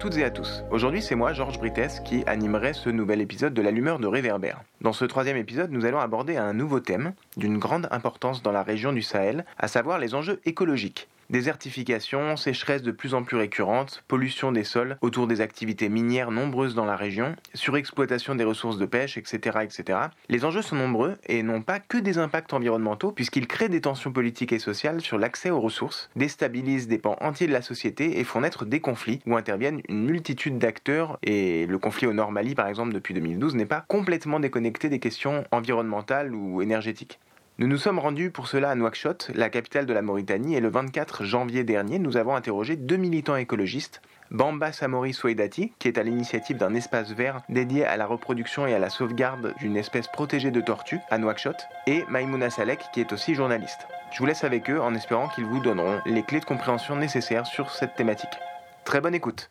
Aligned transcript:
Toutes 0.00 0.16
et 0.16 0.24
à 0.24 0.30
tous. 0.30 0.64
Aujourd'hui, 0.70 1.02
c'est 1.02 1.14
moi, 1.14 1.34
Georges 1.34 1.58
Brites, 1.58 2.02
qui 2.04 2.24
animerai 2.26 2.72
ce 2.72 2.88
nouvel 2.88 3.20
épisode 3.20 3.52
de 3.52 3.60
l'allumeur 3.60 3.98
de 3.98 4.06
réverbère. 4.06 4.62
Dans 4.80 4.94
ce 4.94 5.04
troisième 5.04 5.36
épisode, 5.36 5.70
nous 5.70 5.84
allons 5.84 6.00
aborder 6.00 6.38
un 6.38 6.54
nouveau 6.54 6.80
thème 6.80 7.12
d'une 7.36 7.58
grande 7.58 7.86
importance 7.90 8.42
dans 8.42 8.50
la 8.50 8.62
région 8.62 8.94
du 8.94 9.02
Sahel, 9.02 9.44
à 9.58 9.68
savoir 9.68 9.98
les 9.98 10.14
enjeux 10.14 10.40
écologiques. 10.46 11.06
Désertification, 11.30 12.36
sécheresse 12.36 12.82
de 12.82 12.90
plus 12.90 13.14
en 13.14 13.22
plus 13.22 13.36
récurrente, 13.36 14.02
pollution 14.08 14.50
des 14.50 14.64
sols 14.64 14.98
autour 15.00 15.28
des 15.28 15.40
activités 15.40 15.88
minières 15.88 16.32
nombreuses 16.32 16.74
dans 16.74 16.84
la 16.84 16.96
région, 16.96 17.36
surexploitation 17.54 18.34
des 18.34 18.42
ressources 18.42 18.78
de 18.78 18.84
pêche, 18.84 19.16
etc., 19.16 19.58
etc. 19.62 19.98
Les 20.28 20.44
enjeux 20.44 20.62
sont 20.62 20.74
nombreux 20.74 21.18
et 21.28 21.44
n'ont 21.44 21.62
pas 21.62 21.78
que 21.78 21.98
des 21.98 22.18
impacts 22.18 22.52
environnementaux 22.52 23.12
puisqu'ils 23.12 23.46
créent 23.46 23.68
des 23.68 23.80
tensions 23.80 24.10
politiques 24.10 24.52
et 24.52 24.58
sociales 24.58 25.02
sur 25.02 25.18
l'accès 25.18 25.50
aux 25.50 25.60
ressources, 25.60 26.10
déstabilisent 26.16 26.88
des 26.88 26.98
pans 26.98 27.16
entiers 27.20 27.46
de 27.46 27.52
la 27.52 27.62
société 27.62 28.18
et 28.18 28.24
font 28.24 28.40
naître 28.40 28.64
des 28.64 28.80
conflits 28.80 29.20
où 29.24 29.36
interviennent 29.36 29.82
une 29.88 30.06
multitude 30.06 30.58
d'acteurs 30.58 31.20
et 31.22 31.64
le 31.66 31.78
conflit 31.78 32.08
au 32.08 32.12
Nord 32.12 32.32
Mali 32.32 32.56
par 32.56 32.66
exemple 32.66 32.92
depuis 32.92 33.14
2012 33.14 33.54
n'est 33.54 33.66
pas 33.66 33.84
complètement 33.86 34.40
déconnecté 34.40 34.88
des 34.88 34.98
questions 34.98 35.44
environnementales 35.52 36.34
ou 36.34 36.60
énergétiques. 36.60 37.20
Nous 37.60 37.66
nous 37.66 37.76
sommes 37.76 37.98
rendus 37.98 38.30
pour 38.30 38.48
cela 38.48 38.70
à 38.70 38.74
Nouakchott, 38.74 39.30
la 39.34 39.50
capitale 39.50 39.84
de 39.84 39.92
la 39.92 40.00
Mauritanie, 40.00 40.54
et 40.54 40.60
le 40.60 40.70
24 40.70 41.24
janvier 41.24 41.62
dernier, 41.62 41.98
nous 41.98 42.16
avons 42.16 42.34
interrogé 42.34 42.74
deux 42.74 42.96
militants 42.96 43.36
écologistes, 43.36 44.00
Bamba 44.30 44.72
Samori 44.72 45.12
Souedati, 45.12 45.74
qui 45.78 45.86
est 45.86 45.98
à 45.98 46.02
l'initiative 46.02 46.56
d'un 46.56 46.74
espace 46.74 47.12
vert 47.12 47.42
dédié 47.50 47.84
à 47.84 47.98
la 47.98 48.06
reproduction 48.06 48.66
et 48.66 48.72
à 48.72 48.78
la 48.78 48.88
sauvegarde 48.88 49.52
d'une 49.58 49.76
espèce 49.76 50.08
protégée 50.08 50.50
de 50.50 50.62
tortues 50.62 51.00
à 51.10 51.18
Nouakchott, 51.18 51.66
et 51.86 52.02
Maïmouna 52.08 52.48
Salek, 52.48 52.80
qui 52.94 53.00
est 53.00 53.12
aussi 53.12 53.34
journaliste. 53.34 53.86
Je 54.10 54.20
vous 54.20 54.26
laisse 54.26 54.44
avec 54.44 54.70
eux 54.70 54.80
en 54.80 54.94
espérant 54.94 55.28
qu'ils 55.28 55.44
vous 55.44 55.60
donneront 55.60 56.00
les 56.06 56.22
clés 56.22 56.40
de 56.40 56.46
compréhension 56.46 56.96
nécessaires 56.96 57.44
sur 57.44 57.68
cette 57.72 57.94
thématique. 57.94 58.38
Très 58.86 59.02
bonne 59.02 59.14
écoute. 59.14 59.50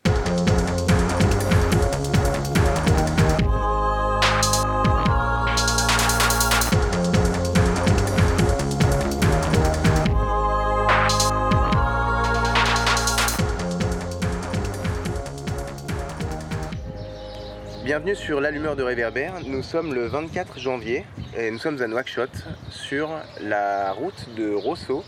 Bienvenue 17.89 18.15
sur 18.15 18.39
l'allumeur 18.39 18.75
de 18.75 18.83
réverbère. 18.83 19.33
Nous 19.43 19.63
sommes 19.63 19.95
le 19.95 20.05
24 20.05 20.59
janvier 20.59 21.07
et 21.35 21.49
nous 21.49 21.57
sommes 21.57 21.81
à 21.81 21.87
Nouakchott 21.87 22.29
sur 22.69 23.09
la 23.41 23.93
route 23.93 24.29
de 24.37 24.53
Rosso. 24.53 25.03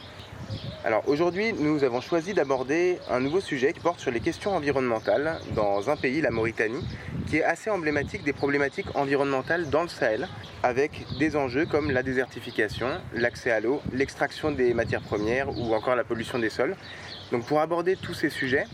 Alors 0.84 1.08
aujourd'hui, 1.08 1.54
nous 1.54 1.84
avons 1.84 2.02
choisi 2.02 2.34
d'aborder 2.34 2.98
un 3.08 3.20
nouveau 3.20 3.40
sujet 3.40 3.72
qui 3.74 3.82
porte 3.82 4.00
sur 4.00 4.10
les 4.10 4.20
questions 4.20 4.56
environnementales 4.56 5.40
dans 5.54 5.92
un 5.92 5.96
pays, 5.96 6.22
la 6.22 6.32
Mauritanie, 6.32 6.84
qui 7.28 7.38
est 7.38 7.44
assez 7.44 7.70
emblématique 7.70 8.24
des 8.24 8.34
problématiques 8.34 8.88
environnementales 8.96 9.70
dans 9.70 9.84
le 9.84 9.88
Sahel, 9.88 10.28
avec 10.64 11.06
des 11.20 11.36
enjeux 11.36 11.68
comme 11.68 11.92
la 11.92 12.02
désertification, 12.02 12.88
l'accès 13.14 13.52
à 13.52 13.60
l'eau, 13.60 13.80
l'extraction 13.94 14.50
des 14.50 14.74
matières 14.74 15.04
premières 15.04 15.56
ou 15.56 15.76
encore 15.76 15.96
la 15.96 16.04
pollution 16.04 16.40
des 16.40 16.50
sols. 16.50 16.76
Donc 17.32 17.46
pour 17.46 17.60
aborder 17.60 17.96
tous 17.96 18.16
ces 18.16 18.32
sujets, 18.32 18.66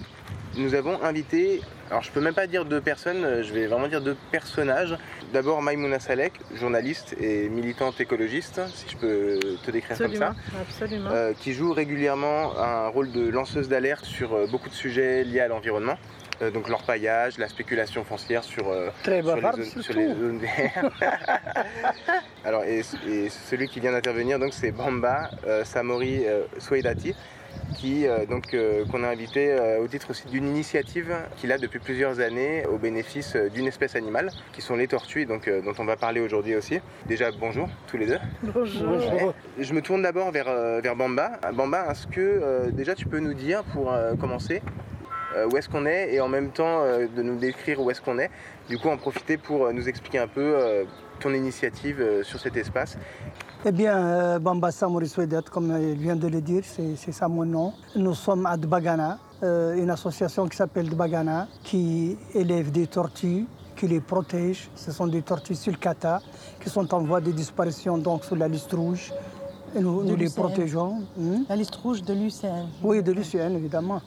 nous 0.55 0.75
avons 0.75 1.03
invité, 1.03 1.59
alors 1.89 2.03
je 2.03 2.11
peux 2.11 2.19
même 2.21 2.33
pas 2.33 2.47
dire 2.47 2.65
deux 2.65 2.81
personnes, 2.81 3.43
je 3.43 3.53
vais 3.53 3.65
vraiment 3.67 3.87
dire 3.87 4.01
deux 4.01 4.17
personnages. 4.31 4.97
D'abord 5.33 5.61
Maïmouna 5.61 5.99
Salek, 5.99 6.33
journaliste 6.55 7.15
et 7.19 7.47
militante 7.49 7.99
écologiste, 8.01 8.61
si 8.73 8.85
je 8.89 8.97
peux 8.97 9.39
te 9.65 9.71
décrire 9.71 9.91
Absolument, 9.93 10.27
comme 10.27 10.35
ça, 10.35 10.61
absolument. 10.61 11.09
euh, 11.11 11.33
qui 11.39 11.53
joue 11.53 11.73
régulièrement 11.73 12.57
un 12.57 12.87
rôle 12.87 13.11
de 13.11 13.29
lanceuse 13.29 13.69
d'alerte 13.69 14.05
sur 14.05 14.33
euh, 14.33 14.47
beaucoup 14.47 14.69
de 14.69 14.73
sujets 14.73 15.23
liés 15.23 15.39
à 15.41 15.47
l'environnement. 15.47 15.97
Euh, 16.41 16.51
donc 16.51 16.69
l'orpaillage, 16.69 17.37
la 17.39 17.47
spéculation 17.47 18.03
foncière 18.03 18.43
sur, 18.43 18.69
euh, 18.69 18.89
Très 19.03 19.21
sur, 19.23 19.35
les 19.35 19.41
zones, 19.41 19.63
sur 19.63 19.83
surtout. 19.83 19.99
les 19.99 20.07
zones 20.09 20.39
vertes. 20.39 20.93
Alors, 22.45 22.63
et, 22.63 22.81
et 23.07 23.29
celui 23.29 23.67
qui 23.67 23.79
vient 23.79 23.91
d'intervenir, 23.91 24.37
donc 24.39 24.53
c'est 24.53 24.71
Bamba 24.71 25.29
euh, 25.47 25.63
Samori 25.65 26.25
euh, 26.25 26.43
Souedati, 26.59 27.15
qui 27.75 28.07
euh, 28.07 28.25
donc 28.25 28.53
euh, 28.53 28.85
qu'on 28.85 29.03
a 29.03 29.07
invité 29.07 29.51
euh, 29.51 29.79
au 29.79 29.87
titre 29.87 30.11
aussi 30.11 30.27
d'une 30.27 30.47
initiative 30.47 31.13
qu'il 31.37 31.51
a 31.51 31.57
depuis 31.57 31.79
plusieurs 31.79 32.19
années 32.19 32.65
au 32.65 32.77
bénéfice 32.77 33.35
d'une 33.53 33.67
espèce 33.67 33.95
animale, 33.95 34.31
qui 34.53 34.61
sont 34.61 34.75
les 34.75 34.87
tortues, 34.87 35.25
donc 35.25 35.47
euh, 35.47 35.61
dont 35.61 35.73
on 35.79 35.85
va 35.85 35.95
parler 35.95 36.19
aujourd'hui 36.21 36.55
aussi. 36.55 36.79
Déjà 37.07 37.31
bonjour 37.31 37.69
tous 37.87 37.97
les 37.97 38.07
deux. 38.07 38.19
Bonjour. 38.43 38.87
Bonjour. 38.87 39.33
Je 39.59 39.73
me 39.73 39.81
tourne 39.81 40.01
d'abord 40.01 40.31
vers, 40.31 40.49
euh, 40.49 40.81
vers 40.81 40.95
Bamba. 40.95 41.39
Bamba, 41.53 41.91
est-ce 41.91 42.07
que 42.07 42.19
euh, 42.19 42.71
déjà 42.71 42.95
tu 42.95 43.05
peux 43.05 43.19
nous 43.19 43.33
dire 43.33 43.63
pour 43.73 43.91
euh, 43.91 44.15
commencer 44.15 44.61
euh, 45.35 45.47
où 45.51 45.57
est-ce 45.57 45.69
qu'on 45.69 45.85
est 45.85 46.13
et 46.13 46.21
en 46.21 46.29
même 46.29 46.51
temps 46.51 46.83
euh, 46.83 47.07
de 47.07 47.21
nous 47.21 47.37
décrire 47.37 47.81
où 47.81 47.91
est-ce 47.91 48.01
qu'on 48.01 48.17
est? 48.17 48.31
Du 48.69 48.77
coup, 48.77 48.89
en 48.89 48.97
profiter 48.97 49.37
pour 49.37 49.65
euh, 49.65 49.71
nous 49.73 49.87
expliquer 49.87 50.19
un 50.19 50.27
peu 50.27 50.41
euh, 50.41 50.83
ton 51.19 51.33
initiative 51.33 52.01
euh, 52.01 52.23
sur 52.23 52.39
cet 52.39 52.57
espace. 52.57 52.97
Eh 53.65 53.71
bien, 53.71 53.97
euh, 53.97 54.39
Bamba 54.39 54.71
Samouri 54.71 55.07
Souedat, 55.07 55.41
comme 55.41 55.75
il 55.81 55.97
vient 55.97 56.15
de 56.15 56.27
le 56.27 56.41
dire, 56.41 56.63
c'est 56.63 57.11
ça 57.11 57.27
mon 57.27 57.43
nom. 57.43 57.73
Nous 57.95 58.13
sommes 58.13 58.45
à 58.45 58.55
Dbagana, 58.55 59.17
euh, 59.41 59.73
une 59.73 59.89
association 59.89 60.47
qui 60.47 60.55
s'appelle 60.55 60.87
Dbagana, 60.87 61.47
qui 61.63 62.17
élève 62.35 62.71
des 62.71 62.85
tortues, 62.85 63.45
qui 63.75 63.87
les 63.87 63.99
protège. 63.99 64.69
Ce 64.75 64.91
sont 64.91 65.07
des 65.07 65.23
tortues 65.23 65.55
sulcata 65.55 66.21
qui 66.61 66.69
sont 66.69 66.93
en 66.93 66.99
voie 66.99 67.19
de 67.19 67.31
disparition 67.31 67.97
donc 67.97 68.25
sur 68.25 68.35
la 68.35 68.47
liste 68.47 68.71
rouge. 68.73 69.11
Et 69.75 69.79
nous, 69.81 70.01
les 70.15 70.29
protégeons. 70.29 71.01
Hmm. 71.17 71.43
La 71.49 71.55
liste 71.55 71.75
rouge 71.75 72.01
de 72.03 72.13
l'UCN. 72.13 72.67
Oui, 72.81 73.03
de 73.03 73.11
l'UCN, 73.11 73.53
évidemment. 73.55 74.01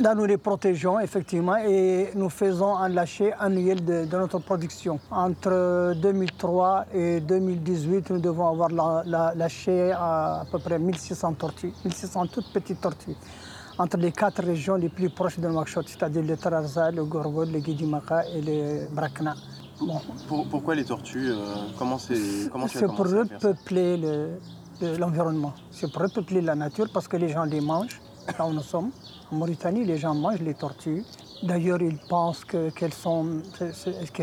Là, 0.00 0.14
nous 0.14 0.24
les 0.24 0.38
protégeons, 0.38 0.98
effectivement, 1.00 1.56
et 1.56 2.10
nous 2.14 2.28
faisons 2.30 2.76
un 2.76 2.88
lâcher 2.88 3.32
annuel 3.38 3.84
de, 3.84 4.04
de 4.06 4.16
notre 4.16 4.38
production. 4.38 4.98
Entre 5.10 5.94
2003 6.00 6.86
et 6.94 7.20
2018, 7.20 8.10
nous 8.10 8.20
devons 8.20 8.48
avoir 8.48 8.70
la, 8.70 9.02
la- 9.06 9.34
lâché 9.34 9.92
à, 9.92 10.40
à 10.40 10.44
peu 10.50 10.58
près 10.58 10.78
1600 10.78 11.34
tortues, 11.34 11.72
1600 11.84 12.26
toutes 12.28 12.52
petites 12.52 12.80
tortues, 12.80 13.14
entre 13.78 13.98
les 13.98 14.12
quatre 14.12 14.42
régions 14.42 14.74
les 14.76 14.88
plus 14.88 15.10
proches 15.10 15.38
de 15.38 15.46
Nouakchott, 15.48 15.86
c'est-à-dire 15.88 16.22
le 16.22 16.36
Tararza, 16.36 16.90
le 16.90 17.04
Gorgol, 17.04 17.50
le 17.50 17.60
Guidimaka 17.60 18.24
et 18.34 18.40
le 18.40 18.86
Brakna. 18.94 19.34
Bon, 20.28 20.44
pourquoi 20.50 20.74
les 20.74 20.84
tortues 20.84 21.30
euh, 21.30 21.36
Comment, 21.78 21.98
c'est, 21.98 22.14
c'est 22.68 22.86
pour 22.86 23.06
repeupler 23.06 23.96
le- 23.96 24.38
le- 24.82 24.96
l'environnement. 24.96 25.54
C'est 25.70 25.90
pour 25.90 26.02
repeupler 26.02 26.40
la 26.40 26.54
nature 26.54 26.86
parce 26.92 27.08
que 27.08 27.16
les 27.16 27.28
gens 27.28 27.44
les 27.44 27.60
mangent. 27.60 28.00
Là 28.38 28.46
où 28.46 28.52
nous 28.52 28.62
sommes, 28.62 28.90
en 29.30 29.36
Mauritanie, 29.36 29.84
les 29.84 29.96
gens 29.98 30.14
mangent 30.14 30.40
les 30.42 30.54
tortues. 30.54 31.04
D'ailleurs, 31.42 31.82
ils 31.82 31.98
pensent 32.08 32.44
que- 32.44 32.70
qu'elles 32.70 32.92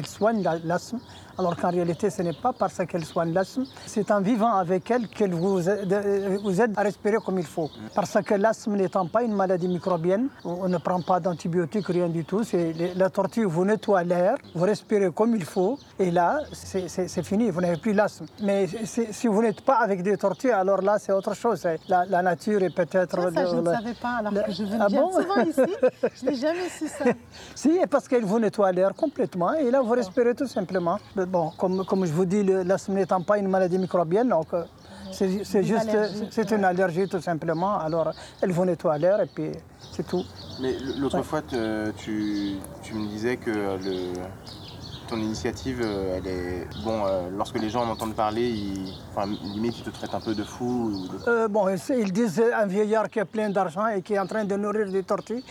soignent 0.07 0.41
la- 0.43 0.59
l'asthme, 0.59 0.99
alors 1.39 1.55
qu'en 1.55 1.69
réalité, 1.69 2.09
ce 2.09 2.21
n'est 2.21 2.33
pas 2.33 2.51
parce 2.53 2.77
qu'elles 2.85 3.05
soignent 3.05 3.33
l'asthme. 3.33 3.63
C'est 3.85 4.11
en 4.11 4.21
vivant 4.21 4.53
avec 4.53 4.91
elles 4.91 5.07
qu'elles 5.07 5.33
vous, 5.33 5.67
euh, 5.67 6.37
vous 6.43 6.61
aident 6.61 6.73
à 6.77 6.81
respirer 6.83 7.17
comme 7.25 7.39
il 7.39 7.45
faut. 7.45 7.69
Parce 7.95 8.17
que 8.27 8.33
l'asthme 8.35 8.75
n'étant 8.75 9.07
pas 9.07 9.23
une 9.23 9.33
maladie 9.33 9.67
microbienne, 9.69 10.27
on 10.43 10.67
ne 10.67 10.77
prend 10.77 11.01
pas 11.01 11.19
d'antibiotiques, 11.19 11.87
rien 11.87 12.09
du 12.09 12.25
tout. 12.25 12.41
La 12.95 13.09
tortue 13.09 13.45
vous 13.45 13.63
nettoie 13.65 14.03
l'air, 14.03 14.35
vous 14.53 14.65
respirez 14.65 15.11
comme 15.11 15.35
il 15.35 15.45
faut, 15.45 15.77
et 15.97 16.11
là, 16.11 16.39
c'est- 16.51 17.23
fini, 17.23 17.49
vous 17.51 17.61
n'avez 17.61 17.77
plus 17.77 17.93
l'asthme. 17.93 18.25
Mais 18.43 18.67
si 19.11 19.27
vous 19.27 19.41
n'êtes 19.41 19.61
pas 19.61 19.75
avec 19.77 20.03
des 20.03 20.17
tortues, 20.17 20.51
alors 20.51 20.81
là, 20.81 20.97
c'est 20.99 21.11
autre 21.13 21.33
chose. 21.33 21.65
La, 21.87 22.05
la 22.05 22.21
nature 22.21 22.61
est 22.63 22.69
peut-être... 22.69 23.21
Ça, 23.21 23.31
ça, 23.33 23.45
je 23.45 23.55
ne 23.55 23.61
le- 23.61 23.71
savais 23.77 23.93
pas, 23.93 24.13
alors 24.19 24.33
le- 24.33 24.41
que 24.41 24.51
je 24.51 24.63
viens 24.63 24.77
Ah 24.81 24.87
bon? 24.89 25.11
Souvent 25.11 25.41
ici. 25.41 25.73
Je 26.21 26.25
n'ai 26.25 26.35
jamais 26.35 26.69
su 26.69 26.87
ça. 26.87 27.05
Si, 27.55 27.79
parce 27.89 28.07
qu'elle 28.07 28.25
vous 28.25 28.39
nettoie 28.39 28.71
l'air 28.71 28.93
complètement 28.93 29.53
et 29.53 29.69
là 29.71 29.81
vous 29.81 29.91
respirez 29.93 30.33
tout 30.35 30.47
simplement. 30.47 30.97
Bon, 31.29 31.51
comme, 31.57 31.85
comme 31.85 32.05
je 32.05 32.11
vous 32.11 32.25
dis, 32.25 32.43
l'asthme 32.43 32.93
n'étant 32.93 33.21
pas 33.21 33.37
une 33.37 33.47
maladie 33.47 33.77
microbienne, 33.77 34.29
donc 34.29 34.47
euh, 34.53 34.63
c'est 35.11 35.63
juste 35.63 35.89
allergie, 35.89 36.27
c'est 36.31 36.51
une 36.51 36.63
allergie 36.63 37.07
tout 37.07 37.21
simplement. 37.21 37.77
Alors 37.77 38.13
elle 38.41 38.51
vous 38.51 38.65
nettoie 38.65 38.97
l'air 38.97 39.21
et 39.21 39.27
puis 39.27 39.51
c'est 39.91 40.07
tout. 40.07 40.23
Mais 40.59 40.73
l'autre 40.97 41.21
fois, 41.21 41.41
tu, 41.97 42.55
tu 42.81 42.93
me 42.95 43.07
disais 43.07 43.37
que 43.37 43.51
le, 43.51 44.13
ton 45.09 45.17
initiative, 45.17 45.81
euh, 45.83 46.17
elle 46.17 46.27
est. 46.27 46.67
Bon, 46.85 46.97
euh, 47.05 47.29
lorsque 47.35 47.57
les 47.59 47.69
gens 47.69 47.83
en 47.85 47.89
entendent 47.89 48.13
parler, 48.15 48.47
ils... 48.47 48.93
enfin, 49.11 49.25
limite, 49.55 49.79
ils 49.79 49.83
te 49.83 49.89
traitent 49.89 50.13
un 50.13 50.21
peu 50.21 50.35
de 50.35 50.43
fou. 50.43 50.91
ou 50.93 51.07
de- 51.07 51.29
Euh, 51.29 51.47
bon, 51.47 51.63
ils 52.03 52.13
disent 52.13 52.41
un 52.63 52.67
vieillard 52.67 53.09
qui 53.09 53.19
est 53.19 53.25
plein 53.25 53.49
d'argent 53.49 53.87
et 53.87 54.01
qui 54.01 54.13
est 54.13 54.19
en 54.19 54.27
train 54.27 54.45
de 54.45 54.55
nourrir 54.55 54.87
des 54.91 55.03
tortues, 55.03 55.43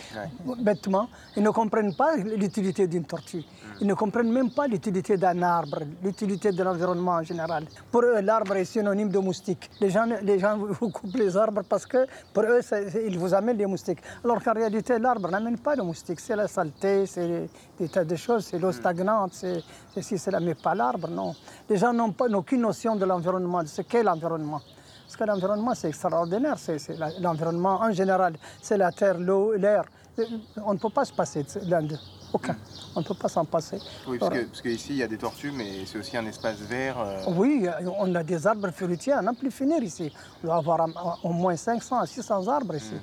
bêtement. 0.69 1.09
Ils 1.35 1.43
ne 1.43 1.49
comprennent 1.49 1.95
pas 1.95 2.15
l'utilité 2.15 2.87
d'une 2.87 3.03
tortue. 3.05 3.43
Ils 3.81 3.87
ne 3.87 3.93
comprennent 3.93 4.31
même 4.31 4.51
pas 4.51 4.67
l'utilité 4.67 5.15
d'un 5.17 5.41
arbre, 5.41 5.79
l'utilité 6.03 6.51
de 6.51 6.63
l'environnement 6.63 7.13
en 7.21 7.23
général. 7.23 7.65
Pour 7.91 8.01
eux, 8.03 8.19
l'arbre 8.21 8.55
est 8.55 8.65
synonyme 8.65 9.09
de 9.09 9.19
moustique. 9.19 9.69
Les 9.81 9.89
gens, 9.89 10.05
les 10.21 10.39
gens 10.39 10.57
vous 10.79 10.89
coupent 10.89 11.15
les 11.15 11.35
arbres 11.37 11.63
parce 11.67 11.85
que 11.85 12.05
pour 12.33 12.43
eux, 12.43 12.61
ils 13.09 13.17
vous 13.17 13.33
amènent 13.33 13.57
les 13.57 13.65
moustiques. 13.65 13.99
Alors 14.23 14.41
qu'en 14.43 14.53
réalité, 14.53 14.97
l'arbre 14.99 15.29
n'amène 15.29 15.57
pas 15.57 15.75
de 15.75 15.81
moustiques. 15.81 16.19
C'est 16.19 16.35
la 16.35 16.47
saleté, 16.47 17.05
c'est 17.05 17.49
des 17.79 17.87
tas 17.89 18.03
de 18.03 18.15
choses, 18.15 18.45
c'est 18.45 18.59
l'eau 18.59 18.71
stagnante, 18.71 19.31
c'est 19.33 19.48
ceci, 19.93 20.17
cela, 20.17 20.39
mais 20.39 20.55
pas 20.55 20.75
l'arbre, 20.75 21.07
non. 21.09 21.35
Les 21.69 21.77
gens 21.77 21.93
n'ont 21.93 22.13
aucune 22.35 22.61
notion 22.61 22.95
de 22.95 23.05
l'environnement, 23.05 23.63
de 23.63 23.67
ce 23.67 23.81
qu'est 23.83 24.03
l'environnement. 24.03 24.61
Parce 25.05 25.17
que 25.17 25.23
l'environnement, 25.23 25.73
c'est 25.75 25.87
extraordinaire. 25.89 26.57
C'est 26.59 26.77
c'est 26.79 26.97
l'environnement 27.19 27.79
en 27.81 27.91
général. 27.91 28.35
C'est 28.61 28.77
la 28.77 28.91
terre, 28.91 29.17
l'eau, 29.19 29.53
l'air. 29.53 29.83
Euh, 30.19 30.25
On 30.63 30.73
ne 30.73 30.79
peut 30.79 30.89
pas 30.91 31.05
se 31.05 31.13
passer 31.13 31.43
de 31.43 31.69
l'un 31.71 31.81
d'eux. 31.81 31.97
Aucun. 32.31 32.55
On 32.95 32.99
ne 32.99 33.05
peut 33.05 33.15
pas 33.15 33.27
s'en 33.27 33.43
passer. 33.43 33.79
Oui, 34.07 34.19
parce 34.19 34.31
que, 34.35 34.43
parce 34.45 34.61
que 34.61 34.69
ici, 34.69 34.89
il 34.91 34.97
y 34.97 35.03
a 35.03 35.07
des 35.07 35.17
tortues, 35.17 35.51
mais 35.51 35.83
c'est 35.87 35.97
aussi 35.97 36.15
un 36.15 36.25
espace 36.27 36.57
vert. 36.59 36.95
euh, 36.99 37.23
Oui, 37.35 37.67
on 37.97 38.13
a 38.13 38.21
des 38.23 38.45
arbres 38.45 38.69
fruitiers 38.69 39.13
à 39.13 39.21
n'en 39.23 39.33
plus 39.33 39.49
finir 39.49 39.81
ici. 39.81 40.11
On 40.43 40.47
doit 40.47 40.57
avoir 40.57 40.87
au 41.23 41.33
moins 41.33 41.55
500 41.55 41.97
à 42.01 42.05
600 42.05 42.47
arbres 42.47 42.75
ici. 42.75 42.93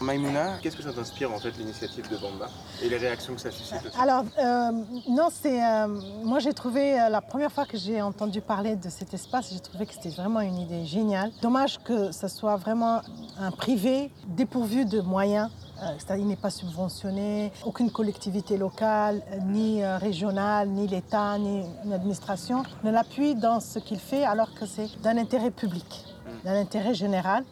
Maïmouna, 0.00 0.58
qu'est-ce 0.62 0.76
que 0.76 0.82
ça 0.82 0.92
t'inspire 0.92 1.32
en 1.32 1.38
fait 1.38 1.56
l'initiative 1.58 2.08
de 2.10 2.16
Bamba 2.16 2.48
et 2.82 2.88
les 2.88 2.96
réactions 2.96 3.34
que 3.34 3.40
ça 3.40 3.50
suscite 3.50 3.84
aussi 3.86 3.96
Alors, 4.00 4.24
euh, 4.38 4.70
non, 5.08 5.28
c'est. 5.30 5.62
euh, 5.64 5.86
moi, 6.24 6.38
j'ai 6.38 6.52
trouvé, 6.52 7.00
euh, 7.00 7.08
la 7.08 7.20
première 7.20 7.52
fois 7.52 7.64
que 7.66 7.76
j'ai 7.76 8.00
entendu 8.02 8.40
parler 8.40 8.76
de 8.76 8.88
cet 8.88 9.14
espace, 9.14 9.50
j'ai 9.52 9.60
trouvé 9.60 9.86
que 9.86 9.94
c'était 9.94 10.10
vraiment 10.10 10.40
une 10.40 10.58
idée 10.58 10.84
géniale. 10.86 11.30
Dommage 11.40 11.78
que 11.82 12.12
ce 12.12 12.28
soit 12.28 12.56
vraiment 12.56 13.02
un 13.38 13.50
privé 13.50 14.10
dépourvu 14.28 14.84
de 14.84 15.00
moyens. 15.00 15.50
C'est-à-dire, 15.98 16.24
il 16.24 16.28
n'est 16.28 16.36
pas 16.36 16.50
subventionné, 16.50 17.50
aucune 17.64 17.90
collectivité 17.90 18.56
locale, 18.56 19.20
ni 19.46 19.84
régionale, 19.84 20.68
ni 20.68 20.86
l'État, 20.86 21.36
ni 21.38 21.64
une 21.84 21.92
administration 21.92 22.62
ne 22.84 22.92
l'appuie 22.92 23.34
dans 23.34 23.58
ce 23.58 23.80
qu'il 23.80 23.98
fait, 23.98 24.22
alors 24.22 24.54
que 24.54 24.64
c'est 24.64 24.88
d'un 25.02 25.16
intérêt 25.16 25.50
public, 25.50 26.04
d'un 26.44 26.54
intérêt 26.54 26.94
général. 26.94 27.42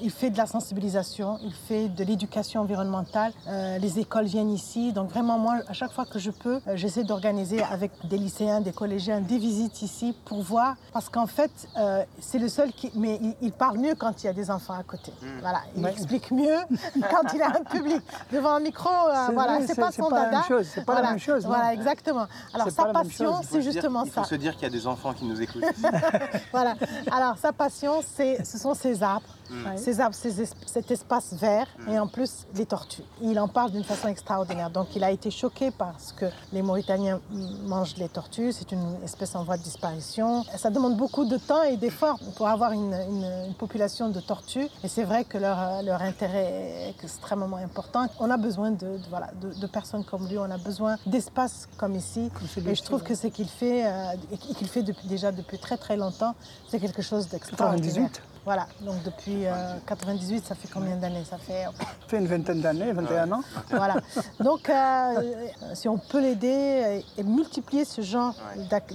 Il 0.00 0.10
fait 0.10 0.30
de 0.30 0.36
la 0.38 0.46
sensibilisation, 0.46 1.38
il 1.42 1.52
fait 1.52 1.88
de 1.88 2.04
l'éducation 2.04 2.60
environnementale. 2.62 3.32
Euh, 3.48 3.78
les 3.78 3.98
écoles 3.98 4.24
viennent 4.26 4.50
ici. 4.50 4.92
Donc 4.92 5.10
vraiment, 5.10 5.38
moi, 5.38 5.56
à 5.68 5.72
chaque 5.72 5.92
fois 5.92 6.04
que 6.06 6.18
je 6.18 6.30
peux, 6.30 6.60
euh, 6.66 6.76
j'essaie 6.76 7.04
d'organiser 7.04 7.62
avec 7.62 7.90
des 8.04 8.18
lycéens, 8.18 8.60
des 8.60 8.72
collégiens, 8.72 9.20
des 9.20 9.38
visites 9.38 9.82
ici 9.82 10.14
pour 10.24 10.42
voir. 10.42 10.74
Parce 10.92 11.08
qu'en 11.08 11.26
fait, 11.26 11.50
euh, 11.78 12.04
c'est 12.20 12.38
le 12.38 12.48
seul 12.48 12.72
qui... 12.72 12.90
Mais 12.94 13.18
il, 13.22 13.34
il 13.42 13.52
parle 13.52 13.78
mieux 13.78 13.94
quand 13.94 14.22
il 14.22 14.26
y 14.26 14.28
a 14.28 14.32
des 14.32 14.50
enfants 14.50 14.74
à 14.74 14.82
côté. 14.82 15.12
Voilà, 15.40 15.60
il 15.76 15.82
Ouais. 15.84 15.92
explique 15.92 16.30
mieux 16.30 16.56
quand 17.10 17.32
il 17.34 17.42
a 17.42 17.48
un 17.48 17.64
public. 17.64 18.02
Devant 18.32 18.50
un 18.54 18.60
micro, 18.60 18.88
euh, 18.88 19.26
C'est 19.26 19.32
voilà, 19.34 19.60
c'est 19.60 19.66
c'est- 19.68 19.80
pas 19.80 19.90
c'est 19.90 20.02
son 20.02 20.08
pas 20.08 20.16
la 20.16 20.24
dada. 20.26 20.36
même 20.38 20.44
chose, 20.48 20.66
c'est 20.72 20.84
pas 20.84 20.94
la 20.94 21.00
Voilà, 21.00 21.10
même 21.10 21.20
chose, 21.20 21.44
non? 21.44 21.48
Voilà, 21.50 21.74
exactement. 21.74 22.26
Alors 22.54 22.70
sa 22.70 22.86
passion, 22.86 23.40
c'est 23.42 23.58
dire- 23.60 23.72
justement 23.72 24.04
Il 24.04 24.10
faut 24.10 24.22
ça. 24.22 24.28
se 24.28 24.34
dire 24.36 24.54
qu'il 24.54 24.62
y 24.64 24.66
a 24.66 24.70
des 24.70 24.86
enfants 24.86 25.12
qui 25.12 25.24
nous 25.24 25.40
écoutent 25.40 25.62
ici. 25.62 25.82
Voilà. 26.52 26.74
Alors, 27.10 27.36
sa 27.38 27.52
passion, 27.52 28.02
c'est, 28.16 28.44
ce 28.44 28.58
sont 28.58 28.74
ces 28.74 29.02
arbres. 29.02 29.26
Mm. 29.50 29.76
Ces 29.76 29.91
arbres, 30.00 30.14
ces 30.14 30.40
es- 30.42 30.54
cet 30.66 30.90
espace 30.90 31.32
vert 31.34 31.66
et 31.88 31.98
en 31.98 32.06
plus 32.06 32.46
les 32.54 32.66
tortues. 32.66 33.02
Il 33.20 33.38
en 33.38 33.48
parle 33.48 33.70
d'une 33.72 33.84
façon 33.84 34.08
extraordinaire. 34.08 34.70
Donc, 34.70 34.94
il 34.96 35.04
a 35.04 35.10
été 35.10 35.30
choqué 35.30 35.70
parce 35.70 36.12
que 36.12 36.26
les 36.52 36.62
Mauritaniens 36.62 37.20
mangent 37.64 37.96
les 37.96 38.08
tortues. 38.08 38.52
C'est 38.52 38.72
une 38.72 38.96
espèce 39.04 39.34
en 39.34 39.44
voie 39.44 39.56
de 39.56 39.62
disparition. 39.62 40.44
Ça 40.56 40.70
demande 40.70 40.96
beaucoup 40.96 41.24
de 41.24 41.36
temps 41.36 41.62
et 41.62 41.76
d'efforts 41.76 42.18
pour 42.36 42.48
avoir 42.48 42.72
une, 42.72 42.94
une- 42.94 43.46
une 43.48 43.54
population 43.54 44.08
de 44.08 44.20
tortues. 44.20 44.68
Et 44.84 44.88
c'est 44.88 45.04
vrai 45.04 45.24
que 45.24 45.38
leur, 45.38 45.82
leur 45.82 46.00
intérêt 46.02 46.88
est 46.90 47.04
extrêmement 47.04 47.56
important. 47.56 48.06
On 48.20 48.30
a 48.30 48.36
besoin 48.36 48.70
de, 48.70 48.76
de- 48.98 49.08
voilà, 49.10 49.30
de, 49.40 49.52
de 49.54 49.66
personnes 49.66 50.04
comme 50.04 50.28
lui. 50.28 50.38
On 50.38 50.50
a 50.50 50.58
besoin 50.58 50.96
d'espaces 51.06 51.68
comme 51.76 51.94
ici. 51.96 52.30
Et 52.70 52.74
je 52.74 52.82
trouve 52.82 53.02
que 53.02 53.14
ce 53.14 53.26
qu'il 53.28 53.48
fait, 53.48 53.86
euh, 53.86 54.12
et 54.32 54.36
qu'il 54.38 54.68
fait 54.68 54.82
depuis- 54.82 55.06
déjà 55.08 55.32
depuis 55.32 55.58
très 55.58 55.76
très 55.76 55.96
longtemps, 55.96 56.34
c'est 56.68 56.78
quelque 56.80 57.02
chose 57.02 57.28
d'extraordinaire. 57.28 58.10
98. 58.42 58.44
Voilà, 58.44 58.66
donc 58.80 59.02
depuis 59.04 59.46
euh, 59.46 59.52
98, 59.86 60.44
ça 60.44 60.54
fait 60.54 60.68
combien 60.72 60.96
d'années? 60.96 61.24
Ça 61.24 61.38
fait. 61.38 61.64
euh, 61.66 61.70
Ça 61.78 61.86
fait 62.08 62.18
une 62.18 62.26
vingtaine 62.26 62.60
d'années, 62.60 62.92
21 62.92 63.30
ans. 63.32 63.42
voilà. 63.70 63.94
Donc, 64.40 64.68
euh, 64.68 65.48
si 65.74 65.88
on 65.88 65.96
peut 65.98 66.20
l'aider 66.20 67.04
et, 67.16 67.22
multiplier 67.22 67.84
ce 67.84 68.00
genre 68.02 68.34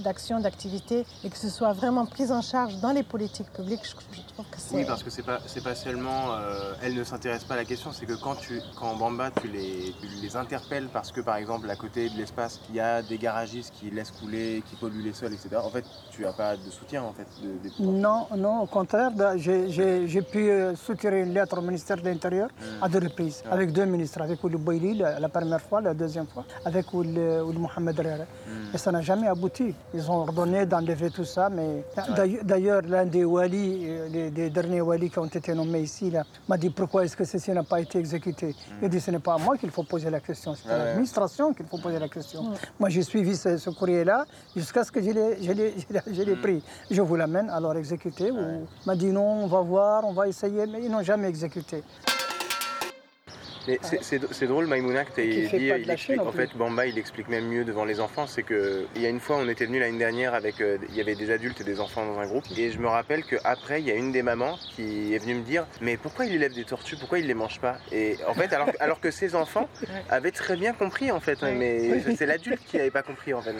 d'actions, 0.04 0.40
d'activités, 0.40 1.06
et 1.24 1.30
que 1.30 1.36
ce 1.38 1.48
soit 1.48 1.72
vraiment 1.72 2.04
pris 2.06 2.30
en 2.30 2.42
charge 2.42 2.76
dans 2.80 2.92
les 2.92 3.02
politiques 3.02 3.50
publiques, 3.52 3.80
je, 3.84 3.94
je 4.16 4.20
trouve 4.34 4.44
que 4.50 4.58
c'est. 4.58 4.74
Oui, 4.76 4.84
parce 4.84 5.02
que 5.02 5.10
c'est 5.10 5.22
pas, 5.22 5.38
c'est 5.46 5.64
pas 5.64 5.74
seulement. 5.74 6.32
euh, 6.34 6.74
elle 6.82 6.94
ne 6.94 7.04
s'intéresse 7.04 7.44
pas 7.44 7.54
à 7.54 7.58
la 7.58 7.64
question, 7.64 7.90
c'est 7.92 8.06
que 8.06 8.14
quand, 8.20 8.34
tu, 8.36 8.60
quand 8.78 8.88
en 8.90 8.96
Bamba, 8.96 9.30
tu 9.40 9.48
les, 9.48 9.94
tu 10.00 10.06
les 10.22 10.36
interpelles 10.36 10.88
parce 10.92 11.10
que, 11.10 11.20
par 11.22 11.36
exemple, 11.36 11.70
à 11.70 11.76
côté 11.76 12.10
de 12.10 12.16
l'espace, 12.16 12.60
il 12.68 12.76
y 12.76 12.80
a 12.80 13.02
des 13.02 13.16
garagistes 13.18 13.72
qui 13.74 13.90
laissent 13.90 14.10
couler, 14.12 14.62
qui 14.68 14.76
polluent 14.76 15.02
les 15.02 15.14
sols, 15.14 15.32
etc. 15.32 15.56
En 15.64 15.70
fait, 15.70 15.84
tu 16.10 16.22
n'as 16.22 16.32
pas 16.32 16.56
de 16.56 16.70
soutien, 16.70 17.02
en 17.02 17.12
fait. 17.14 17.26
De, 17.42 17.56
des. 17.68 17.72
Non, 17.78 18.26
non, 18.36 18.60
au 18.60 18.66
contraire, 18.66 19.10
ben, 19.10 19.37
j'ai- 19.38 20.22
pu 20.22 20.50
euh, 20.50 20.74
soutirer 20.74 21.20
une 21.22 21.32
lettre 21.32 21.58
au 21.58 21.62
ministère 21.62 21.96
de 21.96 22.04
l'Intérieur 22.04 22.48
à 22.82 22.88
deux 22.88 22.98
reprises, 22.98 23.42
avec 23.50 23.72
deux 23.72 23.84
ministres, 23.84 24.20
avec 24.22 24.42
Ouli 24.44 24.56
Boili 24.56 24.94
la, 24.98 25.20
la 25.20 25.28
première 25.28 25.60
fois, 25.60 25.80
la 25.80 25.94
deuxième 25.94 26.26
fois, 26.26 26.44
avec 26.64 26.92
Ouli 26.92 27.16
Ouli 27.46 27.58
Mohamed 27.58 27.98
Rere. 27.98 28.26
Et 28.74 28.78
ça 28.78 28.92
n'a 28.92 29.00
jamais 29.00 29.28
abouti. 29.28 29.74
Ils 29.94 30.10
ont 30.10 30.16
ordonné 30.16 30.66
d'enlever 30.66 31.10
tout 31.10 31.24
ça, 31.24 31.48
mais 31.48 31.84
d'ailleurs- 32.16 32.44
d'ailleurs, 32.44 32.82
l'un 32.82 33.06
des 33.06 33.24
wali, 33.24 33.84
euh, 33.88 34.08
les, 34.10 34.30
des 34.30 34.50
derniers 34.50 34.80
wali 34.82 35.08
qui 35.10 35.18
ont 35.18 35.24
été 35.26 35.54
nommés 35.54 35.80
ici, 35.82 36.12
m'a 36.48 36.56
dit 36.58 36.70
pourquoi 36.70 37.04
est-ce 37.04 37.16
que 37.16 37.24
ceci 37.24 37.50
n'a 37.52 37.62
pas 37.62 37.80
été 37.80 37.98
exécuté? 37.98 38.54
Il 38.82 38.88
dit 38.88 39.00
ce 39.00 39.10
n'est 39.10 39.18
pas 39.18 39.34
à 39.34 39.38
moi 39.38 39.56
qu'il 39.56 39.70
faut 39.70 39.84
poser 39.84 40.10
la 40.10 40.20
question, 40.20 40.54
c'est 40.54 40.68
à 40.70 40.72
Ouais, 40.76 40.84
l'administration 40.84 41.54
qu'il 41.54 41.66
faut 41.66 41.78
poser 41.78 41.98
la 41.98 42.08
question. 42.08 42.52
Moi, 42.78 42.88
j'ai 42.90 43.02
suivi 43.02 43.36
ce, 43.36 43.56
ce 43.56 43.70
courrier-là 43.70 44.26
jusqu'à 44.54 44.84
ce 44.84 44.92
que 44.92 45.00
je 45.02 45.10
l'ai- 45.10 46.24
l'ai 46.24 46.36
pris. 46.36 46.62
Je 46.90 47.00
vous 47.00 47.16
l'amène, 47.16 47.48
alors 47.50 47.74
exécuté. 47.76 48.30
Ou... 48.30 48.36
Il 48.38 48.86
m'a 48.86 48.96
dit 48.96 49.06
non, 49.06 49.27
on 49.28 49.46
va 49.46 49.60
voir, 49.60 50.04
on 50.04 50.12
va 50.12 50.28
essayer, 50.28 50.66
mais 50.66 50.82
ils 50.82 50.90
n'ont 50.90 51.02
jamais 51.02 51.28
exécuté. 51.28 51.82
Mais 53.68 53.78
c'est- 53.82 54.46
drôle, 54.46 54.66
Maïmouna, 54.66 55.04
que 55.04 55.12
tu 55.12 55.20
aies 55.20 55.46
dit, 55.46 55.68
de 55.68 55.78
il 55.78 55.90
explique, 55.90 56.20
en 56.22 56.28
en 56.28 56.32
fait, 56.32 56.56
Bamba, 56.56 56.86
il 56.86 56.98
explique 56.98 57.28
même 57.28 57.46
mieux 57.46 57.66
devant 57.66 57.84
les 57.84 58.00
enfants, 58.00 58.26
c'est 58.26 58.42
que 58.42 58.86
il 58.96 59.02
y 59.02 59.06
a 59.06 59.10
une 59.10 59.20
fois, 59.20 59.36
on 59.36 59.46
était 59.46 59.66
venu 59.66 59.78
l'année 59.78 59.98
dernière 59.98 60.32
avec, 60.32 60.62
euh, 60.62 60.78
il 60.88 60.96
y 60.96 61.02
avait 61.02 61.14
des 61.14 61.30
adultes 61.30 61.60
et 61.60 61.64
des 61.64 61.78
enfants 61.78 62.06
dans 62.06 62.18
un 62.18 62.26
groupe, 62.26 62.44
et 62.56 62.70
je 62.70 62.78
me 62.78 62.88
rappelle 62.88 63.24
qu'après, 63.24 63.82
il 63.82 63.86
y 63.86 63.90
a 63.90 63.94
une 63.94 64.10
des 64.10 64.22
mamans 64.22 64.56
qui 64.74 65.14
est 65.14 65.18
venue 65.18 65.34
me 65.34 65.42
dire, 65.42 65.66
mais 65.82 65.98
pourquoi 65.98 66.24
il 66.24 66.34
élève 66.34 66.54
des 66.54 66.64
tortues, 66.64 66.96
pourquoi 66.96 67.18
il 67.18 67.26
les 67.26 67.34
mange 67.34 67.60
pas? 67.60 67.76
Et 67.92 68.16
en 68.26 68.32
fait, 68.32 68.50
alors, 68.54 68.70
alors 68.80 69.00
que 69.00 69.10
ces 69.10 69.34
enfants 69.34 69.68
avaient 70.08 70.30
très 70.30 70.56
bien 70.56 70.72
compris, 70.72 71.12
en 71.12 71.20
fait, 71.20 71.42
hein, 71.42 71.52
mais 71.54 72.00
c'est 72.16 72.26
l'adulte 72.26 72.64
qui 72.66 72.78
n'avait 72.78 72.90
pas 72.90 73.02
compris, 73.02 73.34
en 73.34 73.42
fait. 73.42 73.54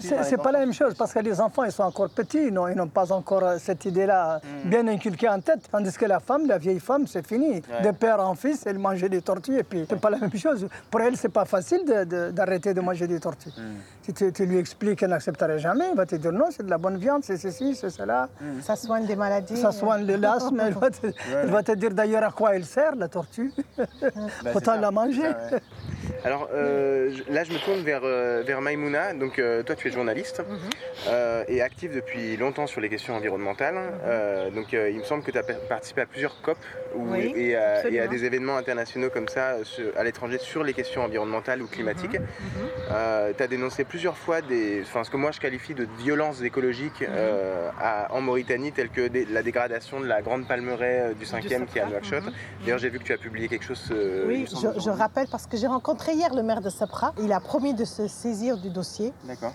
C'est 0.00 0.42
pas 0.42 0.52
la 0.52 0.60
même 0.60 0.74
chose 0.74 0.94
parce 0.94 1.14
que 1.14 1.20
les 1.20 1.40
enfants, 1.40 1.64
ils 1.64 1.72
sont 1.72 1.84
encore 1.84 2.10
petits, 2.10 2.48
ils 2.48 2.52
n'ont 2.52 2.68
ils 2.68 2.76
n'ont 2.76 2.88
pas 2.88 3.12
encore 3.12 3.44
euh, 3.44 3.56
cette 3.58 3.86
idée-là 3.86 4.40
bien 4.64 4.86
inculquée 4.88 5.28
en 5.28 5.40
tête. 5.40 5.68
Tandis 5.70 5.96
que 5.96 6.04
la 6.04 6.20
femme, 6.20 6.46
la 6.46 6.58
vieille 6.58 6.80
femme, 6.80 7.06
c'est 7.06 7.26
fini. 7.26 7.62
De 7.82 7.90
père 7.92 8.20
en 8.20 8.34
fils, 8.34 8.66
elle 8.66 8.78
mangeait 8.78 9.08
des 9.08 9.22
tortues 9.22 9.37
et 9.46 9.62
puis 9.62 9.84
c'est 9.88 10.00
pas 10.00 10.10
la 10.10 10.18
même 10.18 10.34
chose. 10.36 10.66
Pour 10.90 11.00
elle, 11.00 11.16
c'est 11.16 11.28
pas 11.28 11.44
facile 11.44 11.84
de- 11.84 12.04
de- 12.04 12.30
d'arrêter 12.30 12.74
de, 12.74 12.80
manger 12.80 13.06
des 13.06 13.20
tortues. 13.20 13.50
Si 14.02 14.12
tu, 14.12 14.32
tu 14.32 14.46
lui 14.46 14.56
expliques 14.58 14.98
qu'elle 14.98 15.10
n'accepterait 15.10 15.58
jamais, 15.58 15.84
il 15.90 15.96
va 15.96 16.06
te 16.06 16.16
dire 16.16 16.32
non, 16.32 16.46
c'est 16.50 16.64
de 16.64 16.70
la 16.70 16.78
bonne 16.78 16.96
viande, 16.96 17.22
c'est 17.24 17.36
ceci, 17.36 17.74
c'est 17.74 17.90
cela. 17.90 18.28
Ça 18.62 18.74
soigne 18.76 19.06
des 19.06 19.16
maladies. 19.16 19.56
Ça 19.56 19.72
soigne 19.72 20.06
le 20.06 20.16
l'asthme. 20.16 20.60
Elle, 20.60 20.72
va 20.74 20.90
te- 20.90 21.06
elle 21.42 21.50
va 21.50 21.62
te 21.62 21.72
dire 21.72 21.90
d'ailleurs 21.92 22.24
à 22.24 22.30
quoi 22.32 22.54
elle 22.56 22.64
sert, 22.64 22.94
la 22.96 23.08
tortue. 23.08 23.52
Autant 24.54 24.76
la 24.80 24.90
manger. 24.90 25.30
Alors 26.24 26.48
euh, 26.52 27.10
là, 27.30 27.44
je 27.44 27.52
me 27.52 27.58
tourne 27.58 27.80
vers, 27.82 28.00
euh, 28.04 28.42
vers 28.44 28.60
Maïmouna. 28.60 29.14
Donc, 29.14 29.38
euh, 29.38 29.62
toi, 29.62 29.74
tu 29.76 29.88
es 29.88 29.90
journaliste 29.92 30.42
euh, 31.06 31.44
et 31.48 31.62
active 31.62 31.94
depuis 31.94 32.36
longtemps 32.36 32.66
sur 32.66 32.80
les 32.80 32.88
questions 32.88 33.14
environnementales. 33.14 33.76
Donc, 34.54 34.72
il 34.72 34.98
me 34.98 35.04
semble 35.04 35.22
que 35.22 35.30
tu 35.30 35.38
as 35.38 35.42
participé 35.42 36.00
à 36.02 36.06
plusieurs 36.06 36.40
COP 36.42 36.56
Oui, 36.94 37.32
et, 37.36 37.54
à, 37.56 37.60
et 37.60 37.64
à 37.64 37.74
absolument. 37.78 38.10
des 38.10 38.24
événements 38.24 38.56
internationaux 38.56 39.10
comme 39.10 39.28
ça 39.28 39.56
sur- 39.64 39.92
à 39.96 40.02
l'étranger 40.04 40.38
sur 40.38 40.64
les 40.64 40.72
questions 40.74 41.02
environnementales 41.02 41.62
ou 41.62 41.66
climatiques. 41.66 42.18
tu 43.36 43.42
as 43.42 43.46
dénoncé 43.46 43.84
plusieurs 43.84 44.16
fois 44.16 44.40
des, 44.40 44.82
enfin, 44.82 45.04
ce 45.04 45.10
que 45.10 45.16
moi 45.16 45.30
je 45.30 45.40
qualifie 45.40 45.74
de 45.74 45.86
violences 45.98 46.42
écologiques 46.42 47.04
à- 47.80 48.12
en 48.12 48.20
Mauritanie, 48.20 48.72
telles 48.72 48.90
que 48.90 49.06
des- 49.08 49.24
la 49.26 49.42
dégradation 49.42 50.00
de 50.00 50.06
la 50.06 50.22
grande 50.22 50.46
palmeraie 50.48 51.12
du 51.18 51.24
5e 51.26 51.66
qui 51.66 51.78
est 51.78 51.82
à 51.82 51.86
Nouakchott. 51.86 52.24
mhm. 52.24 52.32
D'ailleurs, 52.62 52.78
j'ai 52.78 52.88
vu 52.90 52.98
que 52.98 53.04
tu 53.04 53.12
as 53.12 53.18
publié 53.18 53.48
quelque 53.48 53.64
chose. 53.64 53.92
Oui, 54.26 54.46
je 54.48 54.90
rappelle 54.90 55.26
parce 55.30 55.46
que 55.46 55.56
j'ai 55.56 55.66
rencontré 55.66 56.07
hier 56.14 56.34
le 56.34 56.42
maire 56.42 56.60
de 56.60 56.70
Sapra. 56.70 57.12
Il 57.20 57.32
a 57.32 57.40
promis 57.40 57.74
de 57.74 57.84
se 57.84 58.06
saisir 58.08 58.58
du 58.58 58.70
dossier 58.70 59.12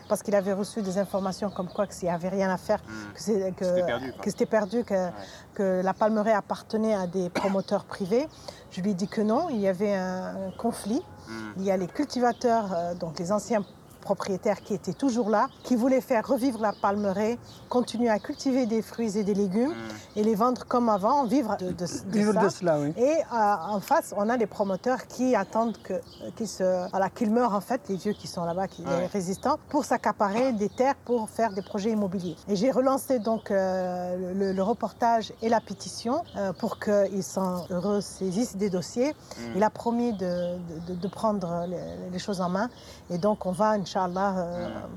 parce 0.09 0.21
qu'il 0.23 0.35
avait 0.35 0.53
reçu 0.53 0.81
des 0.81 0.97
informations 0.97 1.49
comme 1.49 1.67
quoi 1.69 1.87
qu'il 1.87 2.07
n'y 2.07 2.13
avait 2.13 2.29
rien 2.29 2.49
à 2.49 2.57
faire, 2.57 2.81
que 3.13 3.21
c'est- 3.21 3.51
que- 3.55 3.65
C'était 3.65 3.83
perdu, 3.85 4.13
que 4.21 4.43
perdu, 4.45 4.83
que, 4.83 5.09
que 5.53 5.81
la 5.83 5.93
palmeraie 5.93 6.33
appartenait 6.33 6.95
à 6.95 7.07
des 7.07 7.29
promoteurs 7.29 7.85
privés. 7.85 8.27
Je 8.71 8.81
lui 8.81 8.91
ai 8.91 8.93
dit 8.93 9.07
que 9.07 9.21
non, 9.21 9.49
il 9.49 9.59
y 9.59 9.67
avait 9.67 9.93
un, 9.95 10.51
conflit. 10.57 11.01
Mm. 11.27 11.33
Il 11.57 11.63
y 11.63 11.71
a 11.71 11.77
les 11.77 11.87
cultivateurs, 11.87 12.73
euh, 12.73 12.95
donc 12.95 13.17
les 13.19 13.31
anciens 13.31 13.63
propriétaire 14.03 14.61
qui 14.61 14.73
était 14.73 14.93
toujours 14.93 15.29
là, 15.29 15.47
qui 15.63 15.75
voulait 15.75 16.01
faire 16.01 16.27
revivre 16.27 16.59
la 16.61 16.73
palmeraie, 16.73 17.37
continuer 17.69 18.09
à 18.09 18.19
cultiver 18.19 18.65
des 18.65 18.81
fruits 18.81 19.17
et 19.17 19.23
des 19.23 19.33
légumes 19.33 19.71
Mm. 19.73 20.19
et 20.19 20.23
les 20.23 20.35
vendre 20.35 20.65
comme 20.67 20.89
avant, 20.89 21.23
vivre 21.25 21.55
de, 21.57 21.67
de- 21.71 21.73
de 21.73 22.11
Vivre 22.19 22.33
ça. 22.33 22.43
de 22.43 22.49
cela, 22.49 22.79
oui. 22.79 22.93
Et 22.97 23.15
euh, 23.31 23.75
en 23.75 23.79
face, 23.79 24.13
on 24.15 24.29
a 24.29 24.37
des 24.37 24.45
promoteurs 24.47 25.07
qui 25.07 25.35
attendent 25.35 25.77
que- 25.81 26.01
qu'ils 26.35 26.47
se, 26.47 26.89
voilà, 26.91 27.09
qu'ils 27.09 27.31
meurent 27.31 27.55
en 27.55 27.61
fait, 27.61 27.81
les 27.89 27.95
vieux 27.95 28.13
qui 28.13 28.27
sont 28.27 28.43
là-bas, 28.45 28.67
qui 28.67 28.83
Ouais. 28.83 29.01
les 29.01 29.07
résistants, 29.07 29.57
pour 29.69 29.85
s'accaparer 29.85 30.51
des 30.53 30.69
terres 30.69 30.95
pour 31.05 31.29
faire 31.29 31.51
des 31.53 31.61
projets 31.61 31.91
immobiliers. 31.91 32.35
Et 32.49 32.55
j'ai 32.55 32.71
relancé 32.71 33.19
donc 33.19 33.49
euh, 33.51 34.33
le, 34.39 34.51
le 34.53 34.63
reportage 34.63 35.33
et 35.41 35.49
la 35.49 35.61
pétition 35.61 36.23
euh, 36.35 36.51
pour 36.53 36.79
qu'ils 36.79 37.23
s'en 37.23 37.63
ressaisissent 37.69 38.57
des 38.57 38.69
dossiers. 38.69 39.11
Mm. 39.13 39.41
Il 39.57 39.63
a 39.63 39.69
promis 39.69 40.11
de, 40.13 40.57
de- 40.87 40.95
de 40.95 41.07
prendre 41.07 41.65
les, 41.67 42.11
les 42.11 42.19
choses 42.19 42.41
en 42.41 42.49
main. 42.49 42.69
Et 43.09 43.17
donc 43.17 43.45
on 43.45 43.51
va, 43.51 43.69
Inch'Allah, 43.71 43.92
euh, 43.95 44.69
euh, 44.69 44.87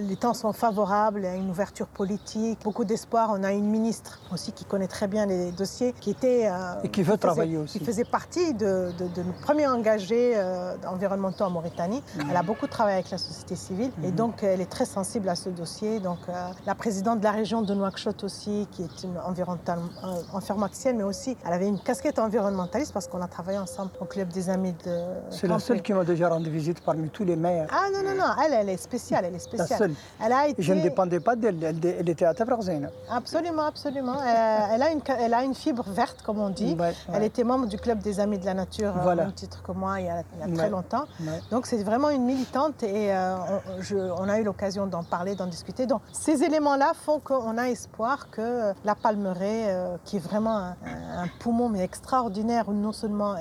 les 0.00 0.16
temps 0.16 0.34
sont 0.34 0.52
favorables, 0.52 1.20
il 1.20 1.24
y 1.24 1.28
a 1.28 1.34
une 1.34 1.50
ouverture 1.50 1.86
politique, 1.86 2.58
beaucoup 2.64 2.84
d'espoir. 2.84 3.30
On 3.32 3.42
a 3.44 3.52
une 3.52 3.66
ministre 3.68 4.20
aussi 4.32 4.52
qui 4.52 4.64
connaît 4.64 4.86
très 4.88 5.06
bien 5.08 5.26
les 5.26 5.52
dossiers, 5.52 5.94
qui 6.00 6.10
était... 6.10 6.48
euh, 6.50 6.74
Et 6.84 6.88
qui 6.90 7.02
veut 7.02 7.12
faisait- 7.12 7.18
travailler 7.18 7.56
aussi. 7.58 7.78
Qui 7.78 7.84
faisait 7.84 8.04
partie 8.04 8.54
de, 8.54 8.92
de- 8.98 9.08
de 9.08 9.22
nos 9.22 9.32
premiers 9.42 9.66
engagés 9.66 10.32
euh, 10.36 10.74
environnementaux 10.86 11.44
en 11.44 11.50
Mauritanie. 11.50 12.02
Elle 12.30 12.36
a 12.36 12.42
beaucoup 12.42 12.66
travaillé 12.66 12.96
avec 12.98 13.10
la 13.10 13.18
société 13.18 13.56
civile 13.56 13.90
et 14.04 14.10
donc 14.10 14.42
elle 14.42 14.60
est 14.60 14.70
très 14.70 14.84
sensible 14.86 15.28
à 15.28 15.34
ce 15.34 15.48
dossier. 15.50 16.00
Donc 16.00 16.18
euh, 16.28 16.32
la 16.66 16.74
présidente 16.74 17.18
de 17.20 17.24
la 17.24 17.32
région 17.32 17.62
de 17.62 17.74
Nouakchott 17.74 18.24
aussi, 18.24 18.66
qui 18.72 18.82
est 18.82 19.02
une 19.04 19.16
environnemental- 19.18 19.78
euh, 20.04 20.22
environnementalienne, 20.32 20.96
mais 20.98 21.04
aussi 21.04 21.36
elle 21.46 21.52
avait 21.52 21.68
une 21.68 21.80
casquette 21.80 22.18
environnementaliste 22.18 22.92
parce 22.92 23.08
qu'on 23.08 23.20
a 23.22 23.28
travaillé 23.28 23.58
ensemble 23.58 23.90
au 24.00 24.04
club 24.04 24.28
des 24.28 24.48
amis 24.50 24.74
de. 24.84 24.98
C'est 25.30 25.46
la 25.48 25.58
seule 25.58 25.82
qui 25.82 25.92
m'a 25.92 26.04
déjà 26.04 26.28
rendu 26.28 26.50
visite 26.50 26.80
parmi 26.82 27.08
tous 27.10 27.24
les 27.24 27.36
maires. 27.36 27.68
Ah 27.70 27.88
non, 27.92 28.02
non, 28.02 28.16
non, 28.16 28.32
elle, 28.44 28.52
elle 28.54 28.68
est 28.68 28.76
spéciale, 28.76 29.24
elle 29.26 29.34
est 29.34 29.38
La 29.70 29.76
spéciale. 29.76 29.90
seule. 29.90 30.26
Elle 30.26 30.32
a 30.32 30.48
été... 30.48 30.62
Je 30.62 30.72
ne 30.72 30.80
dépendais 30.82 31.20
pas 31.20 31.36
d'elle, 31.36 31.62
elle, 31.62 32.08
était 32.08 32.24
à 32.24 32.34
Tabrarzena. 32.34 32.88
Absolument, 33.10 33.66
absolument. 33.66 34.14
Euh, 34.16 34.66
elle, 34.74 34.82
a 34.82 34.90
une, 34.90 35.00
ca- 35.06 35.16
elle 35.20 35.34
a 35.34 35.42
une 35.42 35.54
fibre 35.54 35.84
verte, 35.88 36.22
comme 36.22 36.38
on 36.40 36.50
dit. 36.50 36.76
Ouais, 36.78 36.94
Elle 37.12 37.24
était 37.24 37.44
membre 37.44 37.66
du 37.66 37.78
club 37.78 37.98
des 38.00 38.20
Amis 38.20 38.38
de 38.38 38.44
la 38.46 38.54
Nature, 38.54 38.94
euh, 38.96 39.00
Voilà. 39.02 39.22
au 39.22 39.26
même 39.26 39.34
titre 39.34 39.62
que 39.62 39.72
moi, 39.72 40.00
il 40.00 40.06
y 40.06 40.08
a, 40.08 40.22
il 40.34 40.40
y 40.40 40.42
a 40.52 40.54
très 40.54 40.64
Ouais. 40.64 40.70
longtemps. 40.70 41.04
Donc 41.50 41.66
c'est 41.66 41.82
vraiment 41.82 42.10
une 42.10 42.24
militante 42.24 42.82
et 42.82 43.12
euh, 43.14 43.36
on, 43.36 43.82
je- 43.82 43.96
on 43.96 44.28
a 44.28 44.38
eu 44.38 44.44
l'occasion 44.44 44.86
d'en 44.86 45.02
parler, 45.02 45.34
d'en 45.34 45.46
discuter. 45.46 45.86
Donc 45.86 46.00
ces 46.12 46.42
éléments-là 46.42 46.92
font 46.94 47.18
qu'on 47.20 47.58
a 47.58 47.68
espoir 47.68 48.30
que 48.30 48.72
la 48.84 48.94
palmeraie, 48.94 49.64
euh, 49.68 49.96
qui 50.04 50.16
est 50.16 50.20
vraiment 50.20 50.56
un, 50.58 50.76
un 51.22 51.26
poumon 51.40 51.68
mais 51.68 51.80
extraordinaire, 51.82 52.70
non 52.70 52.92
seulement 52.92 53.34
euh, 53.34 53.36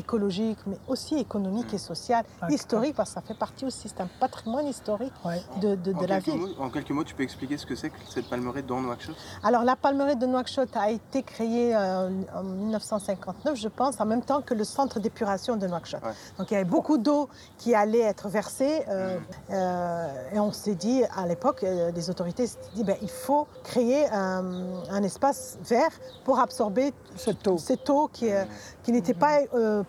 écologique, 0.00 0.58
mais 0.66 0.78
aussi 0.88 1.16
économique 1.18 1.72
et 1.72 1.78
social, 1.78 2.24
D'accord. 2.40 2.54
historique, 2.54 2.94
parce 2.96 3.10
que 3.10 3.14
ça 3.14 3.20
fait 3.20 3.34
partie 3.38 3.64
aussi, 3.64 3.88
c'est 3.88 4.00
un 4.00 4.08
patrimoine 4.18 4.66
historique 4.66 5.12
Ouais. 5.24 5.40
de, 5.60 5.74
de- 5.76 6.06
la 6.06 6.18
ville. 6.18 6.36
mots, 6.40 6.48
en 6.58 6.70
quelques 6.70 6.90
mots, 6.90 7.04
tu 7.04 7.14
peux 7.14 7.22
expliquer 7.22 7.56
ce 7.58 7.66
que 7.66 7.74
c'est 7.76 7.90
que 7.90 7.96
cette 8.08 8.28
palmeraie 8.28 8.62
dans 8.62 8.80
Nouakchott? 8.80 9.14
Alors 9.44 9.62
la 9.64 9.76
palmeraie 9.76 10.16
de 10.16 10.26
Nouakchott 10.26 10.74
a 10.76 10.90
été 10.90 11.22
créée 11.22 11.76
euh, 11.76 12.08
en 12.34 12.42
1959, 12.42 13.54
je 13.56 13.68
pense, 13.68 14.00
en 14.00 14.06
même 14.06 14.22
temps 14.22 14.40
que 14.42 14.54
le 14.54 14.64
centre 14.64 14.98
d'épuration 14.98 15.56
de 15.56 15.66
Nouakchott. 15.66 16.02
Ouais. 16.02 16.12
Donc 16.38 16.50
il 16.50 16.54
y 16.54 16.56
avait 16.56 16.64
beaucoup 16.64 16.98
d'eau 16.98 17.28
qui 17.58 17.74
allait 17.74 18.00
être 18.00 18.28
versée 18.28 18.82
euh, 18.88 19.18
euh, 19.50 20.08
et 20.34 20.38
on 20.40 20.52
s'est 20.52 20.74
dit 20.74 21.02
à 21.16 21.26
l'époque, 21.26 21.62
euh, 21.62 21.90
les 21.92 22.10
autorités 22.10 22.46
s'étaient 22.46 22.68
dit 22.74 22.84
ben, 22.84 22.96
il 23.02 23.10
faut 23.10 23.46
créer 23.62 24.08
un, 24.08 24.44
un 24.90 25.02
espace 25.02 25.58
vert 25.62 25.90
pour 26.24 26.38
absorber 26.40 26.92
Cette 27.16 27.46
eau. 27.46 27.58
cette 27.58 27.88
eau 27.90 28.08
qui, 28.12 28.32
euh, 28.32 28.44
qui 28.82 28.92
n'était 28.92 29.14
pas, 29.14 29.38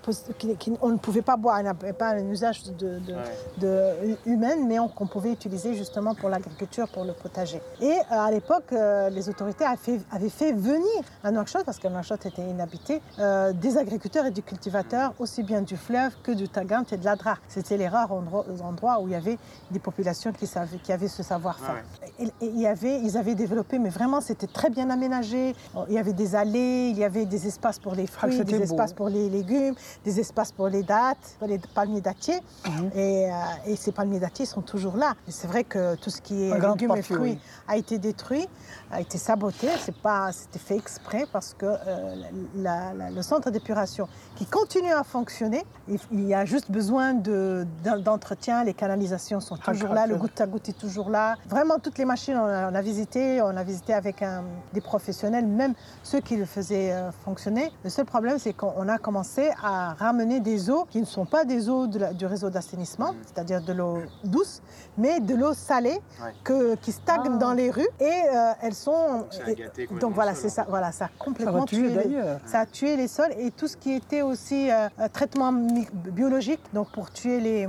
euh, 0.02 0.06
pos- 0.06 0.34
qui- 0.38 0.56
qui- 0.58 0.74
on 0.82 0.90
ne 0.90 0.98
pouvait 0.98 1.22
pas 1.22 1.38
boire, 1.38 1.58
elle 1.60 1.66
n'avait 1.66 1.94
pas 1.94 2.10
un 2.10 2.28
usage 2.30 2.64
de, 2.64 3.00
de- 3.00 3.14
Ouais. 3.14 3.20
de- 3.58 4.18
humaine, 4.26 4.68
mais 4.68 4.80
on- 4.80 4.88
qu'on 4.88 5.08
pouvait 5.08 5.32
utiliser 5.32 5.74
justement 5.76 6.16
pour 6.16 6.30
l'agriculture, 6.30 6.88
pour 6.90 7.04
le 7.04 7.14
potager. 7.14 7.62
Et 7.82 7.92
euh, 7.92 8.00
à 8.10 8.32
l'époque, 8.32 8.72
euh, 8.74 9.10
les 9.10 9.30
autorités 9.30 9.64
avaient 9.66 9.78
fait, 9.78 10.00
avaient 10.12 10.30
fait 10.30 10.52
venir 10.54 10.86
à 11.24 11.32
Nouakchott, 11.32 11.64
parce 11.66 11.80
que 11.80 11.88
Nouakchott 11.88 12.26
était 12.26 12.42
inhabité, 12.42 13.02
euh, 13.20 13.54
des 13.54 13.78
agriculteurs 13.78 14.26
et 14.26 14.32
des 14.32 14.42
cultivateurs, 14.42 15.14
aussi 15.20 15.44
bien 15.44 15.62
du 15.62 15.78
fleuve 15.78 16.14
que 16.24 16.32
du 16.32 16.50
Tagant 16.50 16.84
et 16.92 16.98
de 16.98 17.06
l'Adrar. 17.06 17.38
C'était 17.48 17.78
les 17.78 17.88
rares 17.88 18.12
endroits, 18.12 18.46
endroits 18.64 19.00
où 19.02 19.08
il 19.08 19.12
y 19.12 19.16
avait 19.16 19.38
des 19.72 19.80
populations 19.80 20.32
qui, 20.32 20.48
savaient, 20.48 20.78
qui 20.78 20.92
avaient 20.92 21.08
ce 21.08 21.24
savoir-faire. 21.24 21.84
Et, 22.20 22.26
et 22.26 22.32
il 22.42 22.60
y 22.60 22.68
avait, 22.68 23.00
ils 23.02 23.18
avaient 23.18 23.36
développé, 23.36 23.80
mais 23.80 23.90
vraiment 23.90 24.22
c'était 24.22 24.48
très 24.48 24.70
bien 24.70 24.90
aménagé. 24.90 25.56
Il 25.88 25.94
y 25.94 25.98
avait 25.98 26.14
des 26.14 26.36
allées, 26.36 26.90
il 26.92 26.98
y 26.98 27.04
avait 27.04 27.26
des 27.26 27.48
espaces 27.48 27.80
pour 27.80 27.94
les 27.96 28.08
fruits, 28.08 28.38
des 28.44 28.58
beau. 28.58 28.64
espaces 28.64 28.94
pour 28.94 29.10
les 29.10 29.30
légumes, 29.30 29.76
des 30.06 30.20
espaces 30.20 30.52
pour 30.52 30.68
les 30.68 30.84
dattes, 30.84 31.36
pour 31.40 31.48
les 31.48 31.60
palmiers 31.74 32.02
dattiers. 32.02 32.40
Mhm. 32.66 32.92
Et, 32.96 33.32
euh, 33.32 33.34
et 33.66 33.76
ces 33.76 33.92
palmiers 33.92 34.20
dattiers 34.20 34.46
sont 34.46 34.62
toujours 34.62 34.98
là. 34.98 35.14
Et 35.28 35.32
c'est 35.32 35.48
vrai 35.48 35.64
que 35.64 35.96
tout 35.96 36.10
ce 36.10 36.22
qui 36.22 36.44
est 36.44 36.60
légumes 36.60 36.96
et 36.96 37.02
fruits 37.02 37.18
oui. 37.20 37.40
a 37.68 37.78
été 37.78 37.98
détruit, 37.98 38.48
a 38.92 39.00
été 39.02 39.18
saboté. 39.18 39.68
C'est 39.80 39.96
pas, 39.96 40.32
c'était 40.32 40.60
fait 40.60 40.76
exprès 40.76 41.26
parce 41.32 41.54
que 41.54 41.66
euh, 41.66 42.16
la- 42.56 42.94
la- 42.94 43.10
le 43.10 43.22
centre 43.22 43.50
d'épuration 43.50 44.08
qui 44.36 44.46
continue 44.46 44.92
à 44.92 45.04
fonctionner, 45.04 45.64
il, 45.88 46.00
il 46.12 46.26
y 46.28 46.34
a 46.34 46.46
juste 46.46 46.70
besoin 46.72 47.14
de, 47.14 47.66
d'en- 47.84 47.98
d'entretien. 48.00 48.64
Les 48.64 48.74
canalisations 48.74 49.40
sont 49.40 49.58
toujours 49.58 49.94
là, 49.94 50.08
le 50.08 50.16
goutte 50.18 50.40
à 50.42 50.48
goutte 50.48 50.70
est 50.70 50.78
toujours 50.80 51.10
là. 51.10 51.36
Vraiment, 51.48 51.80
toutes 51.80 51.98
les 51.98 52.06
machines, 52.06 52.38
on 52.38 52.46
a, 52.46 52.72
on 52.72 52.76
a 52.76 52.82
visité, 52.82 53.42
on 53.42 53.56
a 53.56 53.64
visité 53.64 53.94
avec 53.94 54.22
un- 54.22 54.44
des 54.74 54.82
professionnels, 54.82 55.46
même 55.48 55.74
ceux 56.04 56.20
qui 56.20 56.36
le 56.38 56.46
faisaient 56.46 56.92
euh, 56.94 57.12
fonctionner. 57.24 57.72
Le 57.84 57.90
seul 57.90 58.06
problème, 58.06 58.40
c'est 58.40 58.54
qu'on 58.54 58.88
a 58.88 58.98
commencé 58.98 59.52
à 59.64 59.94
ramener 59.94 60.40
des 60.40 60.70
eaux 60.70 60.86
qui 60.90 61.00
ne 61.00 61.06
sont 61.06 61.26
pas 61.26 61.46
des 61.46 61.70
eaux 61.70 61.88
de 61.88 62.00
la- 62.00 62.14
du 62.14 62.26
réseau 62.26 62.50
d'assainissement, 62.50 63.14
c'est-à-dire 63.26 63.62
de 63.62 63.74
l'eau 63.74 64.00
douce, 64.24 64.62
mais 64.98 65.20
de 65.20 65.36
l'eau 65.36 65.54
salée 65.54 66.00
Ouais. 66.22 66.34
que, 66.44 66.76
qui 66.76 66.92
stagne 66.92 67.22
Ah. 67.36 67.38
dans 67.38 67.54
les 67.54 67.70
rues 67.72 67.88
et 68.00 68.06
euh, 68.06 68.52
elles 68.62 68.74
ça 68.86 69.44
a 69.46 69.50
et- 69.50 69.56
gâté 69.56 69.88
donc 70.00 70.14
voilà, 70.14 70.34
c'est 70.36 70.50
ça. 70.50 70.66
Voilà, 70.70 70.92
ça 70.92 71.06
a 71.06 71.08
Ça 71.08 71.14
complètement 71.20 71.66
tuer 71.66 71.78
tué 71.80 71.88
les- 71.90 71.96
d'ailleurs. 71.96 72.40
ça 72.46 72.60
a 72.62 72.66
tué 72.66 72.96
les 72.96 73.08
sols 73.08 73.32
et 73.38 73.52
tout 73.52 73.68
ce 73.68 73.78
qui 73.78 73.94
était 73.94 74.22
aussi 74.22 74.70
euh, 74.72 74.88
euh, 75.00 75.08
traitement 75.12 75.52
biologique, 75.54 76.62
donc 76.74 76.92
pour 76.92 77.12
tuer 77.12 77.40
les. 77.40 77.68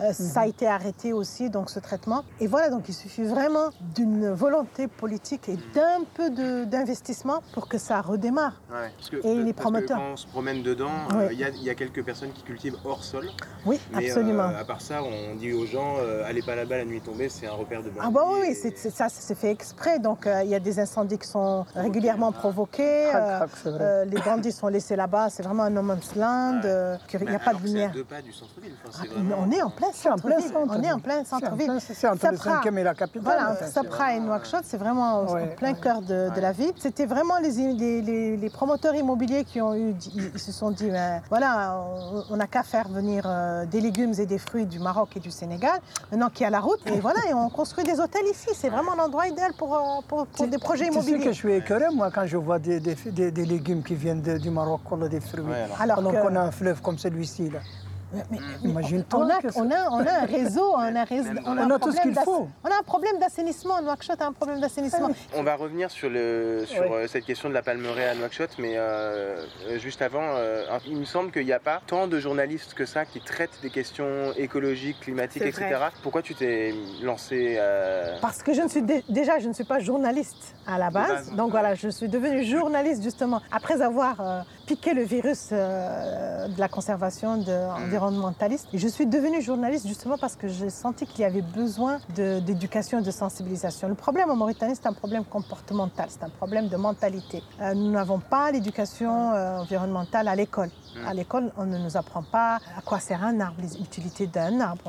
euh, 0.00 0.12
Ça 0.12 0.40
Mhm. 0.40 0.44
a 0.44 0.46
été 0.48 0.66
arrêté 0.66 1.12
aussi, 1.12 1.48
donc 1.50 1.70
ce 1.70 1.78
traitement. 1.78 2.24
Et 2.40 2.46
voilà, 2.46 2.68
donc 2.70 2.88
il 2.88 2.94
suffit 2.94 3.22
vraiment 3.24 3.70
d'une 3.94 4.30
volonté 4.30 4.88
politique 4.88 5.48
et 5.48 5.56
d'un 5.74 6.02
peu 6.14 6.30
d'investissement 6.66 7.42
pour 7.54 7.68
que 7.68 7.78
ça 7.78 8.00
redémarre. 8.00 8.60
Ouais, 8.70 8.90
parce 8.96 9.10
que, 9.10 9.16
Et 9.16 9.34
les 9.36 9.52
parce 9.52 9.56
que 9.56 9.60
promoteurs. 9.62 9.98
quand 9.98 10.12
on 10.12 10.16
se 10.16 10.26
promène 10.26 10.62
dedans, 10.62 10.90
il 11.10 11.16
Ouais. 11.16 11.34
y, 11.36 11.44
a- 11.44 11.48
il 11.50 11.62
y 11.62 11.70
a 11.70 11.74
quelques 11.74 12.04
personnes 12.04 12.32
qui 12.32 12.42
cultivent 12.42 12.76
hors 12.84 13.04
sol. 13.04 13.28
Oui, 13.66 13.80
Mais 13.94 14.08
absolument. 14.08 14.44
euh, 14.48 14.60
à 14.60 14.64
part 14.64 14.80
ça, 14.80 15.02
on 15.02 15.36
dit 15.36 15.52
aux 15.52 15.66
gens, 15.66 15.96
euh, 15.98 16.24
allez 16.26 16.42
pas 16.42 16.54
là-bas 16.56 16.78
la 16.78 16.84
nuit 16.84 17.00
tombée, 17.00 17.28
c'est 17.28 17.46
un 17.46 17.52
repère 17.52 17.82
de 17.82 17.88
bandits. 17.90 18.00
Ah 18.02 18.10
bah 18.10 18.24
oui, 18.28 18.40
oui, 18.42 18.48
et- 18.66 18.90
ça 18.90 19.08
c'est 19.08 19.34
fait 19.34 19.50
exprès. 19.50 19.98
Donc 19.98 20.26
euh, 20.42 20.44
il 20.44 20.50
y 20.50 20.54
a 20.54 20.60
des 20.60 20.78
incendies 20.80 21.18
qui 21.18 21.28
sont 21.28 21.64
régulièrement 21.74 22.32
provoqués. 22.32 23.06
Crac, 23.10 23.22
euh, 23.22 23.38
crac, 23.38 23.50
euh, 23.66 24.04
les 24.04 24.20
bandits 24.20 24.52
sont 24.52 24.68
laissés 24.68 24.96
là-bas. 24.96 25.30
C'est 25.30 25.42
vraiment 25.42 25.64
un 25.64 25.70
no 25.70 25.82
man's 25.82 26.14
land. 26.16 26.60
Ouais. 26.62 26.68
euh, 26.68 26.96
qu'il 27.08 27.20
n'y 27.28 27.34
a 27.34 27.38
pas 27.38 27.54
de 27.54 27.62
lumière. 27.62 27.90
à 27.90 27.92
deux 27.94 28.04
pas 28.04 28.20
du 28.22 28.32
centre-ville. 28.32 28.72
Enfin, 28.86 29.04
Ah, 29.04 29.14
vraiment- 29.14 29.36
On 29.46 29.50
est 29.50 29.62
en 29.62 29.70
plein 29.70 29.92
centre-ville. 29.92 30.40
centre. 30.52 30.74
On 30.78 30.82
est 30.82 30.92
en 30.92 30.98
plein 30.98 31.18
C'est 31.24 31.30
centre-ville. 31.30 31.70
entre 31.70 32.30
le 32.30 32.36
Sapra. 32.36 32.60
5e 32.62 32.78
et 32.78 32.82
la 32.84 32.94
capitale. 32.94 33.22
Voilà, 33.22 33.50
entre 33.52 33.66
Sapra 33.68 34.12
et 34.12 34.16
vraiment, 34.18 34.26
Nouakchott, 34.34 34.64
c'est 34.64 34.76
vraiment 34.76 35.22
Ouais, 35.24 35.42
en 35.52 35.56
plein 35.56 35.72
ouais. 35.72 35.80
cœur 35.80 36.00
de, 36.02 36.06
de 36.06 36.30
Ouais. 36.34 36.40
la 36.40 36.52
ville. 36.52 36.72
C'était 36.78 37.06
vraiment 37.06 37.38
les, 37.38 37.50
les, 37.74 38.02
les- 38.02 38.36
les 38.36 38.50
promoteurs 38.50 38.94
immobiliers 38.94 39.44
qui 39.44 39.60
ont 39.60 39.74
eu, 39.74 39.94
ils, 40.14 40.30
ils 40.34 40.38
se 40.38 40.52
sont 40.52 40.70
dit, 40.70 40.90
ben, 40.90 41.22
voilà, 41.28 41.76
on- 42.30 42.36
n'a 42.36 42.46
qu'à 42.46 42.62
faire 42.62 42.88
venir 42.88 43.24
euh, 43.26 43.64
des 43.66 43.80
légumes 43.80 44.14
et 44.18 44.26
des 44.26 44.38
fruits 44.38 44.66
du 44.66 44.78
Maroc 44.78 45.16
et 45.16 45.20
du 45.20 45.30
Sénégal, 45.30 45.78
maintenant 46.10 46.28
qu'il 46.30 46.42
y 46.42 46.46
a 46.46 46.50
la 46.50 46.60
route, 46.60 46.80
et 46.86 46.98
voilà, 47.00 47.20
et 47.28 47.34
on 47.34 47.48
construit 47.50 47.84
des 47.84 48.00
hôtels 48.00 48.26
ici. 48.30 48.48
C'est 48.54 48.68
vraiment 48.70 48.94
l'endroit 48.96 49.26
idéal 49.28 49.52
pour, 49.58 49.74
euh, 49.76 49.80
pour, 50.08 50.26
pour 50.34 50.46
des 50.48 50.58
projets 50.58 50.86
Tu 50.86 50.92
sais 50.92 50.98
immobiliers. 50.98 51.24
que 51.24 51.32
je 51.32 51.36
suis 51.36 51.52
écœuré, 51.52 51.84
moi, 51.94 52.10
quand 52.10 52.26
je 52.26 52.36
vois 52.36 52.58
des, 52.58 52.80
des, 52.80 52.94
des- 53.06 53.30
des 53.30 53.44
légumes 53.44 53.82
qui 53.82 53.94
viennent 53.94 54.22
de- 54.22 54.38
du 54.38 54.50
Maroc, 54.50 54.80
ou 54.90 55.08
des 55.08 55.20
fruits. 55.20 55.42
Ouais, 55.44 55.66
alors. 55.80 56.00
Alors 56.00 56.12
qu'on 56.22 56.34
a 56.36 56.40
un 56.40 56.50
fleuve 56.50 56.80
comme 56.80 56.98
celui-ci, 56.98 57.50
là. 57.50 57.60
Mais- 58.12 58.22
mais- 58.30 58.68
Imagine-toi 58.70 59.20
on 59.20 59.30
a, 59.30 59.38
on, 59.56 59.70
a, 59.70 59.88
on 59.90 60.06
a 60.06 60.12
un 60.22 60.26
réseau, 60.26 60.72
on 60.74 60.96
a, 60.96 61.04
réseau- 61.04 61.30
on 61.46 61.58
On 61.58 61.78
tout 61.78 61.90
ce 61.92 61.96
problème 61.96 62.14
qu'il 62.14 62.22
faut. 62.24 62.48
On 62.64 62.68
a 62.68 62.78
un 62.78 62.82
problème 62.82 63.18
d'assainissement. 63.18 63.80
Nouakchott 63.82 64.20
a 64.20 64.26
un 64.26 64.32
problème 64.32 64.60
d'assainissement. 64.60 65.10
On 65.34 65.42
va 65.42 65.54
revenir 65.56 65.90
sur, 65.90 66.10
le, 66.10 66.64
sur 66.66 66.82
Ouais. 66.82 67.04
euh, 67.04 67.08
cette 67.08 67.24
question 67.24 67.48
de 67.48 67.54
la 67.54 67.62
palmeraie 67.62 68.08
à 68.08 68.14
Nouakchott, 68.14 68.50
mais 68.58 68.74
euh, 68.76 69.44
juste 69.78 70.02
avant, 70.02 70.20
euh, 70.36 70.64
il 70.86 70.96
me 70.96 71.04
semble 71.04 71.30
qu'il 71.32 71.44
n'y 71.46 71.52
a 71.52 71.60
pas 71.60 71.80
tant 71.86 72.06
de 72.06 72.18
journalistes 72.20 72.74
que 72.74 72.84
ça 72.86 73.04
qui 73.04 73.20
traitent 73.20 73.58
des 73.62 73.70
questions 73.70 74.32
écologiques, 74.36 75.00
climatiques, 75.00 75.42
etc. 75.42 75.66
vrai. 75.76 75.88
Pourquoi 76.02 76.22
tu 76.22 76.34
t'es 76.34 76.74
lancé 77.02 77.56
euh, 77.58 78.16
Parce 78.20 78.42
que 78.42 78.52
je 78.52 78.62
ne 78.62 78.68
suis 78.68 78.82
dé- 78.82 79.04
déjà, 79.08 79.38
je 79.38 79.48
ne 79.48 79.52
suis 79.54 79.64
pas 79.64 79.78
journaliste 79.78 80.54
à 80.66 80.78
la 80.78 80.90
base. 80.90 81.08
base, 81.08 81.30
Donc 81.32 81.46
ouais. 81.46 81.50
voilà, 81.52 81.74
je 81.74 81.88
suis 81.88 82.08
devenue 82.08 82.44
journaliste 82.44 83.02
justement 83.02 83.40
après 83.50 83.80
avoir 83.80 84.20
euh, 84.20 84.40
piqué 84.66 84.94
le 84.94 85.02
virus 85.02 85.48
euh, 85.52 86.48
de 86.48 86.58
la 86.58 86.68
conservation 86.68 87.36
de, 87.36 87.52
environnementaliste. 87.52 88.68
Et 88.72 88.78
je 88.78 88.88
suis 88.88 89.06
devenue 89.06 89.40
journaliste 89.42 89.86
justement 89.86 90.18
parce 90.18 90.36
que 90.36 90.48
j'ai 90.48 90.70
senti 90.70 91.06
qu'il 91.06 91.20
y 91.20 91.24
avait 91.24 91.42
besoin 91.42 91.98
d'éducation 92.14 93.00
et 93.00 93.02
de 93.02 93.10
sensibilisation. 93.10 93.88
Le 93.88 93.94
problème 93.94 94.30
en 94.30 94.36
Mauritanie, 94.36 94.74
c'est 94.74 94.88
un 94.88 94.92
problème 94.92 95.24
comportemental, 95.24 96.06
c'est 96.08 96.24
un 96.24 96.30
problème 96.30 96.68
de 96.68 96.76
mentalité. 96.76 97.42
Euh, 97.60 97.74
nous 97.74 97.90
n'avons 97.90 98.18
pas 98.18 98.50
l'éducation 98.50 99.32
euh, 99.32 99.58
environnementale 99.58 100.28
à 100.28 100.36
l'école. 100.36 100.70
À 101.06 101.14
l'école, 101.14 101.50
on 101.56 101.64
ne 101.64 101.78
nous 101.78 101.96
apprend 101.96 102.22
pas 102.22 102.56
à 102.76 102.82
quoi 102.84 103.00
sert 103.00 103.22
un 103.24 103.40
arbre, 103.40 103.56
les 103.62 103.76
utilités 103.80 104.26
d'un 104.26 104.60
arbre. 104.60 104.82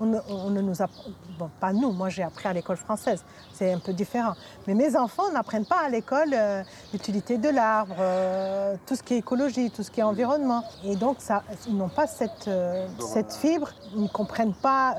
On 0.00 0.06
ne, 0.06 0.18
on 0.28 0.50
nous 0.50 0.82
apprend, 0.82 1.04
bon, 1.38 1.50
pas 1.60 1.72
nous, 1.72 1.92
moi 1.92 2.08
j'ai 2.08 2.22
appris 2.22 2.48
à 2.48 2.52
l'école 2.52 2.76
française, 2.76 3.22
c'est 3.52 3.72
un 3.72 3.78
peu 3.78 3.92
différent. 3.92 4.34
Mais 4.66 4.74
mes 4.74 4.96
enfants 4.96 5.30
n'apprennent 5.32 5.66
pas 5.66 5.80
à 5.86 5.88
l'école 5.88 6.30
euh, 6.34 6.62
l'utilité 6.92 7.38
de 7.38 7.48
l'arbre, 7.48 7.94
euh, 8.00 8.74
tout 8.86 8.96
ce 8.96 9.02
qui 9.02 9.14
est 9.14 9.18
écologie, 9.18 9.70
tout 9.70 9.82
ce 9.82 9.90
qui 9.90 10.00
est 10.00 10.04
environnement. 10.04 10.64
Et 10.84 10.96
donc, 10.96 11.16
ça, 11.20 11.42
ils 11.68 11.76
n'ont 11.76 11.88
pas 11.88 12.06
cette, 12.06 12.48
euh, 12.48 12.86
cette 13.12 13.32
fibre, 13.34 13.68
ils 13.94 14.02
ne 14.02 14.08
comprennent 14.08 14.54
pas 14.54 14.96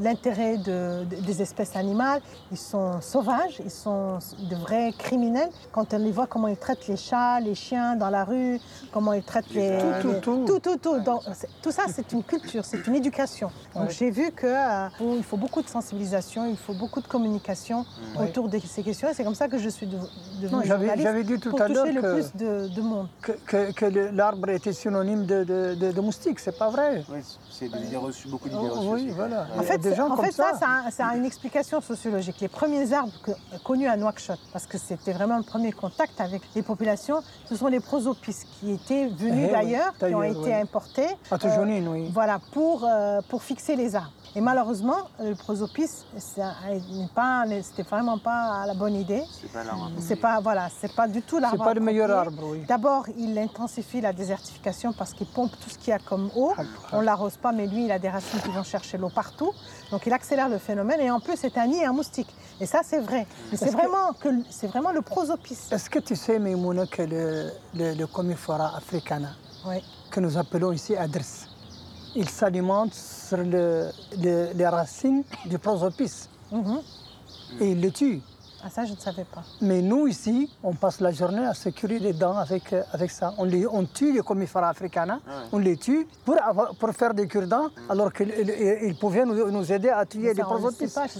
l'intérêt 0.00 0.56
de- 0.58 1.04
de- 1.04 1.16
des 1.16 1.42
espèces 1.42 1.76
animales. 1.76 2.20
Ils 2.50 2.58
sont 2.58 3.00
sauvages, 3.00 3.60
ils 3.64 3.70
sont 3.70 4.18
de 4.38 4.56
vrais 4.56 4.92
criminels. 4.96 5.50
Quand 5.72 5.92
on 5.94 5.98
les 5.98 6.12
voit, 6.12 6.26
comment 6.26 6.48
ils 6.48 6.56
traitent 6.56 6.86
les 6.88 6.96
chats, 6.96 7.40
les 7.40 7.54
chiens 7.54 7.96
dans 7.96 8.10
la 8.10 8.24
rue, 8.24 8.60
comment 8.92 9.12
ils 9.12 9.22
traitent 9.22 9.50
les... 9.54 9.78
Tout, 9.78 9.86
tout, 10.02 10.08
les- 10.12 10.20
tout. 10.20 10.44
tout, 10.46 10.58
tout, 10.60 10.76
tout. 10.78 11.00
Donc, 11.00 11.22
tout 11.62 11.70
ça, 11.70 11.84
c'est 11.94 12.12
une 12.12 12.22
culture, 12.22 12.64
c'est 12.64 12.86
une 12.86 12.94
éducation. 12.96 13.50
Donc 13.74 13.84
Ouais. 13.84 13.90
j'ai 13.90 14.10
vu 14.10 14.32
qu'il 14.32 15.22
faut 15.24 15.36
beaucoup 15.36 15.62
de 15.62 15.68
sensibilisation, 15.68 16.46
il 16.46 16.56
faut 16.56 16.74
beaucoup 16.74 17.00
de 17.00 17.06
communication 17.06 17.84
Ouais. 18.18 18.28
autour 18.28 18.48
de 18.48 18.58
ces 18.58 18.82
questions. 18.82 19.08
Et 19.08 19.14
c'est 19.14 19.24
comme 19.24 19.34
ça 19.34 19.48
que 19.48 19.58
je 19.58 19.68
suis 19.68 19.86
de- 19.86 19.96
devenue 20.42 20.66
journaliste 20.66 21.02
j'avais 21.02 21.24
dit 21.24 21.38
tout 21.38 21.50
pour 21.50 21.62
à 21.62 21.68
l'heure 21.68 21.84
toucher 21.84 21.94
le 21.94 22.02
que- 22.02 22.14
plus 22.14 22.34
de, 22.36 22.68
de 22.68 22.80
monde. 22.82 23.08
Que, 23.22 23.32
que- 23.46 23.72
que 23.72 23.84
l'arbre 24.14 24.48
était 24.50 24.72
synonyme 24.72 25.24
de, 25.26 25.44
de, 25.44 25.74
de, 25.74 25.92
de 25.92 26.00
moustique, 26.00 26.38
c'est 26.40 26.56
pas 26.58 26.70
vrai? 26.70 27.04
Oui, 27.12 27.20
c'est 27.60 27.68
des 27.68 27.86
idées 27.86 27.96
reçues, 27.98 28.28
beaucoup 28.28 28.48
d'idées 28.48 28.60
Oh, 28.72 28.80
reçues. 28.90 29.04
oui, 29.06 29.12
voilà. 29.14 29.46
En 29.54 29.60
a 29.60 29.62
fait, 29.62 29.76
des 29.78 29.94
gens 29.94 30.08
en 30.08 30.16
comme 30.16 30.24
fait, 30.24 30.32
ça, 30.32 30.54
ça. 30.58 30.82
a, 30.86 30.90
ça 30.90 31.08
a 31.08 31.16
une 31.16 31.26
explication 31.26 31.80
sociologique. 31.82 32.36
Les 32.40 32.48
premiers 32.48 32.90
arbres 32.94 33.12
que- 33.22 33.32
connus 33.64 33.86
à 33.86 33.96
Nouakchott, 33.98 34.38
parce 34.52 34.66
que 34.66 34.78
c'était 34.78 35.12
vraiment 35.12 35.36
le 35.36 35.42
premier 35.42 35.70
contact 35.72 36.20
avec 36.22 36.40
les 36.54 36.62
populations, 36.62 37.20
ce 37.46 37.56
sont 37.56 37.66
les 37.66 37.80
prosopices 37.80 38.46
qui 38.58 38.72
étaient 38.72 39.08
Eh 39.10 39.14
venus 39.14 39.46
oui, 39.46 39.52
d'ailleurs, 39.52 39.92
qui 39.98 40.14
ont 40.14 40.22
été 40.22 40.38
oui. 40.38 40.52
importés. 40.54 41.06
À 41.30 41.34
euh, 41.34 41.38
Toujounine, 41.38 41.86
oui. 41.88 42.10
Voilà, 42.12 42.40
pour, 42.52 42.84
euh, 42.84 43.20
pour 43.28 43.42
fixer 43.42 43.76
les 43.76 43.94
arbres. 43.94 44.10
Et 44.36 44.40
malheureusement, 44.40 45.08
le 45.18 45.34
prosopice, 45.34 46.04
c'était 46.16 47.82
vraiment 47.82 48.18
pas 48.18 48.64
la 48.66 48.74
bonne 48.74 48.94
idée. 48.94 49.22
C'est 49.40 49.52
pas 49.52 49.64
l'arbre. 49.64 49.90
C'est 49.98 50.16
pas, 50.16 50.40
voilà, 50.40 50.68
c'est 50.80 50.94
pas 50.94 51.08
du 51.08 51.20
tout 51.22 51.38
l'arbre. 51.38 51.56
C'est 51.58 51.64
pas 51.64 51.74
le 51.74 51.80
meilleur 51.80 52.10
arbre, 52.10 52.42
oui. 52.44 52.64
D'abord, 52.68 53.06
il 53.16 53.36
intensifie 53.38 54.00
la 54.00 54.12
désertification 54.12 54.92
parce 54.92 55.14
qu'il 55.14 55.26
pompe 55.26 55.50
tout 55.60 55.68
ce 55.70 55.78
qu'il 55.78 55.88
y 55.88 55.92
a 55.92 55.98
comme 55.98 56.30
eau. 56.36 56.52
Ah, 56.56 56.62
On 56.92 57.00
l'arrose 57.00 57.36
pas, 57.36 57.50
mais 57.52 57.66
lui, 57.66 57.86
il 57.86 57.92
a 57.92 57.98
des 57.98 58.08
racines 58.08 58.40
qui 58.40 58.50
vont 58.50 58.62
chercher 58.62 58.98
l'eau 58.98 59.08
partout. 59.10 59.52
Donc, 59.90 60.06
il 60.06 60.12
accélère 60.12 60.48
le 60.48 60.58
phénomène. 60.58 61.00
Et 61.00 61.10
en 61.10 61.18
plus, 61.20 61.36
c'est 61.36 61.56
un 61.58 61.66
nid 61.66 61.84
à 61.84 61.92
moustiques. 61.92 62.32
Et 62.60 62.66
ça, 62.66 62.80
c'est 62.84 63.00
vrai. 63.00 63.26
Mais 63.50 63.56
c'est 63.56 63.70
vraiment 63.70 64.12
que 64.20 64.28
c'est 64.50 64.68
vraiment 64.68 64.92
le 64.92 65.02
prosopice. 65.02 65.72
Est-ce 65.72 65.90
que 65.90 65.98
tu 65.98 66.14
sais, 66.14 66.38
Maïmouna, 66.38 66.86
que 66.86 67.02
le, 67.02 67.50
le, 67.74 67.94
le 67.94 68.06
comifera 68.06 68.76
africana, 68.76 69.30
Oui. 69.66 69.82
que 70.10 70.20
nous 70.20 70.36
appelons 70.38 70.70
ici 70.72 70.94
adresse, 70.96 71.46
il 72.16 72.28
s'alimente 72.28 72.94
sur 72.94 73.38
le- 73.38 73.90
le- 74.18 74.52
les 74.54 74.66
racines 74.66 75.22
du 75.46 75.58
prosopice 75.58 76.28
Mhm. 76.50 76.80
et 77.60 77.70
il 77.72 77.80
le 77.80 77.90
tue. 77.90 78.20
Ah, 78.64 78.68
ça, 78.70 78.84
je 78.84 78.92
ne 78.92 78.98
savais 78.98 79.24
pas. 79.24 79.42
Mais 79.60 79.80
nous, 79.80 80.06
ici, 80.06 80.50
on 80.62 80.72
passe 80.74 81.00
la 81.00 81.12
journée 81.12 81.46
à 81.46 81.54
se 81.54 81.68
curer 81.70 81.98
les 81.98 82.12
dents 82.12 82.36
avec, 82.36 82.72
euh, 82.72 82.82
avec 82.92 83.10
ça. 83.10 83.32
On, 83.38 83.44
les, 83.44 83.66
on 83.66 83.84
tue 83.84 84.12
les 84.12 84.20
comifera 84.20 84.68
africana, 84.68 85.20
on 85.52 85.58
les 85.58 85.76
tue 85.76 86.06
pour, 86.24 86.36
avoir- 86.42 86.74
pour 86.74 86.90
faire 86.90 87.14
des 87.14 87.26
cure-dents, 87.26 87.68
alors 87.88 88.12
qu'ils 88.12 88.96
pouvaient 89.00 89.24
nous, 89.24 89.50
nous 89.50 89.72
aider 89.72 89.88
à 89.88 90.04
tuer 90.04 90.34
les 90.34 90.42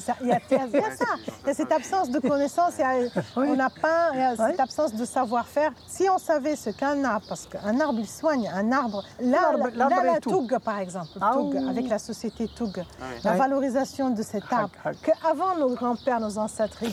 ça. 0.01 0.15
Il 0.21 0.29
y 0.29 0.33
a, 0.33 0.39
ça. 0.41 1.05
Il 1.43 1.47
y 1.47 1.51
a 1.51 1.55
cette 1.55 1.73
absence 1.73 2.11
de 2.11 2.19
connaissance, 2.19 2.75
il 2.79 2.81
y 2.81 2.85
a- 2.85 3.09
on 3.37 3.55
n'a 3.57 3.71
pas 3.71 4.11
il 4.13 4.19
y 4.21 4.23
a 4.23 4.37
cette 4.37 4.47
Oui. 4.57 4.61
absence 4.61 4.95
de 4.95 5.05
savoir-faire. 5.05 5.73
Si 5.87 6.09
on 6.11 6.19
savait 6.19 6.57
ce 6.57 6.71
qu'un 6.71 7.03
arbre, 7.05 7.27
parce 7.29 7.47
qu'un 7.47 7.81
arbre, 7.81 7.99
il 8.01 8.09
soigne, 8.09 8.51
un 8.55 8.71
arbre, 8.73 9.03
là, 9.21 9.39
L'arbre- 9.53 9.69
là, 9.77 9.89
l'arbre 9.89 10.05
la. 10.15 10.21
Toug, 10.21 10.59
par 10.65 10.79
exemple, 10.79 11.11
Ah 11.21 11.33
Toug, 11.35 11.55
oui. 11.55 11.69
avec 11.71 11.89
la 11.89 11.99
société 11.99 12.49
Toug, 12.49 12.85
la 13.25 13.33
Oui. 13.33 13.39
valorisation 13.39 14.11
de 14.11 14.23
cet 14.23 14.45
arbre, 14.53 14.75
qu'avant 15.03 15.57
nos 15.57 15.75
grands-pères, 15.75 16.21
nos 16.21 16.37
ancêtres, 16.39 16.79
ils 16.83 16.91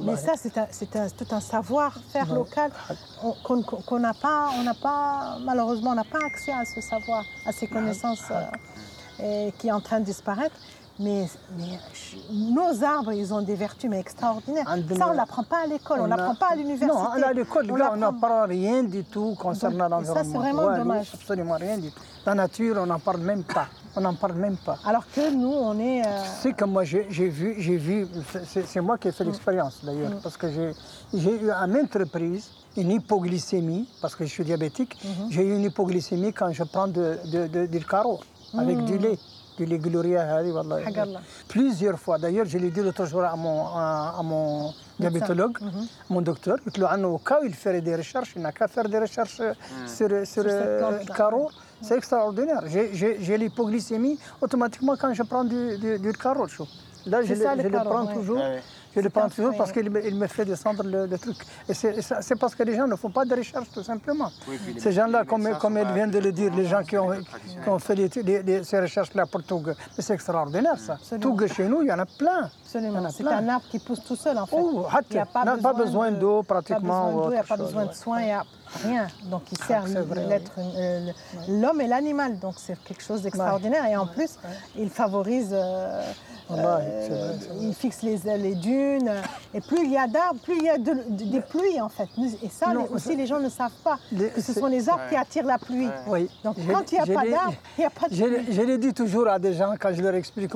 Mais 0.00 0.16
ça, 0.16 0.32
c'est 0.36 0.90
tout 1.16 1.34
un 1.34 1.40
savoir-faire 1.40 2.32
local 2.34 2.70
on- 3.22 3.34
qu'on 3.62 3.98
n'a 3.98 4.14
pas, 4.14 4.50
on 4.58 4.62
n'a 4.62 4.74
pas, 4.74 5.36
malheureusement, 5.44 5.90
on 5.90 5.94
n'a 5.94 6.04
pas 6.04 6.18
accès 6.26 6.52
à 6.52 6.64
ce 6.64 6.80
savoir, 6.80 7.24
à 7.46 7.52
ces 7.52 7.66
connaissances 7.66 8.24
euh, 8.30 9.46
et 9.48 9.52
qui 9.58 9.68
est 9.68 9.72
en 9.72 9.80
train 9.80 10.00
de 10.00 10.04
disparaître. 10.04 10.54
Mais, 10.98 11.26
mais 11.56 11.78
nos 12.30 12.84
arbres, 12.84 13.12
ils 13.12 13.32
ont 13.32 13.40
des 13.40 13.54
vertus 13.54 13.88
mais 13.88 13.98
extraordinaires. 13.98 14.66
Ça, 14.94 15.08
on 15.08 15.12
ne 15.12 15.16
l'apprend 15.16 15.42
pas 15.42 15.62
à 15.64 15.66
l'école, 15.66 16.00
on 16.00 16.04
ne 16.04 16.10
l'apprend 16.10 16.34
pas 16.34 16.48
à 16.52 16.54
l'université. 16.54 16.86
Non, 16.86 17.06
à 17.08 17.32
l'école, 17.32 17.66
On 17.70 17.76
là, 17.76 17.92
on 17.92 17.96
l'apprend- 17.96 18.12
n'apprend 18.12 18.46
rien 18.46 18.82
du 18.84 19.02
tout 19.04 19.34
concernant 19.40 19.86
et 19.86 19.88
ça, 19.88 19.88
l'environnement. 20.12 20.22
c'est 20.32 20.38
vraiment 20.38 20.64
Ouais, 20.66 20.76
dommage. 20.78 21.10
absolument 21.14 21.54
rien 21.58 21.78
du 21.78 21.90
tout. 21.90 22.00
La 22.26 22.34
nature, 22.34 22.76
on 22.78 22.86
n'en 22.86 22.98
parle 22.98 23.20
même 23.22 23.42
pas. 23.42 23.66
On 23.94 24.00
n'en 24.00 24.14
parle 24.14 24.34
même 24.34 24.56
pas. 24.56 24.78
Alors 24.86 25.04
que 25.14 25.30
nous, 25.34 25.52
on 25.52 25.78
est. 25.78 26.00
euh, 26.06 26.10
C'est 26.40 26.52
que 26.54 26.64
moi, 26.64 26.82
j'ai 26.84 27.02
vu, 27.28 27.56
j'ai 27.58 27.76
vu, 27.76 28.06
c'est- 28.46 28.80
moi 28.80 28.96
qui 28.96 29.08
ai 29.08 29.12
fait 29.12 29.24
l'expérience 29.24 29.80
d'ailleurs, 29.82 30.12
Mm. 30.12 30.20
parce 30.22 30.36
que 30.38 30.46
j'ai 31.12 31.42
eu 31.42 31.50
à 31.50 31.66
maintes 31.66 31.94
reprises 31.94 32.48
une 32.76 32.90
hypoglycémie, 32.92 33.86
parce 34.00 34.14
que 34.16 34.24
je 34.24 34.30
suis 34.30 34.44
diabétique, 34.44 34.96
Mm-hmm. 35.04 35.30
j'ai 35.30 35.42
eu 35.42 35.56
une 35.56 35.64
hypoglycémie 35.64 36.32
quand 36.32 36.50
je 36.52 36.64
prends 36.64 36.88
de, 36.88 37.18
de, 37.30 37.46
de- 37.48 37.66
du 37.66 37.84
carreau, 37.84 38.20
avec 38.56 38.78
Mm. 38.78 38.84
du 38.86 38.96
lait, 38.98 39.18
du 39.58 39.66
lait 39.66 39.78
gloria, 39.78 40.22
Allah. 40.36 41.20
plusieurs 41.48 41.98
fois. 41.98 42.16
D'ailleurs, 42.18 42.46
je 42.46 42.56
l'ai 42.56 42.70
dit 42.70 42.80
l'autre 42.80 43.04
jour 43.04 43.22
à 43.24 43.36
mon, 43.36 43.66
à, 43.66 44.14
à 44.18 44.22
mon 44.22 44.72
diabétologue, 44.98 45.58
mm 45.60 45.68
-hmm. 45.68 45.86
mon 46.10 46.22
docteur. 46.22 46.56
Il 47.44 47.54
ferait 47.54 47.80
des 47.80 47.96
recherches, 47.96 48.32
il 48.36 48.42
n'a 48.42 48.52
qu'à 48.52 48.68
faire 48.68 48.88
des 48.88 48.98
recherches 49.06 49.40
hmm. 49.40 49.86
sur, 49.96 50.08
sur, 50.08 50.26
sur 50.32 50.42
le 50.44 50.50
euh, 50.50 51.04
carreau. 51.16 51.48
C'est 51.80 51.96
extraordinaire. 51.96 52.62
J'ai 53.24 53.36
l'hypoglycémie 53.42 54.16
automatiquement 54.44 54.96
quand 55.00 55.12
je 55.18 55.24
prends 55.30 55.44
du, 55.52 55.62
du, 56.04 56.12
carreau. 56.12 56.46
Là, 57.12 57.18
je, 57.22 57.34
ça, 57.34 57.54
le, 57.56 57.62
je 57.64 57.68
le, 57.68 57.78
prends 57.90 58.06
toujours. 58.06 58.40
Ah 58.40 58.60
je 58.94 59.00
le 59.00 59.10
un 59.14 59.28
toujours 59.28 59.56
parce 59.56 59.72
qu'il 59.72 59.88
me, 59.90 60.06
il 60.06 60.14
me 60.16 60.26
fait 60.26 60.44
descendre 60.44 60.82
le, 60.84 61.06
le 61.06 61.18
truc. 61.18 61.36
Et 61.68 61.74
c'est 61.74 62.36
parce 62.38 62.54
que 62.54 62.62
les 62.62 62.76
gens 62.76 62.86
ne 62.86 62.96
font 62.96 63.10
pas 63.10 63.24
de 63.24 63.34
recherche, 63.34 63.68
tout 63.72 63.82
simplement. 63.82 64.30
Oui, 64.48 64.58
puis 64.62 64.74
les- 64.74 64.80
Ces 64.80 64.92
gens-là, 64.92 65.24
comme, 65.24 65.48
comme 65.58 65.76
elle 65.78 65.92
vient 65.92 66.06
de 66.08 66.18
le 66.18 66.30
dire, 66.32 66.54
les 66.54 66.66
gens 66.66 66.82
qui 66.82 66.98
ont, 66.98 67.06
traditionnels. 67.08 67.62
qui 67.62 67.68
ont 67.70 67.78
fait 67.78 67.94
les- 67.94 68.08
les- 68.22 68.42
les- 68.42 68.64
ces 68.64 68.80
recherches-là 68.80 69.24
pour 69.26 69.42
Toug, 69.44 69.68
mais 69.68 69.74
c'est 70.02 70.12
extraordinaire 70.14 70.78
ça. 70.78 70.94
Absolument. 70.94 71.36
Toug 71.36 71.46
chez 71.46 71.64
nous, 71.68 71.82
il 71.82 71.88
y 71.88 71.92
en 71.92 71.98
a 71.98 72.06
plein. 72.06 72.50
Absolument. 72.64 73.08
C'est 73.10 73.26
un 73.26 73.48
arbre 73.48 73.64
qui 73.70 73.78
pousse 73.78 74.02
tout 74.04 74.16
seul 74.16 74.36
en 74.38 74.46
fait. 74.46 74.56
Oh, 74.58 74.86
il 75.10 75.14
n'y 75.14 75.20
a 75.20 75.26
pas 75.26 75.44
N'a 75.44 75.54
besoin, 75.56 75.72
pas 75.72 75.78
besoin 75.84 76.10
de- 76.10 76.16
d'eau, 76.16 76.42
pratiquement, 76.42 77.04
Pas 77.06 77.08
ou 77.08 77.12
besoin 77.16 77.22
d'eau, 77.24 77.30
il 77.30 77.34
n'y 77.34 77.38
a 77.40 77.44
pas 77.44 77.56
besoin 77.56 77.86
de 77.86 77.92
soins, 77.92 78.20
il 78.20 78.26
n'y 78.26 78.32
a 78.32 78.44
rien. 78.84 79.06
Donc 79.24 79.42
il 79.52 79.58
sert 79.58 79.84
c'est 79.86 80.00
vrai, 80.00 80.26
l'être, 80.26 80.52
euh, 80.58 81.10
l'homme 81.48 81.80
et 81.80 81.86
l'animal. 81.86 82.38
Donc 82.38 82.54
c'est 82.58 82.78
quelque 82.84 83.02
chose 83.02 83.22
d'extraordinaire. 83.22 83.86
Et 83.86 83.96
en 83.96 84.06
plus, 84.06 84.38
il 84.76 84.90
favorise. 84.90 85.50
euh, 85.52 86.02
euh, 86.50 87.32
ils 87.60 87.74
fixent 87.74 88.02
les, 88.02 88.18
les, 88.38 88.54
dunes. 88.54 89.10
Et 89.54 89.60
plus 89.60 89.84
il 89.84 89.92
y 89.92 89.96
a 89.96 90.06
d'arbres, 90.06 90.40
plus 90.42 90.56
il 90.56 90.64
y 90.64 90.70
a 90.70 90.78
des 90.78 91.40
pluies, 91.40 91.80
en 91.80 91.88
fait. 91.88 92.08
Et 92.42 92.48
ça, 92.48 92.72
aussi, 92.90 93.16
les 93.16 93.26
gens 93.26 93.40
ne 93.40 93.48
savent 93.48 93.70
pas 93.84 93.98
que 94.10 94.40
ce 94.40 94.52
sont 94.52 94.66
les 94.66 94.88
arbres 94.88 95.04
qui 95.08 95.16
attirent 95.16 95.46
la 95.46 95.58
pluie. 95.58 95.88
Donc, 96.44 96.56
quand 96.70 96.92
il 96.92 96.94
n'y 96.94 97.00
a 97.00 97.20
pas 97.20 97.28
d'arbres, 97.28 97.54
il 97.78 97.80
n'y 97.80 97.84
a 97.86 97.90
pas 97.90 98.08
de 98.08 98.14
pluie. 98.14 98.52
Je 98.52 98.62
le 98.62 98.78
dis 98.78 98.92
toujours 98.92 99.28
à 99.28 99.38
des 99.38 99.54
gens 99.54 99.74
quand 99.78 99.92
je 99.94 100.02
leur 100.02 100.14
explique 100.14 100.52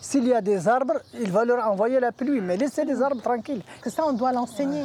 s'il 0.00 0.26
y 0.26 0.34
a 0.34 0.40
des 0.40 0.68
arbres, 0.68 1.00
il 1.14 1.30
va 1.30 1.44
leur 1.44 1.66
envoyer 1.66 2.00
la 2.00 2.12
pluie, 2.12 2.40
mais 2.40 2.56
laissez 2.56 2.84
les 2.84 3.00
arbres 3.00 3.22
tranquilles. 3.22 3.62
Que 3.80 3.90
ça, 3.90 4.04
on 4.06 4.12
doit 4.12 4.32
l'enseigner. 4.32 4.84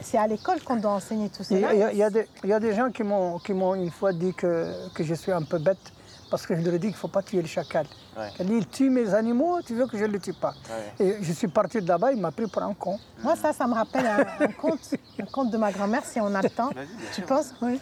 C'est 0.00 0.18
à 0.18 0.26
l'école 0.26 0.60
qu'on 0.62 0.76
doit 0.76 0.92
enseigner 0.92 1.28
tout 1.28 1.42
ça. 1.42 1.54
Il 1.54 1.60
y, 1.60 1.64
a, 1.64 1.92
il 1.92 2.50
y 2.50 2.52
a 2.52 2.60
des 2.60 2.74
gens 2.74 2.90
qui 2.90 3.02
m'ont 3.02 3.74
une 3.74 3.90
fois 3.90 4.12
dit 4.12 4.34
que, 4.34 4.66
que 4.94 5.04
je 5.04 5.14
suis 5.14 5.32
un 5.32 5.42
peu 5.42 5.58
bête 5.58 5.92
parce 6.30 6.46
que 6.46 6.56
je 6.56 6.60
leur 6.62 6.74
ai 6.74 6.78
dit 6.78 6.88
qu'il 6.88 6.96
ne 6.96 7.00
faut 7.00 7.08
pas 7.08 7.22
tuer 7.22 7.40
le 7.42 7.48
chacal. 7.48 7.86
Ouais. 8.16 8.28
Elle 8.38 8.46
dit, 8.46 8.54
il 8.54 8.66
tue 8.66 8.90
mes 8.90 9.12
animaux, 9.14 9.60
tu 9.62 9.74
veux 9.74 9.86
que 9.86 9.96
je 9.96 10.04
ne 10.04 10.12
le 10.12 10.20
tue 10.20 10.32
pas. 10.32 10.54
Ouais. 10.98 11.06
Et 11.06 11.16
je 11.22 11.32
suis 11.32 11.48
parti 11.48 11.80
de 11.80 11.88
là-bas, 11.88 12.12
il 12.12 12.20
m'a 12.20 12.30
pris 12.30 12.46
pour 12.46 12.62
un 12.62 12.74
con. 12.74 12.98
Moi, 13.22 13.36
ça, 13.36 13.52
ça 13.52 13.66
me 13.66 13.74
rappelle 13.74 14.06
un, 14.06 14.44
un 14.44 14.52
conte, 14.52 14.80
un 15.20 15.26
conte 15.26 15.50
de 15.50 15.56
ma 15.56 15.72
grand-mère, 15.72 16.04
si 16.04 16.20
on 16.20 16.34
a 16.34 16.42
le 16.42 16.50
temps. 16.50 16.70
Tu 17.14 17.22
penses? 17.22 17.54
Oui. 17.62 17.80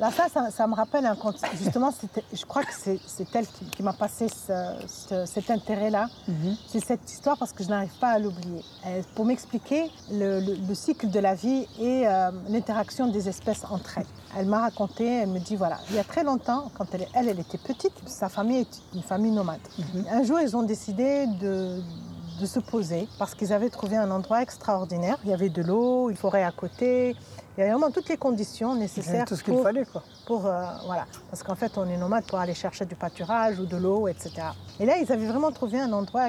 Là, 0.00 0.10
ça, 0.10 0.28
ça, 0.32 0.50
ça 0.50 0.66
me 0.66 0.74
rappelle 0.74 1.04
un 1.04 1.14
conte. 1.14 1.36
Justement, 1.62 1.90
je 2.32 2.44
crois 2.46 2.62
que 2.64 2.72
c'est 2.74 2.98
elle 3.34 3.46
qui, 3.46 3.64
qui 3.66 3.82
m'a 3.82 3.92
passé 3.92 4.28
ce- 4.28 4.74
ce- 4.88 5.26
cet 5.26 5.50
intérêt-là. 5.50 6.08
C'est 6.66 6.80
cette 6.82 7.10
histoire 7.12 7.36
parce 7.36 7.52
que 7.52 7.62
je 7.62 7.68
n'arrive 7.68 7.92
pas 8.00 8.08
à 8.12 8.18
l'oublier. 8.18 8.64
Euh, 8.86 9.02
Pour 9.14 9.26
m'expliquer 9.26 9.90
le, 10.10 10.40
le- 10.40 10.56
le 10.66 10.74
cycle 10.74 11.10
de 11.10 11.20
la 11.20 11.34
vie 11.34 11.66
et 11.78 12.06
euh, 12.08 12.30
l'interaction 12.48 13.08
des 13.08 13.28
espèces 13.28 13.64
entre 13.70 13.98
elles. 13.98 14.06
Elle 14.38 14.46
m'a 14.46 14.60
raconté, 14.60 15.04
elle 15.06 15.28
me 15.28 15.38
dit 15.38 15.56
voilà, 15.56 15.78
il 15.90 15.96
y 15.96 15.98
a 15.98 16.04
très 16.04 16.24
longtemps, 16.24 16.70
quand 16.78 16.86
elle, 16.94 17.06
elle, 17.14 17.28
elle 17.28 17.40
était 17.40 17.58
petite, 17.58 17.92
sa 18.06 18.28
famille 18.30 18.60
est 18.60 18.82
une 18.94 19.02
famille 19.02 19.32
nomade. 19.32 19.60
Un 20.10 20.22
jour, 20.22 20.40
ils 20.40 20.56
ont 20.56 20.62
décidé 20.62 21.26
de, 21.26 21.82
de 22.40 22.46
se 22.46 22.60
poser 22.60 23.06
parce 23.18 23.34
qu'ils 23.34 23.52
avaient 23.52 23.68
trouvé 23.70 23.96
un 23.98 24.10
endroit 24.10 24.40
extraordinaire. 24.40 25.18
Il 25.24 25.30
y 25.30 25.34
avait 25.34 25.50
de 25.50 25.60
l'eau, 25.62 26.08
une 26.08 26.16
forêt 26.16 26.44
à 26.44 26.52
côté. 26.52 27.14
Il 27.60 27.64
y 27.64 27.66
avait 27.66 27.72
vraiment 27.74 27.90
toutes 27.92 28.08
les 28.08 28.16
conditions 28.16 28.74
nécessaires 28.74 29.26
Tout 29.26 29.36
ce 29.36 29.44
qu'il 29.44 29.54
fallait, 29.58 29.84
quoi. 29.84 30.02
pour, 30.24 30.46
euh, 30.46 30.64
voilà. 30.86 31.04
Parce 31.28 31.42
qu'en 31.42 31.54
fait, 31.54 31.76
on 31.76 31.86
est 31.90 31.96
nomade 31.98 32.24
pour 32.24 32.38
aller 32.38 32.54
chercher 32.54 32.86
du 32.86 32.94
pâturage 32.94 33.58
ou 33.60 33.66
de 33.66 33.76
l'eau, 33.76 34.08
etc. 34.08 34.30
Et 34.78 34.86
là, 34.86 34.96
ils 34.96 35.12
avaient 35.12 35.26
vraiment 35.26 35.50
trouvé 35.52 35.78
un 35.78 35.92
endroit 35.92 36.28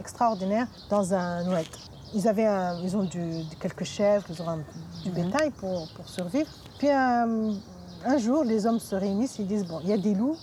extraordinaire 0.00 0.66
dans 0.90 1.14
un 1.14 1.46
oued. 1.46 1.66
ils, 2.14 2.26
avaient 2.26 2.46
un- 2.46 2.80
ils 2.82 2.96
ont 2.96 3.02
du- 3.04 3.44
quelques 3.60 3.84
chèvres, 3.84 4.24
ils 4.30 4.40
ont 4.42 4.48
un- 4.48 4.64
du 5.04 5.10
Mhm. 5.10 5.14
bétail 5.30 5.50
pour, 5.50 5.86
pour 5.94 6.08
survivre. 6.08 6.48
Puis 6.78 6.88
euh, 6.88 7.52
un 8.04 8.18
jour, 8.18 8.42
les 8.42 8.66
hommes 8.66 8.78
se 8.80 8.96
réunissent, 8.96 9.38
ils 9.38 9.46
disent, 9.46 9.66
bon, 9.66 9.78
il 9.84 9.90
y 9.90 9.92
a 9.92 9.98
des 9.98 10.14
loups 10.14 10.36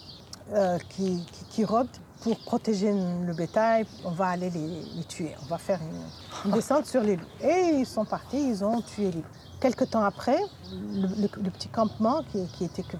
euh, 0.54 0.78
qui, 0.90 1.22
qui, 1.32 1.46
qui 1.50 1.66
rôdent 1.66 1.88
pour 2.24 2.38
protéger 2.40 2.94
le 2.94 3.34
bétail, 3.34 3.86
on 4.06 4.12
va 4.12 4.28
aller 4.28 4.50
les, 4.50 4.68
les 4.96 5.04
tuer, 5.04 5.36
on 5.44 5.46
va 5.48 5.58
faire 5.58 5.80
une, 5.82 6.50
une 6.50 6.52
descente 6.58 6.86
sur 6.86 7.02
les 7.02 7.18
loups. 7.18 7.26
Et 7.42 7.76
ils 7.80 7.86
sont 7.86 8.06
partis, 8.06 8.50
ils 8.50 8.64
ont 8.64 8.82
tué 8.82 9.06
les 9.12 9.12
loups. 9.18 9.24
Quelque 9.60 9.84
temps 9.86 10.04
après, 10.04 10.40
le, 10.72 11.08
le- 11.22 11.44
le 11.44 11.50
petit 11.50 11.70
campement 11.70 12.22
qui, 12.32 12.46
qui 12.58 12.66
était 12.66 12.84
que- 12.84 12.98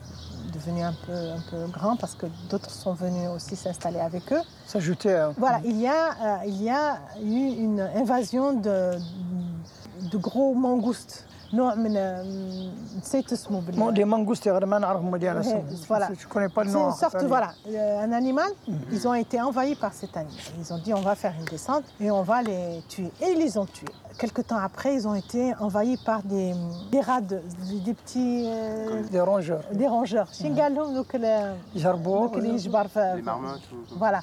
devenu 0.54 0.82
un 0.84 0.94
peu, 1.06 1.12
un 1.14 1.42
peu 1.50 1.66
grand 1.72 1.96
parce 1.98 2.16
que 2.16 2.26
d'autres 2.50 2.70
sont 2.70 2.94
venus 2.94 3.28
aussi 3.36 3.56
s'installer 3.56 4.00
avec 4.00 4.32
eux, 4.32 4.42
S'ajouter 4.66 5.14
à... 5.14 5.30
voilà, 5.38 5.60
il 5.66 5.80
y 5.80 5.88
a, 5.88 6.10
euh, 6.12 6.38
il 6.46 6.62
y 6.64 6.70
a 6.70 7.00
eu 7.22 7.48
une 7.66 7.82
invasion 7.96 8.54
de, 8.54 8.92
de 10.12 10.18
gros 10.18 10.54
mangoustes. 10.54 11.26
نوع 11.53 11.75
من 11.75 11.93
نسيت 12.99 13.33
اسمه 13.33 13.61
بال- 13.61 13.75
Bon, 13.75 13.93
des 13.93 14.05
mangoustes 14.05 14.49
غير 14.49 14.67
ما 14.67 14.79
نعرفهم 14.79 15.17
ديال 15.17 15.37
Ouais, 15.43 15.47
اسمهم. 15.47 15.67
voilà. 15.89 16.09
Je 16.23 16.27
connais 16.29 16.49
pas 16.55 16.65
le 16.65 16.71
C'est 16.71 16.79
nom. 16.79 16.89
une 16.91 16.95
sorte, 17.03 17.21
ça, 17.21 17.27
voilà, 17.27 17.51
euh, 17.69 18.05
un 18.05 18.13
animal. 18.13 18.51
Ils 18.97 19.05
ont 19.09 19.15
été 19.25 19.37
envahis 19.49 19.75
par 19.85 19.93
cet 20.01 20.13
animal. 20.17 20.43
Ils 20.61 20.69
ont 20.75 20.79
dit 20.85 20.93
on 20.95 21.01
va 21.11 21.15
faire 21.23 21.35
une 21.41 21.47
descente 21.55 21.85
et 22.05 22.11
on 22.11 22.23
va 22.23 22.39
les 22.43 22.65
tuer. 22.93 23.11
Et 23.23 23.29
ils 23.33 23.39
les 23.45 23.53
ont 23.63 23.69
tués. 23.77 23.95
Quelque 24.23 24.43
temps 24.51 24.63
après, 24.71 24.91
ils 24.99 25.05
ont 25.11 25.17
été 25.25 25.43
envahis 25.67 25.97
par 26.11 26.21
des, 26.33 26.49
des 26.93 27.01
rats, 27.09 27.21
de- 27.31 27.43
des, 27.69 27.81
des 27.89 27.95
petits 28.01 28.37
euh, 28.47 29.03
Des 29.17 29.21
rongeurs. 29.31 29.65
des 29.81 29.89
rongeurs. 29.97 30.29
شنو 30.33 30.61
قال 30.63 30.75
لهم 30.75 30.95
دوك 30.95 31.15
ال- 31.15 31.57
جربوا 31.77 32.27
دوك 32.27 32.35
اللي 32.37 32.49
يجبر 32.55 32.89
في- 32.89 33.17
Les 33.17 33.23
marmottes 33.25 33.69
ou... 33.73 33.99
Voilà. 34.05 34.21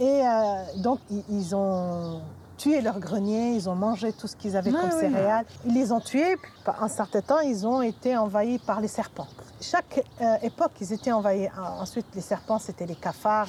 Et 0.00 0.02
euh, 0.02 0.82
donc, 0.86 0.98
ils, 1.10 1.24
ils 1.38 1.54
ont 1.54 2.20
tué 2.61 2.81
leur 2.81 2.99
grenier, 2.99 3.53
ils 3.55 3.67
ont 3.69 3.75
mangé 3.75 4.13
tout 4.13 4.27
ce 4.27 4.35
qu'ils 4.35 4.55
avaient 4.55 4.71
comme 4.71 4.91
oui. 4.93 4.99
céréales. 4.99 5.45
Ils 5.65 5.73
les 5.73 5.91
ont 5.91 5.99
tués, 5.99 6.35
puis 6.37 6.51
un 6.79 6.87
certain 6.87 7.21
temps, 7.21 7.39
ils 7.39 7.65
ont 7.65 7.81
été 7.81 8.15
envahis 8.15 8.59
par 8.59 8.81
les 8.81 8.87
serpents. 8.87 9.27
Chaque 9.59 10.03
euh, 10.21 10.35
époque, 10.43 10.73
ils 10.79 10.93
étaient 10.93 11.11
envahis. 11.11 11.47
Ah, 11.57 11.77
Ensuite, 11.79 12.05
les 12.13 12.21
serpents, 12.21 12.59
c'était 12.59 12.85
les 12.85 12.95
cafards. 12.95 13.47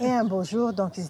Et 0.00 0.10
un 0.10 0.24
beau 0.24 0.42
jour, 0.42 0.72
donc 0.72 0.98
euh, 0.98 1.02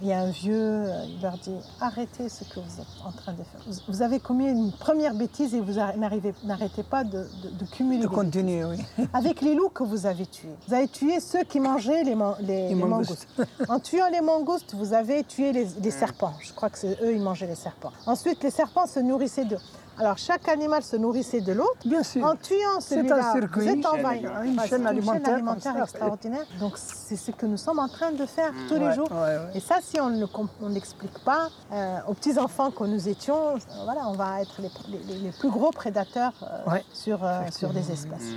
il 0.00 0.08
y 0.08 0.12
a 0.12 0.20
un 0.20 0.30
vieux, 0.30 0.54
euh, 0.56 1.04
il 1.06 1.20
leur 1.22 1.36
dit 1.38 1.54
arrêtez 1.80 2.28
ce 2.28 2.44
que 2.44 2.60
vous 2.60 2.80
êtes 2.80 2.86
en 3.04 3.12
train 3.12 3.32
de 3.32 3.38
faire. 3.42 3.60
Vous, 3.66 3.74
vous 3.88 4.02
avez 4.02 4.20
commis 4.20 4.46
une 4.48 4.72
première 4.72 5.14
bêtise 5.14 5.54
et 5.54 5.60
vous 5.60 5.74
n'arrêtez 5.74 6.82
pas 6.82 7.04
de, 7.04 7.26
de- 7.42 7.50
de 7.58 7.64
cumuler 7.70 8.00
De 8.02 8.06
continuer, 8.06 8.64
oui. 8.64 8.78
avec 9.12 9.40
les 9.42 9.54
loups 9.54 9.68
que 9.68 9.82
vous 9.82 10.06
avez 10.06 10.26
tués. 10.26 10.54
Vous 10.66 10.74
avez 10.74 10.88
tué 10.88 11.20
ceux 11.20 11.44
qui 11.44 11.60
mangeaient 11.60 12.04
les, 12.04 12.14
man- 12.14 12.36
les- 12.40 12.46
Les 12.46 12.68
les 12.70 12.74
mangoustes. 12.74 13.26
mangoustes. 13.38 13.60
En 13.68 13.78
tuant 13.80 14.08
les 14.10 14.20
mangoustes, 14.22 14.74
vous 14.74 14.92
avez 14.94 15.22
tué 15.24 15.52
les, 15.52 15.66
les 15.82 15.90
serpents. 15.90 16.34
Je 16.40 16.52
crois 16.52 16.70
que 16.70 16.78
c'est 16.78 16.98
eux, 17.02 17.12
ils 17.14 17.20
mangeaient 17.22 17.46
les 17.48 17.54
serpents. 17.54 17.92
Ensuite, 18.06 18.42
les 18.42 18.50
serpents 18.50 18.86
se 18.86 19.00
nourrissaient 19.00 19.44
d'eux. 19.44 19.58
Alors, 19.98 20.18
chaque 20.18 20.48
animal 20.48 20.82
se 20.82 20.96
nourrissait 20.96 21.40
de 21.40 21.52
l'autre. 21.52 21.76
Bien 21.86 22.02
sûr. 22.02 22.24
En 22.24 22.34
tuant 22.34 22.80
C'est 22.80 22.96
celui-là, 22.96 23.30
un 23.30 23.32
circuit, 23.32 23.62
vous 23.62 23.68
êtes 23.68 23.76
une 23.76 23.86
envahi. 23.86 24.22
chaîne- 24.22 24.44
une 24.44 24.60
chaîne 24.60 24.86
alimentaire 24.86 25.82
extraordinaire. 25.82 26.44
Donc, 26.58 26.72
c'est 26.76 27.16
ce 27.16 27.30
que 27.30 27.46
nous 27.46 27.56
sommes 27.56 27.78
en 27.78 27.88
train 27.88 28.10
de 28.12 28.26
faire 28.26 28.50
tous 28.68 28.74
les 28.78 28.92
jours. 28.92 29.08
ouais, 29.12 29.18
ouais. 29.18 29.50
Et 29.54 29.60
ça, 29.60 29.76
si 29.82 30.00
on 30.00 30.10
ne 30.10 30.18
le 30.20 30.26
comp- 30.26 30.50
on 30.62 30.68
n'explique 30.70 31.18
pas 31.24 31.48
euh, 31.72 31.98
aux 32.08 32.14
petits-enfants 32.14 32.70
que 32.72 32.84
nous 32.84 33.08
étions, 33.08 33.54
euh, 33.54 33.58
voilà, 33.84 34.08
on 34.08 34.14
va 34.14 34.40
être 34.42 34.60
les, 34.60 34.70
les- 34.88 35.18
les 35.18 35.30
plus 35.30 35.50
gros 35.50 35.70
prédateurs 35.70 36.32
euh, 36.42 36.70
Ouais, 36.72 36.84
sur, 36.92 37.24
euh, 37.24 37.42
sur 37.52 37.70
des 37.70 37.90
espèces. 37.92 38.32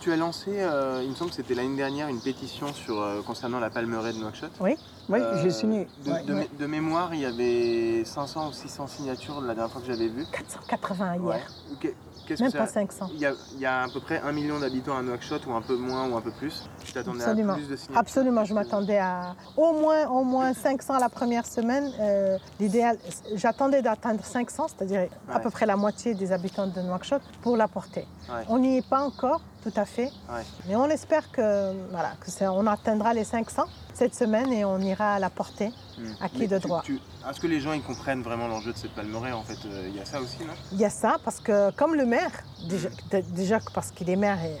Tu 0.00 0.12
as 0.12 0.16
lancé, 0.16 0.50
euh, 0.60 1.00
il 1.02 1.10
me 1.10 1.14
semble 1.14 1.30
que 1.30 1.36
c'était 1.36 1.54
l'année 1.54 1.76
dernière, 1.76 2.08
une 2.08 2.20
pétition 2.20 2.72
sur, 2.72 3.00
euh, 3.00 3.22
concernant 3.26 3.60
la 3.60 3.70
palmeraie 3.70 4.12
de 4.12 4.18
Nouakchott. 4.18 4.50
Oui, 4.60 4.76
Euh, 5.12 5.42
j'ai 5.42 5.50
signé. 5.50 5.88
De, 6.04 6.10
Ouais, 6.12 6.22
de 6.22 6.34
ouais. 6.34 6.40
mé- 6.44 6.56
de 6.58 6.66
mémoire, 6.66 7.12
il 7.14 7.20
y 7.20 7.26
avait 7.26 8.04
500 8.04 8.48
ou 8.48 8.52
600 8.52 8.86
signatures 8.86 9.40
la 9.40 9.54
dernière 9.54 9.72
fois 9.72 9.80
que 9.80 9.86
j'avais 9.88 10.06
vu. 10.08 10.24
480 10.32 11.14
hier. 11.16 11.22
Ouais. 11.24 11.94
Même 12.38 12.52
pas 12.52 12.66
ça- 12.66 12.74
500. 12.74 13.10
il 13.12 13.18
y, 13.20 13.26
a, 13.26 13.32
il 13.54 13.60
y 13.60 13.66
a 13.66 13.82
à 13.82 13.88
peu 13.88 13.98
près 13.98 14.20
un 14.20 14.30
million 14.30 14.60
d'habitants 14.60 14.96
à 14.96 15.02
Nouakchott, 15.02 15.44
ou 15.48 15.52
un 15.52 15.62
peu 15.62 15.74
moins, 15.76 16.08
ou 16.08 16.16
un 16.16 16.20
peu 16.20 16.30
plus. 16.30 16.62
Tu 16.84 16.92
t'attendais 16.92 17.24
à 17.24 17.34
plus 17.34 17.42
de 17.66 17.74
signatures 17.74 17.98
Absolument, 17.98 18.44
je 18.44 18.54
m'attendais 18.54 18.98
à 18.98 19.34
au 19.56 19.72
moins, 19.72 20.06
au 20.08 20.22
moins 20.22 20.54
500 20.54 20.98
la 21.00 21.08
première 21.08 21.44
semaine. 21.44 21.90
Euh, 21.98 22.38
L'idéal, 22.60 22.98
j'attendais 23.34 23.82
d'atteindre 23.82 24.24
500, 24.24 24.68
c'est-à-dire 24.68 25.08
à 25.28 25.40
peu 25.40 25.50
près 25.50 25.66
la 25.66 25.74
moitié 25.74 26.14
des 26.14 26.30
habitants 26.30 26.68
de 26.68 26.80
Nouakchott 26.80 27.22
pour 27.42 27.56
la 27.56 27.66
porter. 27.66 28.06
Ouais. 28.28 28.44
On 28.48 28.60
n'y 28.60 28.76
est 28.76 28.88
pas 28.88 29.00
encore, 29.02 29.40
tout 29.62 29.72
à 29.76 29.84
fait, 29.84 30.10
Ouais. 30.30 30.42
mais 30.66 30.76
on 30.76 30.86
espère 30.88 31.30
que 31.30 31.72
voilà, 31.90 32.12
que 32.20 32.30
c'est- 32.30 32.46
on 32.46 32.66
atteindra 32.66 33.12
les 33.14 33.24
500 33.24 33.64
cette 33.94 34.14
semaine 34.14 34.52
et 34.52 34.64
on 34.64 34.78
ira 34.78 35.18
la 35.18 35.30
porter. 35.30 35.70
Hmm. 35.98 36.12
À 36.20 36.28
qui 36.30 36.38
Mais 36.40 36.46
de 36.46 36.58
tu- 36.58 36.66
droit 36.66 36.82
Est-ce 37.28 37.40
que 37.40 37.46
les 37.46 37.60
gens 37.60 37.72
ils 37.74 37.82
comprennent 37.82 38.22
vraiment 38.22 38.48
l'enjeu 38.48 38.72
de 38.72 38.78
cette 38.78 38.94
palmeraie 38.94 39.32
En 39.32 39.42
fait, 39.42 39.58
euh, 39.66 39.86
il 39.88 39.96
y 39.96 40.00
a 40.00 40.04
ça 40.06 40.20
aussi, 40.20 40.38
non? 40.40 40.54
Il 40.72 40.78
y 40.78 40.84
a 40.86 40.90
ça 40.90 41.18
parce 41.22 41.40
que 41.40 41.70
comme 41.72 41.94
le 41.94 42.06
maire, 42.06 42.30
déjà, 42.68 42.88
déjà 43.34 43.58
parce 43.74 43.90
qu'il 43.90 44.08
est 44.08 44.16
maire 44.16 44.38
et, 44.42 44.56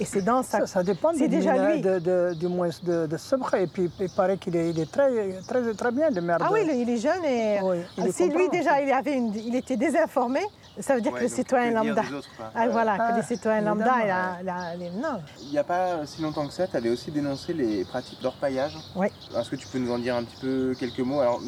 et- 0.00 0.04
c'est 0.04 0.22
dans 0.22 0.42
sa 0.42 0.60
Ça, 0.60 0.66
ça 0.66 0.82
dépend 0.82 1.10
C'est 1.12 1.28
du 1.28 1.36
déjà 1.36 1.72
lui. 1.72 1.80
de, 1.80 1.98
de- 1.98 2.34
du 2.34 2.48
moins 2.48 2.68
de, 2.82 3.06
de 3.06 3.16
Sabra. 3.16 3.58
Et 3.60 3.66
puis, 3.66 3.90
il 4.00 4.10
paraît 4.10 4.36
qu'il 4.38 4.56
est, 4.56 4.70
il 4.70 4.78
est 4.80 4.90
très, 4.90 5.10
très, 5.46 5.74
très 5.74 5.90
bien, 5.92 6.10
le 6.10 6.20
maire. 6.20 6.38
Ah 6.40 6.48
de- 6.48 6.52
oui, 6.54 6.60
il 6.74 6.88
est 6.90 6.96
jeune 6.96 7.24
et 7.24 7.58
Oui, 7.62 7.76
il 7.98 8.06
est 8.06 8.12
si 8.12 8.28
lui 8.28 8.48
déjà 8.48 8.80
il, 8.80 8.90
avait 8.90 9.14
une- 9.14 9.34
il 9.34 9.54
était 9.54 9.76
désinformé, 9.76 10.40
ça 10.78 10.94
veut 10.94 11.00
dire 11.00 11.12
Ouais, 11.12 11.18
que 11.20 11.24
le 11.24 11.30
citoyen 11.30 11.70
lambda. 11.72 12.02
autres. 12.16 12.28
Ah, 12.54 12.64
Euh, 12.66 12.70
voilà, 12.70 12.96
que 12.96 13.02
Ah, 13.48 13.60
lambda, 13.60 13.94
il 14.04 14.10
a, 14.10 14.36
il 14.42 14.48
a- 14.48 14.74
il 14.76 14.82
est- 14.82 14.90
non. 14.90 15.20
Il 15.42 15.50
n'y 15.50 15.58
a 15.58 15.64
pas 15.64 16.06
si 16.06 16.22
longtemps 16.22 16.46
que 16.46 16.52
ça, 16.52 16.66
tu 16.66 16.76
avais 16.76 16.90
aussi 16.90 17.10
dénoncé 17.10 17.52
les 17.52 17.84
pratiques 17.84 18.20
d'orpaillage. 18.22 18.76
Oui. 18.96 19.08
Est-ce 19.36 19.50
que 19.50 19.56
tu 19.56 19.66
peux 19.66 19.78
nous 19.78 19.92
en 19.92 19.98
dire 19.98 20.16
un 20.16 20.24
petit 20.24 20.40
peu 20.40 20.74
quelques 20.78 21.00
mots? 21.00 21.20
Alors, 21.20 21.40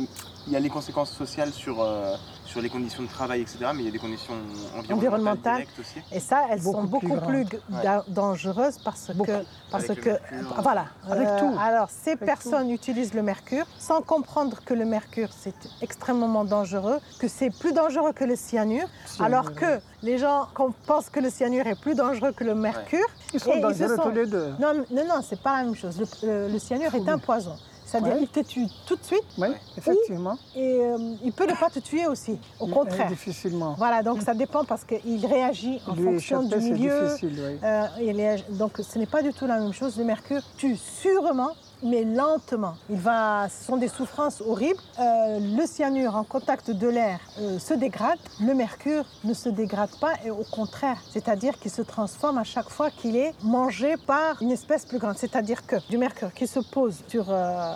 il 0.46 0.53
y 0.53 0.57
a 0.57 0.61
les 0.61 0.68
conséquences 0.68 1.12
sociales 1.12 1.53
sur, 1.53 1.81
euh, 1.83 2.14
sur 2.53 2.61
les 2.61 2.69
conditions 2.69 3.03
de 3.03 3.09
travail, 3.09 3.41
etc. 3.41 3.57
Mais 3.75 3.81
il 3.81 3.87
y 3.87 3.88
a 3.88 3.93
des 3.93 3.99
conditions 3.99 4.35
environnementales, 4.77 4.95
Environnementales. 4.97 5.55
directes 5.57 5.79
aussi. 5.81 6.01
Et 6.12 6.21
ça, 6.21 6.45
elles 6.51 6.61
sont 6.62 6.85
Beaucoup 6.85 7.17
plus 7.19 7.47
plus, 7.47 7.59
da- 7.83 8.05
dangereuses 8.09 8.77
parce 8.85 9.11
Beaucoup. 9.15 9.31
que, 9.33 9.38
parce 9.71 9.85
Avec 9.85 10.01
que, 10.03 10.11
mercure. 10.11 10.37
euh, 10.59 10.61
voilà. 10.62 10.85
Avec 11.11 11.29
tout. 11.38 11.55
Alors, 11.59 11.88
ces 11.88 12.11
Avec 12.11 12.27
personnes 12.27 12.71
utilisent 12.71 13.15
le 13.15 13.23
mercure 13.23 13.65
sans 13.79 14.03
comprendre 14.03 14.59
que 14.67 14.75
le 14.75 14.85
mercure 14.85 15.31
c'est 15.33 15.55
extrêmement 15.81 16.45
dangereux, 16.45 16.99
que 17.19 17.27
c'est 17.27 17.49
plus 17.51 17.73
dangereux 17.73 18.12
que 18.12 18.25
le 18.25 18.37
cyanure, 18.37 18.87
Cyanure, 19.07 19.25
alors 19.25 19.55
que 19.55 19.81
les 20.03 20.19
gens 20.19 20.47
qu'on 20.55 20.73
pense 20.87 21.09
que 21.09 21.21
le 21.21 21.31
cyanure 21.31 21.67
est 21.67 21.81
plus 21.81 21.95
dangereux 21.95 22.33
que 22.33 22.45
le 22.45 22.55
mercure. 22.55 23.07
Ils 23.33 23.41
sont 23.41 23.53
et 23.53 23.55
ils 23.57 23.62
se 23.62 23.62
dangereux 23.62 23.97
sont- 23.97 24.03
tous 24.03 24.11
les 24.11 24.27
deux. 24.27 24.49
Non, 24.61 24.75
non, 24.91 25.05
non, 25.09 25.23
c'est 25.27 25.41
pas 25.41 25.57
la 25.59 25.65
même 25.65 25.75
chose. 25.77 25.99
Le, 25.99 26.07
le- 26.29 26.53
le 26.53 26.59
cyanure 26.59 26.95
est 26.95 27.09
un 27.09 27.19
poison. 27.19 27.57
C'est-à-dire 27.93 28.17
qu'il 28.19 28.29
te 28.29 28.41
tue 28.41 28.67
tout 28.87 28.97
de 28.97 29.05
suite 29.05 29.23
Oui, 29.39 29.49
effectivement. 29.77 30.39
et 30.57 30.79
euh, 30.81 30.97
il 31.23 31.33
peut 31.33 31.47
ne 31.47 31.55
pas 31.55 31.69
te 31.69 31.79
tuer 31.79 32.07
aussi. 32.07 32.39
Au 32.59 32.67
Mais, 32.67 32.73
contraire. 32.73 33.07
euh, 33.07 33.11
Difficilement. 33.11 33.75
Voilà, 33.77 34.03
donc 34.03 34.23
ça 34.23 34.33
dépend 34.35 34.65
parce 34.65 34.85
qu'il 34.85 35.27
réagit 35.27 35.79
en 35.87 35.95
Lui 35.95 36.05
fonction 36.05 36.43
échapper, 36.43 36.63
du 36.63 36.73
milieu. 36.73 37.05
difficile, 37.07 37.39
oui. 37.39 37.59
Euh, 37.63 37.87
il 38.01 38.17
réagit- 38.17 38.45
donc 38.51 38.79
ce 38.83 38.99
n'est 38.99 39.07
pas 39.07 39.23
du 39.23 39.33
tout 39.35 39.47
la 39.47 39.61
même 39.61 39.73
chose. 39.75 39.97
Le 39.99 40.05
mercure 40.05 40.43
tue 40.57 40.77
sûrement, 40.77 41.51
mais 41.83 42.05
lentement. 42.05 42.75
Il 42.90 42.99
va, 42.99 43.49
ce 43.49 43.64
sont 43.64 43.77
des 43.77 43.88
souffrances 43.88 44.40
horribles. 44.40 44.79
Euh, 44.99 45.38
le 45.40 45.66
cyanure 45.66 46.16
en 46.16 46.25
contact 46.25 46.71
de 46.71 46.88
l'air 46.88 47.18
euh, 47.40 47.59
se 47.59 47.75
dégrade. 47.75 48.18
Le 48.40 48.55
mercure 48.55 49.05
ne 49.25 49.35
se 49.35 49.49
dégrade 49.49 49.90
pas 50.01 50.12
et 50.25 50.31
au 50.31 50.45
contraire, 50.51 50.99
c'est-à-dire 51.12 51.59
qu'il 51.59 51.71
se 51.71 51.83
transforme 51.83 52.38
à 52.38 52.45
chaque 52.45 52.68
fois 52.71 52.90
qu'il 52.90 53.16
est 53.16 53.35
mangé 53.42 53.95
par 54.07 54.40
une 54.42 54.51
espèce 54.51 54.85
plus 54.87 54.99
grande. 54.99 55.16
C'est-à-dire 55.16 55.66
que 55.66 55.77
du 55.88 55.99
mercure 55.99 56.33
qui 56.33 56.47
se 56.47 56.61
pose 56.61 57.03
sur 57.09 57.27
euh, 57.29 57.75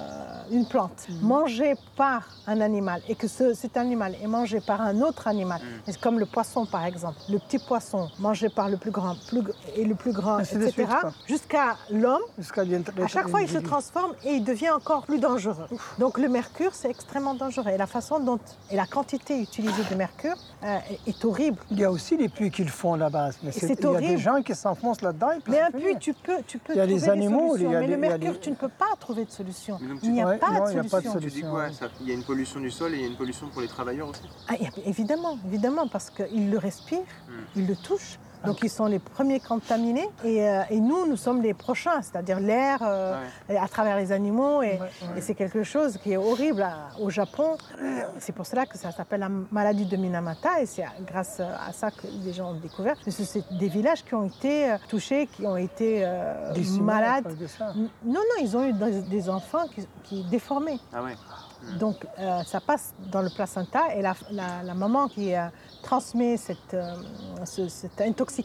une 0.51 0.66
plante, 0.66 1.07
mangé 1.23 1.75
par 1.97 2.29
un 2.47 2.61
animal 2.61 3.01
et 3.09 3.14
que 3.14 3.29
ce- 3.29 3.55
cet 3.55 3.77
animal 3.77 4.14
est 4.23 4.27
mangé 4.27 4.61
par 4.61 4.81
un 4.81 5.01
autre 5.01 5.27
animal, 5.29 5.61
Mm. 5.61 5.66
C'est 5.87 6.01
comme 6.01 6.19
le 6.19 6.27
poisson 6.27 6.66
par 6.66 6.85
exemple, 6.85 7.19
le 7.29 7.38
petit 7.38 7.59
poisson 7.59 8.09
mangé 8.19 8.49
par 8.49 8.69
le 8.69 8.77
plus 8.77 8.90
grand 8.90 9.14
plus, 9.29 9.42
et 9.75 9.85
le 9.85 9.95
plus 9.95 10.12
grand, 10.12 10.38
de 10.38 10.42
etc., 10.42 10.87
jusqu'à 11.27 11.77
l'homme, 11.90 12.21
Jusqu'à 12.38 12.64
l'int- 12.64 12.83
à 13.03 13.07
chaque 13.09 13.29
fois 13.29 13.40
il 13.42 13.49
se 13.49 13.55
l'individu. 13.55 13.71
Transforme 13.97 14.15
et 14.25 14.35
il 14.35 14.45
devient 14.45 14.71
encore 14.71 15.05
plus 15.05 15.19
dangereux. 15.19 15.67
Donc 15.99 16.19
le 16.19 16.29
mercure 16.29 16.75
c'est 16.75 16.91
extrêmement 16.91 17.35
dangereux 17.35 17.71
et 17.71 17.77
la 17.77 17.87
façon 17.87 18.19
dont 18.21 18.39
et 18.71 18.77
la 18.77 18.87
quantité 18.87 19.41
utilisée 19.41 19.83
de 19.91 19.95
mercure 19.95 20.37
euh, 20.65 20.79
est, 21.07 21.11
est 21.11 21.25
horrible. 21.25 21.59
Il 21.71 21.79
y 21.81 21.85
a 21.85 21.91
aussi 21.91 22.17
les 22.17 22.29
puits 22.29 22.51
qu'ils 22.51 22.69
font 22.69 22.95
là-bas. 22.95 23.31
Mais 23.43 23.53
c'est 23.53 23.67
c'est- 23.67 23.75
Il 23.79 23.83
y 23.83 23.87
a 23.87 23.91
horrible. 23.91 24.09
des 24.09 24.19
gens 24.19 24.43
qui 24.43 24.55
s'enfoncent 24.55 25.03
là-dedans. 25.03 25.31
Mais 25.49 25.61
un 25.61 25.71
puits, 25.71 25.97
tu 25.99 26.15
peux, 26.15 26.39
tu 26.47 26.59
peux 26.59 26.73
Il 26.75 26.77
y 26.77 26.81
a 26.81 26.85
trouver 26.85 26.95
les 26.95 27.01
des 27.01 27.09
animaux, 27.11 27.49
solutions. 27.53 27.71
il 27.71 27.73
y 27.73 27.77
a 27.77 27.81
mais 27.81 27.87
des- 27.87 27.93
le 27.93 27.99
mercure, 27.99 28.41
tu 28.41 28.51
ne 28.51 28.55
peux 28.57 28.69
pas 28.69 28.87
trouver 28.99 29.25
de 29.25 29.31
solution. 29.31 29.79
Il 30.03 30.13
n'y 30.13 30.23
a 30.23 30.27
Ouais, 30.27 30.39
pas 30.39 30.51
non, 30.51 30.65
de 30.65 30.73
y 30.73 30.79
a 30.79 30.85
pas 30.85 31.01
de 31.01 31.09
solution. 31.09 31.13
Tu 31.13 31.19
dis 31.27 31.31
solution, 31.31 31.51
quoi 31.51 31.73
ça- 31.73 31.87
Il 32.01 32.09
y 32.09 32.11
a 32.11 32.15
une 32.15 32.25
pollution 32.25 32.61
du 32.61 32.71
sol 32.71 32.93
et 32.95 32.97
il 32.97 33.03
y 33.03 33.05
a 33.05 33.09
une 33.09 33.17
pollution 33.17 33.49
pour 33.49 33.61
les 33.63 33.69
travailleurs 33.69 34.09
aussi? 34.09 34.23
Ah, 34.49 34.55
évidemment, 34.85 35.39
évidemment, 35.47 35.89
parce 35.89 36.11
qu'il 36.11 36.51
le 36.51 36.59
respire, 36.59 37.01
Mm. 37.01 37.33
il 37.57 37.67
le 37.67 37.77
touche. 37.77 38.19
Donc 38.47 38.59
ils 38.63 38.71
sont 38.71 38.87
les 38.87 38.99
premiers 38.99 39.41
contaminés 39.41 40.09
et, 40.25 40.49
euh, 40.49 40.63
et 40.71 40.81
nous, 40.81 41.07
nous 41.07 41.17
sommes 41.17 41.43
les 41.43 41.55
prochains, 41.55 42.01
c'est-à-dire 42.03 42.41
l'air 42.41 42.79
euh, 42.83 43.21
à 43.49 43.69
travers 43.69 43.97
les 43.97 44.13
animaux. 44.13 44.63
Et, 44.63 44.79
et 45.17 45.21
c'est 45.21 45.35
quelque 45.35 45.63
chose 45.63 45.99
qui 45.99 46.13
est 46.13 46.17
horrible 46.17 46.63
à- 46.63 46.89
au 47.01 47.11
Japon. 47.11 47.57
C'est 48.19 48.33
pour 48.33 48.47
cela 48.47 48.67
que 48.67 48.79
ça 48.79 48.93
s'appelle 48.93 49.21
la 49.21 49.29
maladie 49.51 49.85
de 49.87 49.97
Minamata 49.97 50.61
et 50.61 50.67
c'est 50.67 50.85
grâce 51.07 51.41
à 51.41 51.73
ça 51.73 51.91
que 51.91 52.07
les 52.25 52.33
gens 52.33 52.51
ont 52.53 52.61
découvert. 52.61 52.97
C'est 53.09 53.45
des 53.59 53.69
villages 53.69 54.05
qui 54.05 54.15
ont 54.15 54.27
été 54.27 54.71
euh, 54.71 54.77
touchés, 54.89 55.27
qui 55.27 55.47
ont 55.47 55.57
été 55.57 56.03
euh, 56.05 56.53
malades. 56.83 57.25
Non, 57.75 57.91
non, 58.15 58.37
ils 58.41 58.57
ont 58.57 58.65
eu 58.65 58.73
des, 58.73 59.03
des 59.03 59.29
enfants 59.31 59.67
qui, 59.75 59.87
qui 60.05 60.25
déformés. 60.25 60.79
Ah 60.93 61.03
ouais. 61.03 61.17
Donc 61.81 61.97
euh, 62.19 62.43
ça 62.45 62.61
passe 62.61 62.93
dans 63.11 63.23
le 63.23 63.31
placenta 63.31 63.95
et 63.97 64.03
la, 64.03 64.15
la- 64.31 64.63
la 64.63 64.75
maman 64.75 65.09
qui 65.09 65.35
euh, 65.35 65.47
transmet 65.83 66.37
cette, 66.37 66.75
euh, 66.75 66.95
ce- 67.45 67.69
cette 67.69 68.01
intoxication 68.01 68.36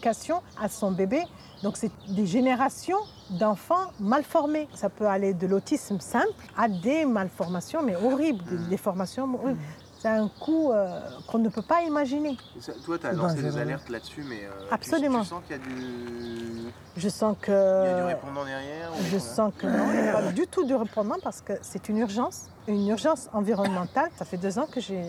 à 0.59 0.69
son 0.69 0.91
bébé, 0.91 1.21
donc 1.63 1.77
c'est 1.77 1.91
des 2.09 2.25
générations 2.25 2.99
d'enfants 3.29 3.91
mal 3.99 4.23
formés. 4.23 4.67
Ça 4.73 4.89
peut 4.89 5.07
aller 5.07 5.33
de 5.33 5.47
l'autisme 5.47 5.99
simple 5.99 6.27
à 6.57 6.67
des 6.67 7.05
malformations, 7.05 7.81
mais 7.83 7.95
horribles, 7.95 8.43
des 8.45 8.69
déformations 8.69 9.23
horribles. 9.33 9.59
C'est 9.99 10.07
un 10.07 10.29
coût 10.39 10.71
euh, 10.71 10.99
qu'on 11.27 11.37
ne 11.37 11.49
peut 11.49 11.61
pas 11.61 11.83
imaginer. 11.83 12.35
Ça- 12.59 12.71
toi, 12.83 12.97
tu 12.97 13.05
as 13.05 13.11
C'est 13.11 13.15
lancé 13.17 13.41
des 13.43 13.57
alertes 13.57 13.87
là-dessus, 13.89 14.23
mais 14.27 14.45
euh, 14.45 14.67
Absolument. 14.71 15.21
Tu, 15.21 15.27
sens 15.27 15.43
qu'il 15.47 15.55
y 15.57 15.59
a 15.59 15.63
du, 15.63 16.73
Je 16.97 17.09
sens 17.09 17.35
il 17.47 17.51
y 17.51 17.53
a 17.53 17.93
du 17.95 18.01
que... 18.01 18.07
répondant 18.07 18.43
derrière 18.43 18.89
ou 18.93 19.03
Je 19.11 19.19
sens 19.19 19.53
que 19.55 19.67
non, 19.67 19.85
il 19.93 20.01
n'y 20.01 20.07
a 20.07 20.13
pas 20.13 20.31
du 20.31 20.47
tout 20.47 20.65
de 20.65 20.73
répondant 20.73 21.17
parce 21.21 21.41
que 21.41 21.53
c'est 21.61 21.87
une 21.87 21.99
urgence, 21.99 22.49
une 22.67 22.87
urgence 22.87 23.29
environnementale. 23.33 24.09
Ça 24.17 24.25
fait 24.25 24.37
deux 24.37 24.59
ans 24.59 24.67
que 24.71 24.79
j'ai 24.79 25.01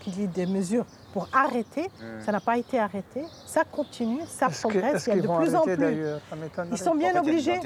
qu'il 0.00 0.20
y 0.20 0.24
ait 0.24 0.28
des 0.28 0.46
mesures 0.46 0.84
pour 1.12 1.28
arrêter. 1.32 1.82
Hmm. 2.00 2.20
Ça 2.24 2.32
n'a 2.32 2.40
pas 2.40 2.58
été 2.58 2.78
arrêté. 2.78 3.24
Ça 3.46 3.64
continue, 3.64 4.20
ça 4.26 4.46
Est-ce 4.46 4.60
progresse. 4.60 5.06
Il 5.06 5.16
y 5.16 5.18
a 5.18 5.22
de 5.22 5.36
plus 5.36 5.54
en 5.54 5.62
plus. 5.62 6.04
Ils 6.70 6.78
sont 6.78 6.90
En 6.90 6.94
bien 6.94 7.12
fait, 7.12 7.12
il 7.12 7.14
y 7.14 7.18
a 7.18 7.20
obligés. 7.20 7.60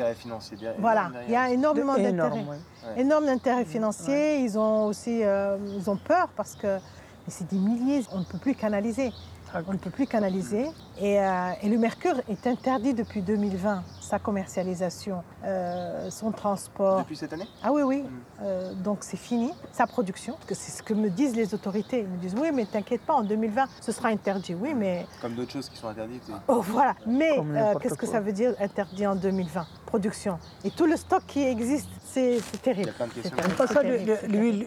Voilà, 0.78 1.10
il 1.26 1.32
y 1.32 1.36
a 1.36 1.50
énormément 1.50 1.94
d'intérêts. 1.94 2.10
énorme, 2.10 2.46
oui. 2.50 2.56
Ouais. 2.86 3.00
Énorme 3.00 3.26
d'intérêts 3.26 3.64
financiers. 3.64 4.40
Ils 4.40 4.58
ont 4.58 4.86
aussi 4.86 5.22
euh, 5.22 5.56
ils 5.76 5.90
ont 5.90 5.96
peur 5.96 6.28
parce 6.36 6.54
que 6.54 6.78
mais 7.26 7.32
c'est 7.32 7.48
des 7.48 7.58
milliers, 7.58 8.04
on 8.12 8.20
ne 8.20 8.24
peut 8.24 8.38
plus 8.38 8.54
canaliser. 8.54 9.12
Ah, 9.52 9.60
On 9.66 9.72
ne 9.72 9.78
peut 9.78 9.90
plus 9.90 10.06
canaliser. 10.06 10.66
Et, 11.00 11.20
euh, 11.20 11.50
et 11.62 11.68
le 11.68 11.78
mercure 11.78 12.14
est 12.28 12.46
interdit 12.46 12.94
depuis 12.94 13.22
2020. 13.22 13.82
Sa 14.00 14.18
commercialisation, 14.18 15.22
euh, 15.44 16.10
son 16.10 16.30
transport. 16.32 16.98
Depuis 17.00 17.16
cette 17.16 17.32
année? 17.32 17.46
Ah 17.62 17.72
oui, 17.72 17.82
oui. 17.82 18.02
Mm. 18.02 18.08
Euh, 18.42 18.74
donc 18.74 18.98
c'est 19.00 19.16
fini, 19.16 19.52
sa 19.72 19.86
production. 19.86 20.34
Parce 20.34 20.46
que 20.46 20.54
c'est 20.54 20.72
ce 20.72 20.82
que 20.82 20.94
me 20.94 21.08
disent 21.10 21.34
les 21.36 21.54
autorités. 21.54 22.00
Ils 22.00 22.08
me 22.08 22.16
disent 22.18 22.34
oui, 22.38 22.48
mais 22.52 22.64
t'inquiète 22.66 23.02
pas, 23.02 23.14
en 23.14 23.22
2020, 23.22 23.66
ce 23.80 23.92
sera 23.92 24.08
interdit. 24.08 24.54
Oui, 24.54 24.74
mais 24.74 25.06
Comme 25.22 25.34
d'autres 25.34 25.52
choses 25.52 25.68
qui 25.68 25.76
sont 25.78 25.88
interdites. 25.88 26.28
et- 26.28 26.32
oh, 26.48 26.60
voilà. 26.60 26.94
Mais 27.06 27.38
euh, 27.38 27.74
qu'est-ce 27.80 27.94
que 27.94 28.06
ça 28.06 28.20
veut 28.20 28.32
dire 28.32 28.54
interdit 28.60 29.06
en 29.06 29.14
2020 29.16 29.66
Production. 29.90 30.38
Et 30.64 30.70
tout 30.70 30.86
le 30.86 30.96
stock 30.96 31.22
qui 31.26 31.42
existe, 31.42 31.88
c'est 32.04 32.38
terrible. 32.62 32.92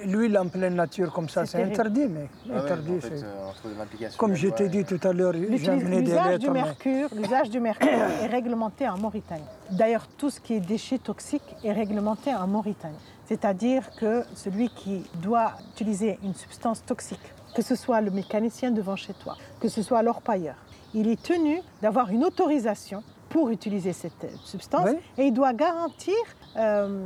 l'huile, 0.06 0.38
en 0.38 0.48
pleine 0.48 0.76
nature 0.76 1.12
comme 1.14 1.30
ça, 1.30 1.46
C'est 1.46 1.64
interdit, 1.64 2.08
mais 2.08 2.28
Ah 2.46 2.54
ouais, 2.54 2.60
interdit. 2.60 2.92
en 2.98 3.00
fait, 3.00 3.18
c'est- 3.18 3.24
euh, 3.26 4.10
Comme 4.18 4.36
je 4.36 4.50
t'ai 4.50 4.68
dit 4.70 4.84
tout 4.84 5.00
à 5.02 5.14
l'heure, 5.14 5.34
j'ai 5.34 5.40
L'utilis- 5.48 5.70
amené 5.70 6.02
des 6.02 6.12
L'usage 6.12 6.40
du 6.40 6.50
mercure, 6.50 7.10
l'usage 7.16 7.50
du 7.50 7.60
mercure 7.62 7.88
est 8.22 8.28
réglementé 8.28 8.88
en 8.88 8.98
Mauritanie. 8.98 9.44
D'ailleurs, 9.72 10.08
tout 10.18 10.30
ce 10.30 10.40
qui 10.42 10.56
est 10.56 10.60
déchets 10.60 10.98
toxiques 11.00 11.56
est 11.64 11.72
réglementé 11.72 12.34
en 12.36 12.48
Mauritanie. 12.48 12.98
C'est-à-dire 13.26 13.90
que 13.98 14.24
celui 14.36 14.70
qui 14.70 15.04
doit 15.22 15.54
utiliser 15.74 16.20
une 16.24 16.34
substance 16.34 16.84
toxique, 16.86 17.32
que 17.56 17.62
ce 17.62 17.76
soit 17.76 18.02
le 18.02 18.12
mécanicien 18.12 18.72
devant 18.72 18.98
chez 18.98 19.14
toi, 19.14 19.38
que 19.62 19.70
ce 19.70 19.82
soit 19.82 20.04
l'orpailleur, 20.04 20.56
il 20.94 21.08
est 21.08 21.22
tenu 21.24 21.62
d'avoir 21.82 22.10
une 22.10 22.26
autorisation 22.26 23.02
pour 23.34 23.50
utiliser 23.50 23.94
cette 23.94 24.24
euh, 24.26 24.28
substance 24.46 24.90
et 25.18 25.24
il 25.26 25.34
doit 25.34 25.54
garantir 25.54 26.14
euh, 26.56 27.04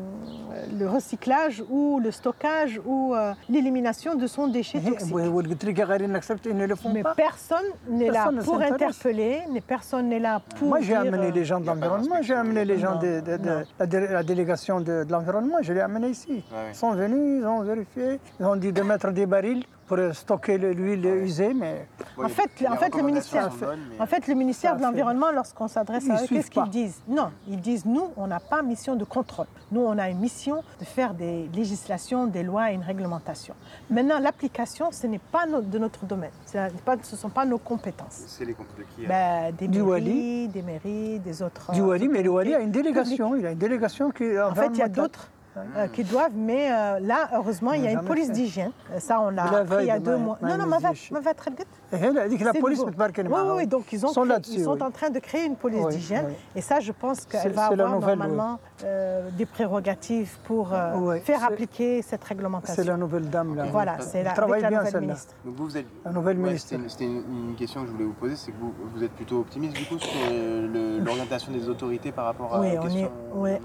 le 0.77 0.89
recyclage 0.89 1.63
ou 1.69 2.01
le 2.03 2.11
stockage 2.11 2.81
ou 2.85 3.15
euh, 3.15 3.33
l'élimination 3.47 4.13
de 4.15 4.27
son 4.27 4.49
déchet 4.49 4.81
eh, 4.85 4.89
toxique. 4.89 5.15
Mais 5.15 7.03
personne 7.15 7.69
n'est 7.89 8.11
là 8.11 8.29
pour 8.43 8.61
interpeller, 8.61 9.39
personne 9.65 10.09
n'est 10.09 10.19
là 10.19 10.41
pour. 10.57 10.67
Moi, 10.67 10.81
j'ai 10.81 10.95
amené 10.95 11.31
les 11.31 11.45
gens 11.45 11.61
de 11.61 11.65
l'environnement, 11.65 12.17
j'ai 12.21 12.33
amené 12.33 12.65
les 12.65 12.77
gens 12.77 12.99
de, 12.99 13.21
de, 13.21 13.97
la 13.97 14.23
délégation 14.23 14.81
de, 14.81 15.05
l'environnement, 15.09 15.59
je 15.61 15.71
les 15.71 15.79
ai 15.79 15.83
amenés 15.83 16.09
ici. 16.09 16.43
Ils 16.69 16.75
sont 16.75 16.91
venus, 16.91 17.39
ils 17.41 17.45
ont 17.45 17.61
vérifié, 17.61 18.19
ils 18.41 18.45
ont 18.45 18.57
dit 18.57 18.73
de 18.73 18.81
mettre 18.81 19.11
des 19.11 19.25
barils 19.25 19.63
pour 19.87 19.97
stocker 20.13 20.57
le- 20.57 20.73
l'huile 20.73 21.05
usée, 21.05 21.53
mais 21.53 21.87
Bon, 22.17 22.25
En 22.25 22.29
fait, 22.29 22.49
en 22.67 22.75
fait, 22.75 22.95
le 22.95 23.03
ministère- 23.03 23.51
sont 23.51 23.57
bonnes, 23.65 23.79
mais- 23.91 24.01
En 24.01 24.05
fait, 24.07 24.27
le 24.27 24.33
ministère 24.33 24.75
de 24.75 24.81
l'Environnement, 24.81 25.31
lorsqu'on 25.31 25.67
s'adresse 25.67 26.09
à 26.09 26.15
eux, 26.23 26.27
qu'est-ce 26.27 26.49
qu'ils 26.51 26.69
disent? 26.69 26.99
Non, 27.07 27.29
ils 27.47 27.61
disent 27.61 27.85
nous, 27.85 28.05
on 28.17 28.27
n'a 28.27 28.39
pas 28.39 28.61
mission 28.63 28.95
de 28.95 29.03
contrôle. 29.05 29.45
Nous, 29.71 29.81
on 29.81 29.97
a 29.97 30.09
une 30.09 30.19
mission 30.19 30.63
de 30.79 30.85
faire 30.85 31.13
des 31.13 31.49
législations, 31.53 32.25
des 32.27 32.43
lois 32.43 32.71
et 32.71 32.75
une 32.75 32.81
réglementation. 32.81 33.53
Maintenant, 33.89 34.19
l'application, 34.19 34.91
ce 34.91 35.07
n'est 35.07 35.19
pas 35.19 35.45
no- 35.45 35.61
de 35.61 35.77
notre 35.77 36.05
domaine. 36.05 36.31
Ce 36.45 36.57
n'est 36.57 36.69
pas- 36.83 36.95
ce 37.03 37.13
ne 37.15 37.17
sont 37.19 37.29
pas 37.29 37.45
nos 37.45 37.57
compétences. 37.57 38.23
C'est 38.27 38.45
les 38.45 38.53
comptes 38.53 38.67
de 38.77 38.83
qui 38.83 39.05
hein? 39.05 39.07
Ben, 39.09 39.55
des 39.55 39.67
Du 39.67 39.79
mairies, 39.83 39.89
Wali. 39.91 40.47
des 40.49 40.61
mairies, 40.63 41.19
des 41.19 41.41
autres. 41.41 41.71
du 41.71 41.81
euh, 41.81 41.85
Wali, 41.85 42.07
mais 42.07 42.23
le 42.23 42.29
Wali 42.29 42.53
a 42.55 42.59
une 42.59 42.71
délégation, 42.71 43.35
il 43.35 43.45
a 43.45 43.51
une 43.51 43.57
délégation 43.57 44.11
qui 44.11 44.23
est 44.23 44.41
En 44.41 44.53
fait, 44.55 44.69
il 44.73 44.77
y 44.79 44.81
a 44.81 44.89
d'autres 44.89 45.29
euh, 45.75 45.87
qui 45.87 46.03
doivent, 46.03 46.35
mais 46.35 46.71
euh, 46.71 46.99
là, 46.99 47.29
heureusement, 47.33 47.73
il 47.73 47.83
y 47.83 47.87
a 47.87 47.91
une 47.91 48.03
police 48.03 48.31
d'hygiène. 48.31 48.71
Ça, 48.99 49.19
on 49.21 49.29
l'a 49.29 49.43
appris 49.43 49.83
il 49.83 49.87
y 49.87 49.91
a 49.91 49.99
deux 49.99 50.17
mois. 50.17 50.37
Non, 50.41 50.57
non, 50.57 50.65
ma 50.65 50.79
veille, 50.79 50.97
ma 51.11 51.19
va 51.19 51.33
très 51.33 51.51
vite. 51.51 51.67
Eh, 51.93 52.29
dit 52.29 52.37
que 52.37 52.43
la 52.43 52.53
police 52.53 52.81
oui, 52.81 53.23
oui, 53.55 53.67
donc 53.67 53.85
ils, 53.93 54.05
ont 54.05 54.09
sont, 54.09 54.23
créé, 54.23 54.39
ils 54.49 54.63
sont 54.63 54.81
en 54.81 54.91
train 54.91 55.09
de 55.09 55.19
créer 55.19 55.45
une 55.45 55.55
police 55.55 55.87
d'hygiène. 55.87 56.33
Et 56.55 56.61
ça, 56.61 56.79
je 56.79 56.91
pense 56.91 57.25
qu'elle 57.25 57.53
va 57.53 57.67
avoir 57.67 57.99
normalement 57.99 58.59
euh, 58.83 59.29
des 59.37 59.45
prérogatives 59.45 60.37
pour 60.43 60.73
euh, 60.73 61.17
faire 61.19 61.43
appliquer 61.43 62.01
cette 62.01 62.23
réglementation. 62.23 62.75
C'est 62.75 62.87
la 62.87 62.97
nouvelle 62.97 63.29
dame, 63.29 63.55
là. 63.55 63.65
Voilà, 63.71 63.99
c'est 64.01 64.23
la, 64.23 64.33
nouvelle 64.35 65.01
ministre. 65.01 65.33
Vous, 65.45 65.77
êtes... 65.77 65.85
La 66.03 66.11
nouvelle 66.11 66.37
ministre. 66.37 66.75
C'était 66.87 67.05
une, 67.05 67.55
question 67.57 67.81
que 67.81 67.87
je 67.87 67.91
voulais 67.93 68.05
vous 68.05 68.13
poser, 68.13 68.35
c'est 68.35 68.51
que 68.51 68.57
vous, 68.59 68.73
vous, 68.93 69.03
êtes 69.03 69.13
plutôt 69.13 69.39
optimiste, 69.39 69.77
du 69.77 69.85
coup, 69.85 69.97
sur 69.97 70.11
euh, 70.29 70.99
l'orientation 71.03 71.51
des 71.51 71.69
autorités 71.69 72.11
par 72.11 72.25
rapport 72.25 72.53
à 72.53 72.67
la 72.67 72.77
question... 72.77 73.11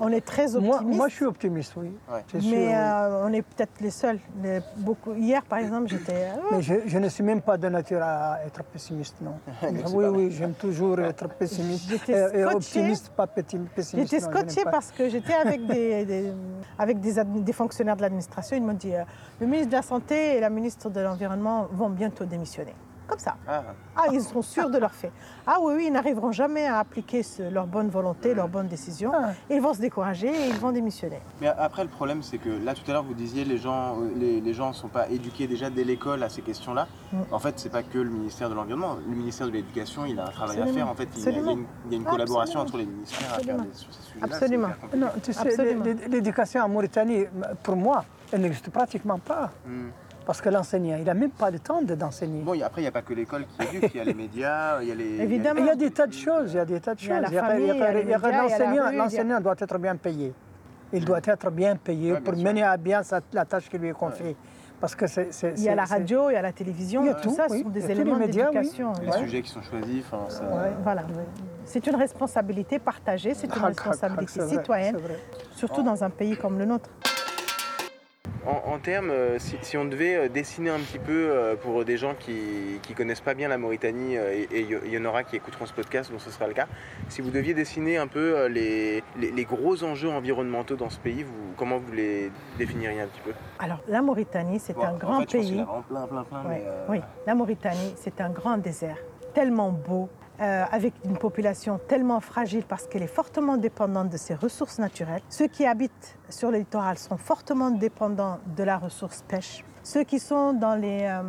On 0.00 0.08
est 0.08 0.24
très 0.24 0.54
optimiste. 0.54 0.82
Moi, 0.82 1.08
je 1.08 1.14
suis 1.14 1.24
optimiste, 1.24 1.74
oui. 1.76 1.92
Mais 2.44 2.74
on 3.22 3.32
est 3.32 3.42
peut-être 3.42 3.80
les 3.80 3.90
seuls. 3.90 4.20
Hier, 5.16 5.42
par 5.42 5.58
exemple, 5.58 5.88
j'étais... 5.88 6.28
Mais 6.52 6.62
je, 6.62 6.74
je 6.86 6.98
ne 6.98 7.08
suis 7.08 7.24
même 7.24 7.42
pas 7.42 7.56
de 7.56 7.68
nature 7.68 8.02
à 8.02 8.11
être 8.46 8.62
pessimiste, 8.64 9.16
non. 9.20 9.34
oui, 9.92 10.04
oui, 10.06 10.30
j'aime 10.30 10.54
toujours 10.54 10.98
être 11.00 11.28
pessimiste. 11.28 11.88
J'étais 11.88 12.38
Et, 12.38 12.44
optimiste, 12.44 13.10
pas 13.10 13.26
pessimiste. 13.26 14.10
J'étais 14.10 14.64
pas. 14.64 14.70
parce 14.70 14.90
que 14.90 15.08
j'étais 15.08 15.34
avec 15.34 15.66
des, 15.66 16.04
des- 16.12 16.32
avec 16.78 17.00
des, 17.00 17.12
des 17.24 17.52
fonctionnaires 17.52 17.96
de 17.96 18.02
l'administration. 18.02 18.56
Ils 18.56 18.62
m'ont 18.62 18.72
dit 18.74 18.94
euh, 18.94 19.02
le 19.40 19.46
ministre 19.46 19.70
de 19.70 19.76
la 19.76 19.82
Santé 19.82 20.36
et 20.36 20.40
la 20.40 20.50
ministre 20.50 20.90
de 20.90 21.00
l'Environnement 21.00 21.68
vont 21.72 21.90
bientôt 21.90 22.24
démissionner. 22.24 22.74
Comme 23.12 23.18
ça. 23.18 23.36
Ah, 23.46 23.62
Ah, 23.94 24.04
ils 24.10 24.22
sont 24.22 24.40
sûrs 24.40 24.70
de 24.70 24.78
leur 24.78 24.92
fait. 24.92 25.12
Ah 25.46 25.58
oui, 25.60 25.74
oui, 25.76 25.84
ils 25.88 25.92
n'arriveront 25.92 26.32
jamais 26.32 26.64
à 26.66 26.78
appliquer 26.78 27.22
ce- 27.22 27.42
leur 27.42 27.66
bonne 27.66 27.90
volonté, 27.90 28.32
leur 28.32 28.48
bonne 28.48 28.68
décision. 28.68 29.12
Ah. 29.14 29.32
Ils 29.50 29.60
vont 29.60 29.74
se 29.74 29.80
décourager 29.82 30.28
et 30.28 30.48
ils 30.48 30.54
vont 30.58 30.72
démissionner. 30.72 31.20
Mais 31.42 31.48
après, 31.48 31.82
le 31.82 31.90
problème, 31.90 32.22
c'est 32.22 32.38
que 32.38 32.48
là, 32.48 32.72
tout 32.72 32.88
à 32.90 32.94
l'heure, 32.94 33.02
vous 33.02 33.12
disiez 33.12 33.44
les 33.44 33.58
gens 33.58 33.98
euh, 34.00 34.08
les, 34.16 34.40
les 34.40 34.54
gens 34.54 34.68
ne 34.68 34.72
sont 34.72 34.88
pas 34.88 35.10
éduqués 35.10 35.46
déjà 35.46 35.68
dès 35.68 35.84
l'école 35.84 36.22
à 36.22 36.30
ces 36.30 36.40
questions-là. 36.40 36.86
Mm. 37.12 37.16
En 37.32 37.38
fait, 37.38 37.58
c'est 37.58 37.68
pas 37.68 37.82
que 37.82 37.98
le 37.98 38.08
ministère 38.08 38.48
de 38.48 38.54
l'Environnement. 38.54 38.96
Le 39.06 39.14
ministère 39.14 39.46
de 39.46 39.52
l'Éducation, 39.52 40.06
il 40.06 40.18
a 40.18 40.24
un 40.28 40.30
travail 40.30 40.56
à 40.56 40.62
Absolument. 40.62 40.86
faire. 40.86 40.88
En 40.90 40.94
fait, 40.94 41.08
il 41.14 41.22
y 41.22 41.26
a, 41.28 41.30
il 41.30 41.36
y 41.36 41.38
a 41.38 41.42
une, 41.42 41.48
il 41.48 41.52
y 41.52 41.52
a 41.52 41.58
une 41.58 41.64
Absolument. 42.06 42.10
collaboration 42.12 42.60
entre 42.60 42.76
les 42.78 42.86
ministères 42.86 43.18
à 43.28 43.34
faire 43.34 43.36
Absolument. 43.56 43.64
des- 43.64 43.74
sur 43.74 43.92
ces 43.92 44.02
sujets-là. 44.02 44.26
c'est 44.30 44.34
Absolument. 44.36 44.68
Non, 44.96 45.08
tu 45.22 45.32
sais, 45.34 45.40
Absolument. 45.48 45.84
l'é- 45.84 46.08
l'éducation 46.08 46.62
en 46.62 46.68
Mauritanie, 46.70 47.24
pour 47.62 47.76
moi, 47.76 48.06
elle 48.32 48.40
n'existe 48.40 48.70
pratiquement 48.70 49.18
pas. 49.18 49.50
Hmm. 49.66 49.88
Parce 50.24 50.40
que 50.40 50.48
l'enseignant, 50.48 50.96
il 50.98 51.04
n'a 51.04 51.14
même 51.14 51.30
pas 51.30 51.50
le 51.50 51.58
temps 51.58 51.82
de- 51.82 51.94
d'enseigner. 51.94 52.42
Bon, 52.42 52.52
après, 52.62 52.80
il 52.80 52.84
n'y 52.84 52.88
a 52.88 52.92
pas 52.92 53.02
que 53.02 53.12
l'école 53.12 53.44
qui 53.46 53.76
éduque, 53.76 53.90
il 53.94 53.98
y 53.98 54.00
a 54.00 54.04
les 54.04 54.14
médias, 54.14 54.80
il 54.82 54.88
y 54.88 54.92
a 54.92 54.94
les. 54.94 55.20
Évidemment. 55.20 55.60
Il 55.60 55.66
y 55.66 55.70
a 55.70 55.74
des 55.74 55.90
tas 55.90 56.06
de 56.06 56.12
choses, 56.12 56.52
il 56.52 56.56
y 56.56 56.60
a 56.60 56.64
des 56.64 56.80
tas 56.80 56.94
de 56.94 57.00
Il 57.00 57.08
y 57.08 57.10
a 57.12 57.16
choses. 57.22 57.32
l'enseignant- 58.96 59.40
doit 59.40 59.54
être 59.58 59.78
bien 59.78 59.96
payé. 59.96 60.32
Il 60.92 61.04
doit 61.04 61.20
être 61.24 61.50
bien 61.50 61.74
payé 61.76 62.12
Ouais, 62.12 62.20
bien 62.20 62.30
pour 62.30 62.34
sûr. 62.38 62.44
mener 62.44 62.62
à 62.62 62.76
bien 62.76 63.02
sa- 63.02 63.20
la 63.32 63.44
tâche 63.46 63.68
qui 63.68 63.78
lui 63.78 63.88
est 63.88 63.92
confiée. 63.92 64.36
Parce 64.78 64.94
que 64.96 65.06
c'est... 65.06 65.30
Il 65.56 65.62
y 65.62 65.68
a 65.68 65.74
la 65.76 65.84
radio, 65.84 66.28
il 66.28 66.32
y 66.34 66.36
a 66.36 66.42
la 66.42 66.52
télévision, 66.52 67.02
Il 67.02 67.06
y 67.06 67.10
a 67.10 67.14
tout, 67.14 67.28
tout, 67.30 67.34
ça 67.36 67.46
oui. 67.48 67.62
sont 67.62 67.68
des 67.70 67.88
éléments 67.90 68.16
oui. 68.18 68.26
d'éducation. 68.26 68.92
les 69.00 69.08
Ouais. 69.08 69.18
sujets 69.18 69.40
qui 69.42 69.50
sont 69.50 69.62
choisis. 69.62 70.04
enfin, 70.10 70.28
ça- 70.28 70.42
Ouais. 70.42 70.72
Voilà. 70.82 71.02
C'est 71.64 71.86
une 71.86 71.94
responsabilité 71.96 72.78
partagée, 72.80 73.32
c'est 73.34 73.46
une 73.46 73.62
responsabilité 73.64 74.40
citoyenne, 74.48 74.96
surtout 75.54 75.82
dans 75.82 76.02
un 76.04 76.10
pays 76.10 76.36
comme 76.36 76.58
le 76.58 76.64
nôtre. 76.66 76.90
En, 78.44 78.72
en 78.72 78.78
termes, 78.78 79.10
euh, 79.10 79.38
si, 79.38 79.56
si 79.62 79.76
on 79.76 79.84
devait 79.84 80.16
euh, 80.16 80.28
dessiner 80.28 80.70
un 80.70 80.80
petit 80.80 80.98
peu 80.98 81.12
euh, 81.30 81.54
pour 81.54 81.84
des 81.84 81.96
gens 81.96 82.14
qui 82.18 82.32
ne 82.90 82.94
connaissent 82.94 83.20
pas 83.20 83.34
bien 83.34 83.48
la 83.48 83.56
Mauritanie, 83.58 84.16
et 84.16 84.48
et 84.50 84.60
il 84.84 84.92
y, 84.92 84.98
en 84.98 85.04
aura 85.04 85.22
qui 85.22 85.36
écouteront 85.36 85.64
ce 85.66 85.72
podcast, 85.72 86.10
dont 86.10 86.18
ce 86.18 86.30
sera 86.30 86.48
le 86.48 86.52
cas, 86.54 86.66
si 87.08 87.20
vous 87.22 87.30
deviez 87.30 87.54
dessiner 87.54 87.98
un 87.98 88.08
peu 88.08 88.46
les, 88.46 89.02
les- 89.20 89.30
les 89.30 89.44
gros 89.44 89.84
enjeux 89.84 90.08
environnementaux 90.10 90.74
dans 90.74 90.90
ce 90.90 90.98
pays, 90.98 91.22
vous, 91.22 91.52
comment 91.56 91.78
vous 91.78 91.92
les 91.92 92.32
définiriez 92.58 93.00
un 93.02 93.06
petit 93.06 93.20
peu? 93.20 93.30
Alors, 93.60 93.78
la 93.86 94.02
Mauritanie, 94.02 94.58
c'est 94.58 94.74
Bon, 94.74 94.82
un 94.82 94.94
en 94.94 94.96
grand 94.96 95.20
fait, 95.20 95.30
je 95.30 95.36
pense 95.36 95.46
qu'il 95.46 95.54
y 95.54 95.58
pays. 95.58 95.60
en 95.60 95.62
a 95.62 95.66
vraiment 95.66 96.06
plein, 96.06 96.06
plein, 96.06 96.24
plein. 96.24 96.50
Ouais, 96.50 96.56
mais, 96.58 96.64
euh, 96.66 96.86
Oui, 96.88 97.00
la 97.26 97.34
Mauritanie, 97.36 97.92
c'est 97.96 98.20
un 98.20 98.30
grand 98.30 98.58
désert, 98.58 98.96
tellement 99.34 99.70
beau. 99.70 100.08
Euh, 100.42 100.64
avec 100.72 100.92
une 101.04 101.16
population 101.16 101.78
tellement 101.86 102.20
fragile 102.20 102.64
parce 102.66 102.86
qu'elle 102.86 103.02
est 103.02 103.06
fortement 103.06 103.56
dépendante 103.56 104.08
de 104.10 104.16
ses 104.16 104.34
ressources 104.34 104.78
naturelles. 104.78 105.22
Ceux 105.28 105.46
qui 105.46 105.64
habitent 105.64 106.18
sur 106.28 106.50
le 106.50 106.58
littoral 106.58 106.98
sont 106.98 107.16
fortement 107.16 107.70
dépendants 107.70 108.38
de 108.56 108.62
la 108.64 108.76
ressource 108.78 109.22
pêche. 109.28 109.64
Ceux 109.84 110.04
qui 110.04 110.20
sont 110.20 110.52
dans 110.52 110.74
les, 110.76 111.02
euh, 111.04 111.22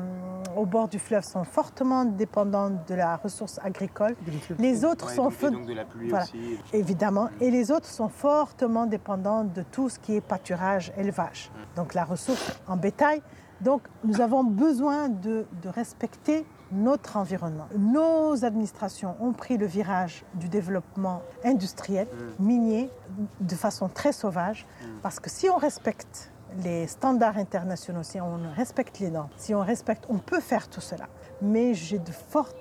au 0.56 0.66
bord 0.66 0.88
du 0.88 1.00
fleuve 1.00 1.24
sont 1.24 1.44
fortement 1.44 2.06
dépendants 2.06 2.70
de 2.88 2.94
la 2.96 3.16
ressource 3.18 3.60
agricole. 3.64 4.16
Les 4.60 4.86
autres 4.86 5.08
Ouais, 5.08 5.16
sont 5.16 5.30
et 5.32 5.50
donc 5.52 5.66
de 5.66 5.74
la 5.74 5.86
pluie 5.86 6.10
Voilà. 6.10 6.26
aussi. 6.26 6.60
évidemment, 6.72 7.30
et 7.42 7.50
les 7.50 7.72
autres 7.72 7.88
sont 7.88 8.10
fortement 8.10 8.86
dépendants 8.86 9.44
de 9.44 9.64
tout 9.64 9.90
ce 9.90 9.98
qui 9.98 10.16
est 10.16 10.22
pâturage, 10.22 10.92
élevage. 10.98 11.52
Donc 11.76 11.94
la 11.96 12.04
ressource 12.04 12.60
en 12.68 12.78
bétail. 12.78 13.22
Donc 13.62 13.82
nous 14.04 14.22
avons 14.22 14.44
besoin 14.44 15.10
de, 15.10 15.46
de 15.64 15.70
respecter 15.70 16.46
notre 16.74 17.18
environnement. 17.18 17.68
Nos 17.78 18.44
administrations 18.44 19.16
ont 19.20 19.32
pris 19.32 19.58
le 19.58 19.66
virage 19.66 20.26
du 20.36 20.50
développement 20.50 21.22
industriel, 21.44 22.08
minier, 22.40 22.90
de 23.40 23.56
façon 23.56 23.90
très 23.90 24.12
sauvage, 24.12 24.66
parce 25.02 25.20
que 25.20 25.30
si 25.30 25.50
on 25.50 25.58
respecte 25.58 26.32
les 26.64 26.88
standards 26.88 27.38
internationaux, 27.38 28.04
si 28.04 28.20
on 28.20 28.40
respecte 28.56 29.00
les 29.00 29.10
normes, 29.10 29.30
si 29.38 29.56
on 29.56 29.62
respecte, 29.62 30.06
on 30.10 30.18
peut 30.18 30.40
faire 30.40 30.68
tout 30.68 30.82
cela. 30.82 31.08
Mais 31.42 31.74
j'ai 31.74 32.00
de 32.00 32.12
fortes 32.12 32.56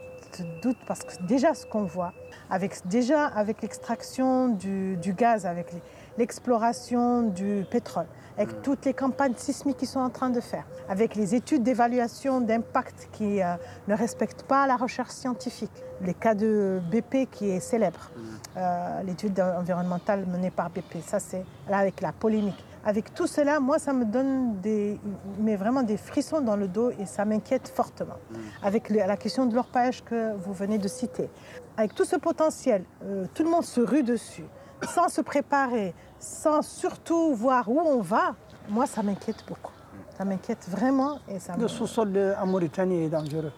doutes 0.63 0.79
parce 0.87 1.05
que 1.05 1.23
déjà 1.27 1.55
ce 1.55 1.67
qu'on 1.67 1.85
voit, 1.85 2.13
avec, 2.51 2.87
déjà 2.87 3.27
avec 3.27 3.63
l'extraction 3.63 4.49
du, 4.49 4.97
du 4.97 5.13
gaz, 5.13 5.47
avec 5.47 5.73
l'exploration 6.17 7.23
du 7.23 7.67
pétrole, 7.71 8.07
avec 8.39 8.63
toutes 8.63 8.85
les 8.85 8.95
campagnes 8.95 9.35
sismiques 9.37 9.77
qu'ils 9.77 9.89
sont 9.89 10.01
en 10.01 10.11
train 10.11 10.31
de 10.31 10.41
faire, 10.41 10.65
avec 10.89 11.15
les 11.15 11.35
études 11.35 11.63
d'évaluation 11.63 12.41
d'impact 12.41 13.09
qui 13.13 13.43
euh, 13.43 13.55
ne 13.89 13.95
respectent 13.95 14.43
pas 14.45 14.67
la 14.67 14.77
recherche 14.77 15.11
scientifique, 15.11 15.73
les 16.01 16.15
cas 16.15 16.35
de 16.35 16.81
BP 16.91 17.29
qui 17.31 17.51
est 17.51 17.61
célèbre, 17.61 18.11
euh, 18.57 19.03
l'étude 19.03 19.39
environnementale 19.41 20.27
menée 20.27 20.51
par 20.51 20.71
BP, 20.71 21.03
ça 21.07 21.21
c'est 21.21 21.45
là 21.69 21.79
avec 21.79 22.01
la 22.01 22.13
polémique. 22.13 22.65
Avec 22.85 23.15
tout 23.15 23.29
cela, 23.29 23.61
moi, 23.61 23.79
ça 23.79 23.93
me 23.93 24.05
donne 24.05 24.57
des, 24.61 24.99
mais 25.39 25.55
vraiment 25.55 25.85
des 25.85 25.97
frissons 25.97 26.41
dans 26.41 26.57
le 26.57 26.67
dos 26.67 26.91
et 26.99 27.07
ça 27.07 27.25
m'inquiète 27.25 27.69
fortement. 27.69 28.17
Avec 28.61 28.91
le- 28.91 28.97
la 28.97 29.17
question 29.17 29.47
de 29.47 29.55
l'orpaillage 29.55 30.03
que 30.03 30.35
vous 30.35 30.53
venez 30.53 30.79
de 30.79 30.89
citer, 30.89 31.31
avec 31.77 31.95
tout 31.95 32.05
ce 32.05 32.17
potentiel, 32.17 32.83
euh, 33.05 33.27
tout 33.35 33.45
le 33.45 33.51
monde 33.51 33.63
se 33.63 33.81
rue 33.81 34.03
dessus, 34.03 34.43
sans 34.89 35.09
se 35.09 35.21
préparer, 35.21 35.95
sans 36.23 36.63
surtout 36.63 37.35
voir 37.35 37.69
où 37.69 37.81
on 37.81 38.01
va, 38.01 38.35
moi, 38.69 38.87
ça 38.87 39.03
m'inquiète 39.03 39.45
beaucoup. 39.47 39.73
Ça 40.17 40.25
m'inquiète 40.25 40.67
vraiment 40.69 41.19
et 41.29 41.39
ça. 41.39 41.57
Le 41.59 41.67
sous-sol 41.67 42.37
en 42.41 42.47
Mauritanie 42.47 43.05
est 43.05 43.09
dangereux. 43.09 43.53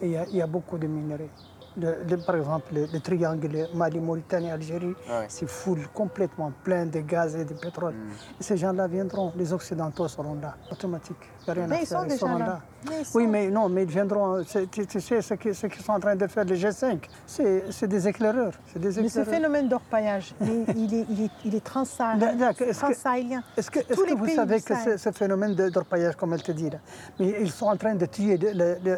Et 0.00 0.06
Il 0.06 0.12
y, 0.12 0.16
a, 0.16 0.24
il 0.26 0.36
y 0.36 0.42
a 0.42 0.46
beaucoup 0.46 0.78
de 0.78 0.86
minerais. 0.86 1.28
Le- 1.76 1.98
le- 2.08 2.16
par 2.18 2.34
exemple, 2.36 2.74
le, 2.74 2.86
le 2.92 3.00
triangle 3.00 3.68
Mali, 3.74 4.00
Mauritanie, 4.00 4.50
Algérie, 4.50 4.88
Ouais. 5.08 5.26
c'est 5.28 5.48
full, 5.48 5.86
complètement 5.94 6.52
plein 6.64 6.84
de 6.86 7.00
gaz 7.00 7.36
et 7.36 7.44
de 7.44 7.54
pétrole. 7.54 7.94
Et 8.40 8.42
ces 8.42 8.56
gens-là 8.56 8.88
viendront, 8.88 9.32
les 9.36 9.52
Occidentaux 9.52 10.08
seront 10.08 10.34
là, 10.42 10.56
automatique. 10.70 11.16
Il 11.42 11.48
y 11.48 11.50
a 11.50 11.54
rien 11.54 11.66
Mais 11.68 11.76
à 11.76 11.80
ils 11.82 11.86
faire, 11.86 11.98
sont 12.00 12.04
déjà 12.04 12.16
seront 12.18 12.38
là. 12.38 12.60
Mais 12.88 12.90
ils 12.92 12.98
Oui, 13.14 13.24
sont- 13.24 13.30
mais 13.30 13.50
non, 13.50 13.68
mais 13.68 13.82
ils 13.84 13.88
viendront. 13.88 14.42
Tu, 14.70 14.86
tu 14.86 15.00
sais, 15.00 15.22
ce 15.22 15.34
qu'ils 15.34 15.54
sont 15.82 15.92
en 15.92 16.00
train 16.00 16.16
de 16.16 16.26
faire, 16.26 16.44
les 16.44 16.56
G5, 16.56 16.98
c'est 17.26 17.64
c'est 17.70 17.86
des 17.88 18.06
éclaireurs. 18.08 18.52
C'est 18.72 18.78
des 18.78 18.88
Mais 18.88 18.94
ce 18.94 19.20
éclaireurs. 19.20 19.32
phénomène 19.34 19.68
d'orpaillage, 19.68 20.34
il, 20.40 20.64
il 20.76 20.94
est, 20.94 21.06
il 21.08 21.22
est, 21.24 21.30
il 21.44 21.54
est 21.54 21.64
transsaharienne. 21.64 22.36
D'accord, 22.38 22.66
est-ce 22.66 22.80
que- 22.80 22.86
transsahélien. 22.92 23.42
Est-ce 23.56 23.70
que, 23.70 23.80
vous 24.14 24.28
savez 24.28 24.60
que 24.60 24.98
ce, 24.98 25.10
phénomène 25.12 25.54
d'orpaillage, 25.54 26.16
comme 26.16 26.32
elle 26.34 26.42
te 26.42 26.52
dit, 26.52 26.68
là, 26.70 26.78
mais 27.18 27.36
ils 27.40 27.50
sont 27.50 27.66
en 27.66 27.76
train 27.76 27.94
de 27.94 28.06
tuer 28.06 28.38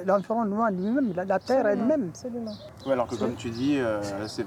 l'environnement 0.07 0.69
lui-même, 0.69 1.13
la, 1.15 1.25
la 1.25 1.39
terre 1.39 1.67
elle-même. 1.67 2.09
Absolument. 2.11 2.53
Ouais, 2.85 2.95
alors 2.95 3.07
que 3.07 3.15
comme 3.15 3.37
tu 3.37 3.51
dis, 3.51 3.79
euh, 3.79 4.03
c'est 4.27 4.45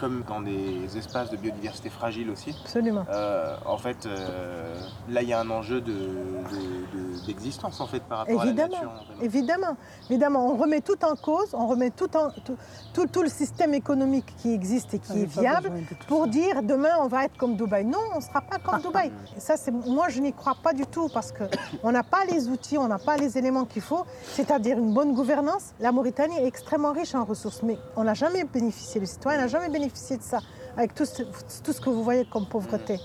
comme 0.00 0.24
dans 0.26 0.40
des 0.40 0.98
espaces 0.98 1.30
de 1.30 1.36
biodiversité 1.36 1.88
fragiles 1.88 2.30
aussi, 2.30 2.52
Absolument. 2.64 3.04
euh, 3.08 3.54
en 3.64 3.78
fait, 3.78 4.06
euh, 4.06 4.74
là 5.08 5.22
il 5.22 5.28
y 5.28 5.32
a 5.32 5.38
un 5.38 5.48
enjeu 5.50 5.80
de- 5.80 5.92
de- 5.92 7.20
de- 7.20 7.26
d'existence 7.26 7.80
en 7.80 7.86
fait 7.86 8.00
par 8.02 8.18
rapport 8.18 8.42
Évidemment, 8.44 8.74
à 8.74 8.80
la 8.80 8.84
nature. 8.86 8.90
en 9.14 9.20
fait. 9.20 9.24
évidemment, 9.24 9.76
évidemment, 10.10 10.50
on 10.52 10.56
remet 10.56 10.80
tout 10.80 10.98
en 11.04 11.14
cause, 11.14 11.50
on 11.52 11.68
remet 11.68 11.90
tout, 11.90 12.10
en, 12.16 12.30
tout, 12.44 12.56
tout, 12.92 13.06
tout 13.06 13.22
le 13.22 13.28
système 13.28 13.72
économique 13.72 14.34
qui 14.38 14.52
existe 14.52 14.92
et 14.94 14.98
qui 14.98 15.12
On 15.12 15.14
n'a 15.14 15.20
est 15.22 15.26
viable 15.26 15.70
pour 16.08 16.24
ça. 16.24 16.30
dire 16.30 16.62
demain 16.64 16.90
on 17.00 17.06
va 17.06 17.26
être 17.26 17.36
comme 17.36 17.54
Dubaï. 17.54 17.84
Non, 17.84 17.98
on 18.14 18.16
ne 18.16 18.20
sera 18.22 18.40
pas 18.40 18.58
comme 18.58 18.80
Dubaï. 18.80 19.12
Et 19.36 19.40
ça, 19.40 19.56
c'est 19.56 19.70
moi 19.70 20.08
je 20.08 20.18
n'y 20.20 20.32
crois 20.32 20.56
pas 20.60 20.72
du 20.72 20.86
tout 20.86 21.08
parce 21.14 21.30
que 21.30 21.44
on 21.84 21.92
n'a 21.92 22.02
pas 22.02 22.24
les 22.24 22.48
outils, 22.48 22.78
on 22.78 22.88
n'a 22.88 22.98
pas 22.98 23.16
les 23.16 23.38
éléments 23.38 23.64
qu'il 23.64 23.82
faut, 23.82 24.04
c'est-à-dire 24.24 24.76
une 24.76 24.92
bonne 24.92 25.14
gouvernance. 25.14 25.72
La 25.78 25.92
Mauritanie 25.92 26.36
est 26.38 26.46
extrêmement 26.48 26.90
riche 26.90 27.14
en 27.14 27.24
ressources, 27.24 27.55
mais 27.62 27.78
on 27.96 28.04
n'a 28.04 28.14
jamais 28.14 28.44
bénéficié, 28.44 29.00
le 29.00 29.06
citoyen 29.06 29.38
n'a 29.38 29.48
jamais 29.48 29.68
bénéficié 29.68 30.16
de 30.16 30.22
ça 30.22 30.40
avec 30.76 30.94
tout 30.94 31.04
ce, 31.04 31.22
tout 31.22 31.72
ce 31.72 31.80
que 31.80 31.90
vous 31.90 32.02
voyez 32.02 32.24
comme 32.26 32.46
pauvreté. 32.46 32.98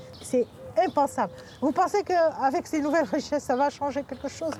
Impensable. 0.85 1.33
Vous 1.61 1.71
pensez 1.71 2.03
qu'avec 2.03 2.67
ces 2.67 2.81
nouvelles 2.81 3.05
richesses, 3.05 3.43
ça 3.43 3.55
va 3.55 3.69
changer 3.69 4.03
quelque 4.03 4.27
chose? 4.27 4.53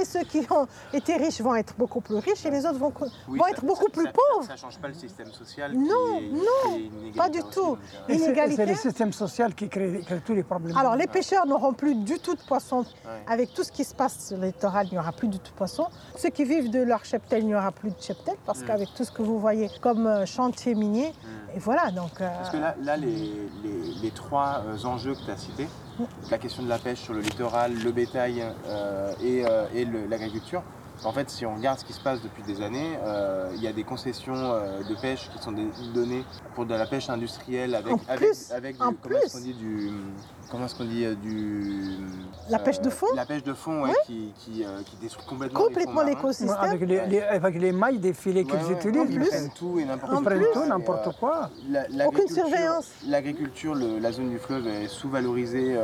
Et 0.00 0.04
ceux 0.04 0.22
qui 0.24 0.40
ont 0.50 0.66
été 0.92 1.16
riches 1.16 1.40
vont 1.40 1.54
être 1.54 1.74
beaucoup 1.76 2.00
plus 2.00 2.16
riches 2.16 2.44
et 2.46 2.50
les 2.50 2.64
autres 2.64 2.78
vont, 2.78 2.92
Oui, 3.28 3.38
vont 3.38 3.44
ça- 3.44 3.50
être 3.50 3.64
beaucoup 3.64 3.84
ça- 3.86 3.90
plus 3.92 4.04
ça- 4.04 4.12
pauvres. 4.12 4.46
Ça 4.46 4.52
ne 4.54 4.58
change 4.58 4.78
pas 4.78 4.88
le 4.88 4.94
système 4.94 5.30
social. 5.32 5.72
Non, 5.74 6.18
qui 6.18 6.24
est- 6.24 6.30
non, 6.30 6.40
qui 6.64 6.74
est 6.74 6.86
inégalitaire 6.86 7.22
pas 7.22 7.28
du 7.28 7.42
tout. 7.42 7.76
euh, 8.08 8.14
c'est- 8.56 8.66
le 8.66 8.74
système 8.74 9.12
social 9.12 9.54
qui 9.54 9.68
crée, 9.68 10.02
crée 10.06 10.20
tous 10.24 10.34
les 10.34 10.42
problèmes. 10.42 10.76
Alors 10.76 10.96
les 10.96 11.06
pêcheurs 11.06 11.46
n'auront 11.46 11.72
plus 11.74 11.94
du 11.94 12.18
tout 12.18 12.34
de 12.34 12.40
poissons. 12.42 12.80
Ouais. 13.04 13.24
Avec 13.26 13.52
tout 13.54 13.62
ce 13.62 13.70
qui 13.72 13.84
se 13.84 13.94
passe 13.94 14.28
sur 14.28 14.36
le 14.38 14.46
littoral, 14.46 14.86
il 14.88 14.92
n'y 14.94 14.98
aura 14.98 15.12
plus 15.12 15.28
du 15.28 15.38
tout 15.38 15.50
de 15.52 15.56
poissons. 15.56 15.86
Ceux 16.16 16.30
qui 16.30 16.44
vivent 16.44 16.70
de 16.70 16.80
leur 16.82 17.04
cheptel, 17.04 17.40
il 17.42 17.46
n'y 17.48 17.54
aura 17.54 17.72
plus 17.72 17.90
de 17.90 18.00
cheptel 18.00 18.34
parce 18.46 18.60
Mm. 18.60 18.66
qu'avec 18.66 18.88
tout 18.94 19.04
ce 19.04 19.12
que 19.12 19.22
vous 19.22 19.38
voyez 19.38 19.70
comme 19.80 20.06
euh, 20.06 20.26
chantier 20.26 20.74
minier, 20.74 21.08
Mm. 21.08 21.56
et 21.56 21.58
voilà, 21.58 21.90
donc... 21.90 22.20
euh, 22.20 22.28
Parce 22.38 22.50
que 22.50 22.56
là, 22.56 22.74
là 22.82 22.96
les, 22.96 23.06
les- 23.62 23.94
les 24.02 24.10
trois 24.10 24.62
enjeux 24.84 25.14
que 25.14 25.24
tu 25.24 25.30
as 25.30 25.36
la 26.30 26.38
question 26.38 26.62
de 26.62 26.68
la 26.68 26.78
pêche 26.78 27.00
sur 27.00 27.14
le 27.14 27.20
littoral, 27.20 27.74
le 27.74 27.92
bétail 27.92 28.44
euh, 28.66 29.12
et, 29.22 29.44
euh, 29.44 30.06
l'agriculture, 30.08 30.62
en 31.04 31.12
fait, 31.12 31.30
si 31.30 31.46
on 31.46 31.54
regarde 31.54 31.78
ce 31.78 31.84
qui 31.84 31.92
se 31.92 32.00
passe 32.00 32.20
depuis 32.22 32.42
des 32.42 32.62
années, 32.62 32.98
euh, 33.04 33.50
il 33.54 33.62
y 33.62 33.68
a 33.68 33.72
des 33.72 33.84
concessions 33.84 34.34
euh, 34.36 34.82
de 34.82 34.94
pêche 35.00 35.28
qui 35.34 35.42
sont 35.42 35.52
données 35.94 36.24
pour 36.54 36.66
de 36.66 36.74
la 36.74 36.86
pêche 36.86 37.08
industrielle 37.10 37.74
avec, 37.74 37.92
En 37.94 38.00
avec, 38.08 38.18
plus, 38.30 38.50
avec 38.52 38.76
du, 38.76 38.82
en 38.82 38.92
comment 39.00 39.16
est-ce 39.18 39.32
qu'on 39.34 39.40
dit 39.44 39.54
du 39.54 39.90
comment 40.50 40.64
est-ce 40.66 40.74
qu'on 40.74 40.84
dit 40.84 41.04
euh, 41.04 41.14
du 41.14 41.96
La 42.50 42.58
pêche 42.58 42.80
de 42.80 42.90
fond 42.90 43.06
La 43.14 43.26
pêche 43.26 43.42
de 43.42 43.52
fond, 43.54 43.82
ouais, 43.82 43.90
Oui. 43.90 43.94
qui, 44.06 44.32
qui, 44.52 44.64
euh, 44.64 44.80
qui 44.84 44.96
détruit 44.96 45.24
complètement, 45.26 45.60
complètement 45.60 46.02
l'écosystème. 46.02 46.56
avec 46.58 46.80
les, 46.80 47.06
les- 47.06 47.20
avec 47.22 47.54
les 47.60 47.72
mailles 47.72 47.98
des 47.98 48.12
filets 48.14 48.44
Ouais, 48.44 48.50
qu'ils 48.58 48.66
ouais, 48.66 48.72
utilisent. 48.72 49.06
ils 49.10 49.14
ils 49.22 49.28
prennent 49.28 49.50
tout 49.54 49.78
et 49.78 49.84
n'importe 49.84 50.12
Ils 50.12 50.16
En 50.16 50.22
quoi. 50.22 50.30
prennent 50.30 50.40
plus. 50.42 50.52
tout, 50.52 50.66
n'importe 50.66 51.06
euh, 51.06 51.10
quoi. 51.20 51.50
La- 51.68 51.88
l'agriculture- 51.88 52.36
surveillance. 52.46 52.86
L'agriculture, 53.06 53.74
la 53.74 54.12
zone 54.12 54.30
du 54.30 54.38
fleuve 54.38 54.66
est 54.66 54.88
sous-valorisée. 54.88 55.76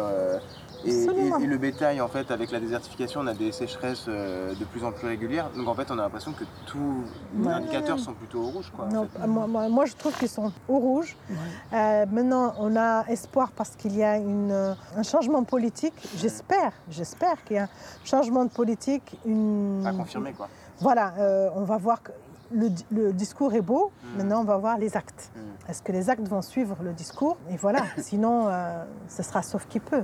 Et, 0.85 0.91
Absolument. 1.09 1.39
et- 1.39 1.45
et 1.45 1.47
le 1.47 1.59
bétail, 1.59 2.01
en 2.01 2.09
fait, 2.09 2.31
avec 2.31 2.51
la 2.51 2.61
désertification, 2.61 3.21
on 3.23 3.27
a 3.27 3.35
des 3.35 3.53
sécheresses 3.53 4.07
euh, 4.09 4.55
de 4.55 4.65
plus 4.65 4.85
en 4.85 4.93
plus 4.93 5.07
régulières. 5.07 5.51
Donc, 5.57 5.67
en 5.69 5.75
fait, 5.75 5.91
on 5.91 5.99
a 5.99 6.03
l'impression 6.03 6.33
que 6.33 6.45
tous 6.67 7.03
les 7.39 7.47
Ouais. 7.47 7.53
indicateurs 7.53 7.99
sont 7.99 8.13
plutôt 8.15 8.41
au 8.41 8.47
rouge. 8.49 8.71
Quoi, 8.75 8.87
en 8.87 8.89
Non, 8.89 9.09
fait. 9.09 9.27
moi, 9.27 9.47
moi- 9.47 9.69
moi, 9.69 9.85
je 9.87 9.95
trouve 9.95 10.17
qu'ils 10.19 10.29
sont 10.29 10.53
au 10.69 10.79
rouge. 10.79 11.17
Euh, 11.73 12.07
maintenant, 12.11 12.55
on 12.59 12.77
a 12.77 13.05
espoir 13.09 13.51
parce 13.57 13.71
qu'il 13.77 13.97
y 13.97 14.03
a 14.03 14.17
une, 14.19 14.51
euh, 14.53 14.75
un 14.97 15.03
changement 15.03 15.43
politique. 15.45 15.95
J'espère, 16.17 16.73
j'espère 16.91 17.43
qu'il 17.45 17.57
y 17.57 17.59
a 17.59 17.65
un 17.65 17.69
changement 18.05 18.45
de 18.45 18.51
politique. 18.51 19.17
Une... 19.27 19.85
À 19.87 19.93
confirmer, 19.93 20.33
quoi. 20.33 20.49
Voilà, 20.81 21.15
euh, 21.19 21.49
on 21.55 21.63
va 21.63 21.77
voir 21.79 22.03
que 22.03 22.11
le, 22.53 22.69
di- 22.71 22.87
le 22.91 23.13
discours 23.13 23.53
est 23.55 23.61
beau. 23.63 23.91
Mm. 24.03 24.19
Maintenant, 24.19 24.41
on 24.41 24.45
va 24.45 24.57
voir 24.59 24.79
les 24.79 24.97
actes. 24.97 25.31
Mm. 25.35 25.71
Est-ce 25.71 25.83
que 25.83 25.93
les 25.93 26.11
actes 26.11 26.27
vont 26.29 26.43
suivre 26.43 26.77
le 26.83 26.93
discours? 26.93 27.37
Et 27.51 27.57
voilà, 27.57 27.81
sinon, 27.99 28.49
euh, 28.49 28.85
ce 29.09 29.23
sera 29.23 29.43
sauf 29.43 29.67
qui 29.69 29.81
peut. 29.81 30.03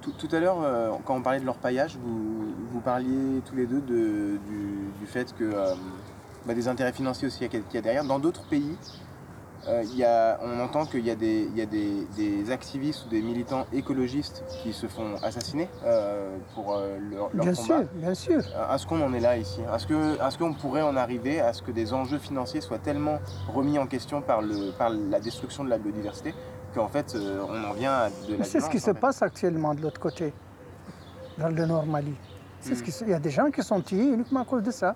Tout, 0.00 0.12
tout 0.12 0.28
à 0.34 0.40
l'heure, 0.40 0.58
euh, 0.62 0.90
quand 1.04 1.16
on 1.16 1.22
parlait 1.22 1.40
de 1.40 1.46
l'orpaillage, 1.46 1.96
vous, 2.02 2.54
vous 2.72 2.80
parliez 2.80 3.40
tous 3.44 3.56
les 3.56 3.66
deux 3.66 3.80
de- 3.80 4.38
du, 4.46 4.88
du 4.98 5.06
fait 5.06 5.34
que 5.34 5.44
euh, 5.44 5.74
bah, 6.46 6.54
des 6.54 6.68
intérêts 6.68 6.92
financiers 6.92 7.26
aussi 7.28 7.48
qu'il 7.48 7.62
y 7.74 7.76
a 7.78 7.80
derrière. 7.82 8.04
Dans 8.04 8.18
d'autres 8.18 8.44
pays, 8.48 8.76
euh, 9.68 9.82
il 9.84 9.96
y 9.98 10.04
a- 10.04 10.38
on 10.42 10.58
entend 10.60 10.86
qu'il 10.86 11.04
y 11.04 11.10
a, 11.10 11.14
des, 11.14 11.48
il 11.50 11.56
y 11.56 11.60
a 11.60 11.66
des, 11.66 12.06
des 12.16 12.50
activistes 12.50 13.06
ou 13.06 13.08
des 13.10 13.20
militants 13.20 13.66
écologistes 13.72 14.42
qui 14.62 14.72
se 14.72 14.86
font 14.86 15.16
assassiner 15.22 15.68
euh, 15.84 16.36
pour 16.54 16.74
euh, 16.74 16.98
leur, 17.10 17.30
leur 17.34 17.44
Bien 17.44 17.54
combat. 17.54 17.62
sûr, 17.78 17.84
bien 17.94 18.14
sûr. 18.14 18.42
Est-ce 18.74 18.86
qu'on 18.86 19.02
en 19.02 19.12
est 19.12 19.20
là 19.20 19.36
ici? 19.36 19.60
Est-ce 19.74 20.38
qu'on 20.38 20.54
pourrait 20.54 20.82
en 20.82 20.96
arriver 20.96 21.40
à 21.40 21.52
ce 21.52 21.62
que 21.62 21.70
des 21.72 21.92
enjeux 21.92 22.18
financiers 22.18 22.60
soient 22.60 22.78
tellement 22.78 23.18
remis 23.54 23.78
en 23.78 23.86
question 23.86 24.22
par, 24.22 24.40
le, 24.42 24.70
par 24.72 24.90
la 24.90 25.20
destruction 25.20 25.64
de 25.64 25.70
la 25.70 25.78
biodiversité 25.78 26.34
qu'en 26.74 26.88
fait 26.88 27.16
on 27.16 27.64
en 27.64 27.72
vient 27.72 27.92
à 27.92 28.08
de 28.28 28.36
la 28.36 28.44
C'est 28.44 28.60
ce 28.60 28.70
qui 28.70 28.78
se 28.80 28.92
fait? 28.92 28.98
passe 28.98 29.22
actuellement 29.22 29.74
de 29.74 29.82
l'autre 29.82 30.00
côté, 30.00 30.32
dans 31.36 31.48
le 31.48 31.66
nord 31.66 31.84
Mali. 31.86 32.14
C'est 32.60 32.74
ce 32.74 32.82
qui 32.82 32.92
se- 32.92 33.04
Il 33.04 33.10
y 33.10 33.14
a 33.14 33.18
des 33.18 33.30
gens 33.30 33.50
qui 33.50 33.62
sont 33.62 33.80
tués 33.80 34.04
uniquement 34.12 34.40
à 34.40 34.44
cause 34.44 34.62
de 34.62 34.70
ça. 34.70 34.94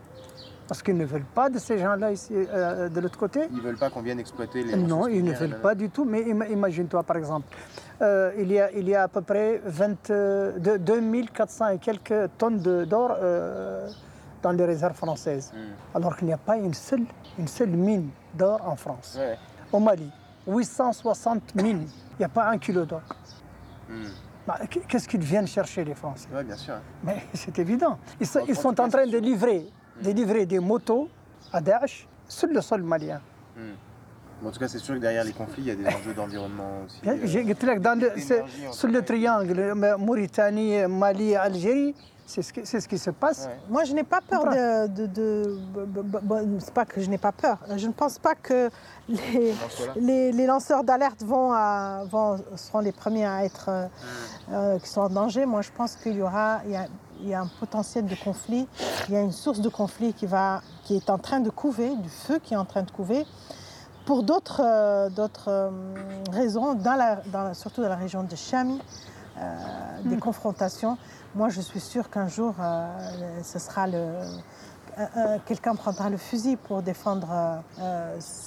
Parce 0.67 0.83
qu'ils 0.83 0.97
ne 0.97 1.05
veulent 1.05 1.27
pas 1.35 1.51
de 1.51 1.59
ces 1.59 1.77
gens-là 1.79 2.11
ici, 2.13 2.33
euh, 2.35 2.89
de 2.89 3.01
l'autre 3.01 3.19
côté. 3.19 3.41
Ils 3.53 3.61
veulent 3.61 3.77
pas 3.77 3.91
qu'on 3.91 4.01
vienne 4.01 4.19
exploiter 4.19 4.63
les 4.65 4.77
Non, 4.77 5.07
ils 5.09 5.23
ne 5.23 5.33
veulent 5.35 5.61
pas 5.61 5.75
du 5.75 5.91
tout. 5.91 6.05
Mais 6.07 6.23
ima- 6.23 6.49
imagine-toi, 6.51 7.03
par 7.03 7.17
exemple, 7.19 7.47
euh, 8.01 8.33
il, 8.39 8.51
y 8.51 8.59
a, 8.59 8.71
il 8.73 8.89
y 8.89 8.95
a 8.95 9.03
à 9.03 9.09
peu 9.09 9.21
près 9.21 9.61
20, 9.65 10.11
euh, 10.11 10.79
2400 10.79 11.69
et 11.69 11.79
quelques 11.79 12.31
tonnes 12.39 12.61
de- 12.61 12.85
d'or 12.85 13.15
euh, 13.21 13.89
dans 14.43 14.53
les 14.53 14.65
réserves 14.65 14.95
françaises. 14.97 15.53
Alors 15.95 16.17
qu'il 16.17 16.27
n'y 16.29 16.33
a 16.33 16.39
pas 16.39 16.57
une 16.57 16.73
seule, 16.75 17.05
une 17.39 17.49
seule 17.49 17.69
mine 17.69 18.09
d'or 18.35 18.61
en 18.67 18.77
France. 18.77 19.17
Ouais. 19.19 19.37
Au 19.71 19.81
Mali, 19.81 20.11
860 20.47 21.55
mines. 21.57 21.87
Il 22.13 22.17
n'y 22.21 22.25
a 22.25 22.29
pas 22.31 22.49
un 22.49 22.57
kilo 22.59 22.85
d'or. 22.87 23.03
Bah, 24.47 24.59
Qu'est-ce 24.89 25.09
qu'ils 25.09 25.23
viennent 25.23 25.47
chercher 25.47 25.85
les 25.85 25.95
Français? 25.95 26.29
Ouais, 26.35 26.45
bien 26.45 26.57
sûr. 26.57 26.75
Mais 27.03 27.23
c'est 27.35 27.59
évident. 27.59 27.99
Ils, 28.21 28.27
sont- 28.27 28.41
En- 28.41 28.45
ils 28.47 28.55
sont 28.57 28.73
train 28.75 28.89
de 28.89 29.19
livrer, 29.19 29.67
délivrer 30.01 30.47
des 30.47 30.59
motos 30.59 31.09
à 31.53 31.61
Daesh 31.61 32.07
sur 32.29 32.49
le 32.49 32.61
sol 32.61 32.83
malien. 32.83 33.21
Hmm. 33.57 34.47
En 34.47 34.51
tout 34.51 34.59
cas, 34.59 34.69
c'est 34.69 34.79
sûr 34.79 34.95
que 34.95 35.01
derrière 35.01 35.25
les 35.25 35.33
conflits, 35.33 35.63
il 35.63 35.69
y 35.69 35.71
a 35.71 35.75
des 35.75 35.87
enjeux 35.87 36.13
d'environnement 36.13 36.83
aussi. 36.85 37.01
Euh, 37.07 37.79
dans 37.79 37.99
le, 37.99 38.13
sur 38.73 38.89
le 38.89 39.03
triangle 39.03 39.75
Mauritanie, 39.99 40.87
Mali, 40.87 41.35
Algérie, 41.35 41.95
c'est 42.27 42.43
ce, 42.43 42.89
qui, 42.89 42.99
se 42.99 43.11
passe. 43.11 43.49
Moi, 43.69 43.85
je 43.85 43.93
n'ai 43.93 44.03
pas 44.03 44.21
peur 44.23 44.45
de. 44.45 44.87
de, 44.87 45.07
de, 45.07 45.59
c'est 46.59 46.73
pas 46.73 46.87
que 46.87 47.01
je 47.01 47.11
n'ai 47.11 47.19
pas 47.19 47.33
peur. 47.33 47.59
Je 47.77 47.87
ne 47.87 47.93
pense 47.93 48.19
pas 48.19 48.35
que 48.35 48.71
les, 49.97 50.33
les, 50.33 50.47
lanceurs 50.47 50.85
d'alerte 50.85 51.23
vont, 51.23 51.51
vont 52.07 52.43
seront 52.57 52.81
les 52.81 52.93
premiers 52.93 53.27
à 53.27 53.45
être. 53.45 53.69
Euh, 53.69 53.85
hmm. 53.85 54.55
euh, 54.55 54.79
qui 54.79 54.89
sont 54.89 55.03
en 55.03 55.11
danger. 55.11 55.45
Moi, 55.45 55.61
je 55.63 55.71
pense 55.71 55.97
qu'il 55.97 56.17
y 56.17 56.23
aura 56.23 56.63
il 57.21 57.29
y 57.29 57.35
a 57.35 57.41
un 57.41 57.47
potentiel 57.61 58.07
de 58.07 58.15
conflit. 58.15 58.67
Il 59.09 59.15
y 59.15 59.17
a 59.17 59.21
une 59.21 59.33
source 59.33 59.61
de 59.61 59.69
conflit 59.69 60.13
qui 60.13 60.27
va 60.27 60.61
qui 60.85 60.97
est 60.97 61.09
en 61.11 61.19
train 61.19 61.41
de 61.41 61.51
couver, 61.51 61.95
du 61.97 62.09
feu 62.09 62.39
qui 62.43 62.55
est 62.55 62.57
en 62.57 62.65
train 62.65 62.83
de 62.83 62.91
couver. 62.91 63.27
Pour 64.07 64.23
d'autres 64.23 64.61
euh, 64.63 65.09
d'autres, 65.11 65.49
euh, 65.49 65.71
raisons, 66.33 66.75
dans 66.75 66.95
la, 66.95 67.17
dans 67.33 67.45
la- 67.45 67.55
surtout 67.55 67.81
dans 67.83 67.89
la 67.89 67.97
région 67.97 68.23
de 68.23 68.37
Chami, 68.37 68.79
euh, 69.39 69.57
des 70.05 70.19
confrontations. 70.19 70.99
Moi, 71.35 71.49
je 71.49 71.61
suis 71.63 71.81
sûre 71.81 72.11
qu'un 72.11 72.29
jour, 72.29 72.55
euh, 72.61 72.87
ce 73.43 73.59
sera 73.59 73.87
le. 73.87 74.15
Quelqu'un 75.47 75.75
prendra 75.75 76.09
le 76.09 76.17
fusil 76.17 76.55
pour 76.57 76.81
défendre 76.81 77.27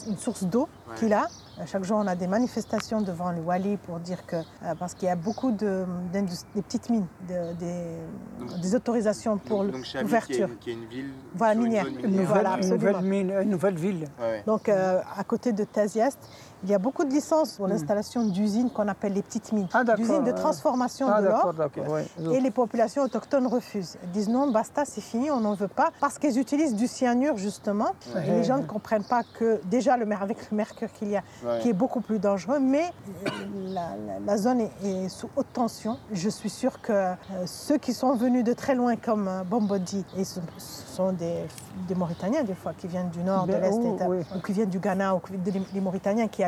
une 0.07 0.17
source 0.17 0.43
d'eau 0.45 0.69
Ouais. 0.89 0.95
qu'il 0.97 1.13
a. 1.13 1.27
Chaque 1.65 1.83
jour, 1.83 1.97
on 1.97 2.05
a 2.07 2.15
des 2.15 2.27
manifestations 2.27 3.01
devant 3.01 3.31
le 3.31 3.39
Wali 3.41 3.77
pour 3.77 3.99
dire 3.99 4.25
que. 4.25 4.35
euh, 4.35 4.75
parce 4.77 4.93
qu'il 4.93 5.07
y 5.07 5.11
a 5.11 5.15
beaucoup 5.15 5.51
de, 5.51 5.85
des 6.13 6.61
petites 6.61 6.89
mines, 6.89 7.07
de- 7.27 7.53
des, 7.53 7.97
Donc- 8.39 8.59
des 8.61 8.75
autorisations 8.75 9.37
pour 9.39 9.63
donc, 9.63 9.71
donc 9.73 9.83
Chami, 9.85 10.03
l'ouverture. 10.03 10.35
Qui, 10.35 10.41
est 10.43 10.45
une- 10.53 10.57
qui 10.59 10.69
est 10.69 10.73
une 10.73 10.85
ville. 10.85 11.13
Voilà, 11.33 11.55
minière. 11.55 11.85
Une 11.87 11.95
minière. 11.95 12.09
nouvelle, 12.11 12.25
Voilà, 12.27 12.57
une 12.61 12.69
nouvelle 12.69 13.01
mine, 13.01 13.31
une 13.41 13.49
nouvelle 13.49 13.75
ville. 13.75 14.05
Ouais, 14.19 14.25
ouais. 14.25 14.43
Donc, 14.45 14.69
euh, 14.69 14.99
à 15.17 15.23
côté 15.23 15.51
de 15.51 15.63
Taziest, 15.63 16.19
il 16.63 16.69
y 16.69 16.73
a 16.73 16.79
beaucoup 16.79 17.03
de 17.05 17.11
licences 17.11 17.53
pour 17.53 17.67
l'installation 17.67 18.25
d'usines 18.25 18.69
qu'on 18.71 18.87
appelle 18.87 19.13
les 19.13 19.21
petites 19.21 19.51
mines. 19.51 19.65
Hmm. 19.73 19.83
Ah, 19.89 19.95
d'usines 19.95 20.23
de 20.23 20.31
transformation 20.31 21.07
Ah 21.09 21.21
de 21.21 21.27
l'or. 21.27 21.53
ouais. 21.89 22.05
Et 22.35 22.39
les 22.41 22.51
populations 22.51 23.03
autochtones 23.03 23.47
refusent. 23.47 23.97
Elles 24.03 24.09
disent 24.11 24.29
non, 24.29 24.49
basta, 24.51 24.83
c'est 24.85 25.01
fini, 25.01 25.29
on 25.31 25.39
n'en 25.39 25.53
veut 25.53 25.67
pas. 25.67 25.91
Parce 25.99 26.17
qu'elles 26.17 26.37
utilisent 26.39 26.75
du 26.75 26.87
cyanure, 26.87 27.37
justement. 27.37 27.89
Et 28.25 28.31
les 28.31 28.43
gens 28.43 28.57
ne 28.57 28.63
comprennent 28.65 29.03
pas 29.03 29.21
que, 29.37 29.59
déjà, 29.65 29.97
le, 29.97 30.07
avec 30.19 30.49
le 30.51 30.57
mercure 30.57 30.91
qu'il 30.93 31.09
y 31.09 31.15
a, 31.17 31.21
Ouais. 31.45 31.59
qui 31.59 31.69
est 31.69 31.73
beaucoup 31.73 32.01
plus 32.01 32.19
dangereux, 32.19 32.59
mais 32.59 32.83
euh, 33.25 33.29
la, 33.69 33.81
la- 34.07 34.19
la 34.25 34.37
zone 34.37 34.61
est, 34.61 34.71
est 34.83 35.09
sous 35.09 35.29
haute 35.35 35.51
tension. 35.53 35.97
Je 36.11 36.29
suis 36.29 36.49
sûre 36.49 36.81
que 36.81 36.91
euh, 36.93 37.13
ceux 37.45 37.77
qui 37.77 37.93
sont 37.93 38.15
venus 38.15 38.43
de 38.43 38.53
très 38.53 38.73
loin, 38.75 38.95
comme 38.95 39.27
euh, 39.27 39.43
Bombodi, 39.43 40.03
et 40.17 40.23
ce, 40.23 40.39
ce 40.57 40.95
sont 40.95 41.11
des, 41.11 41.43
des 41.87 41.95
Mauritaniens, 41.95 42.43
des 42.43 42.55
fois, 42.55 42.73
qui 42.77 42.87
viennent 42.87 43.09
du 43.09 43.19
nord, 43.19 43.45
de 43.45 43.51
Ben, 43.51 43.61
l'est, 43.61 43.77
de- 43.77 44.05
oui. 44.09 44.17
ou 44.35 44.39
qui 44.41 44.53
viennent 44.53 44.69
du 44.69 44.79
Ghana, 44.79 45.15
ou 45.15 45.21
des, 45.29 45.51
des 45.51 45.79
Mauritaniens 45.81 46.27
qui 46.27 46.43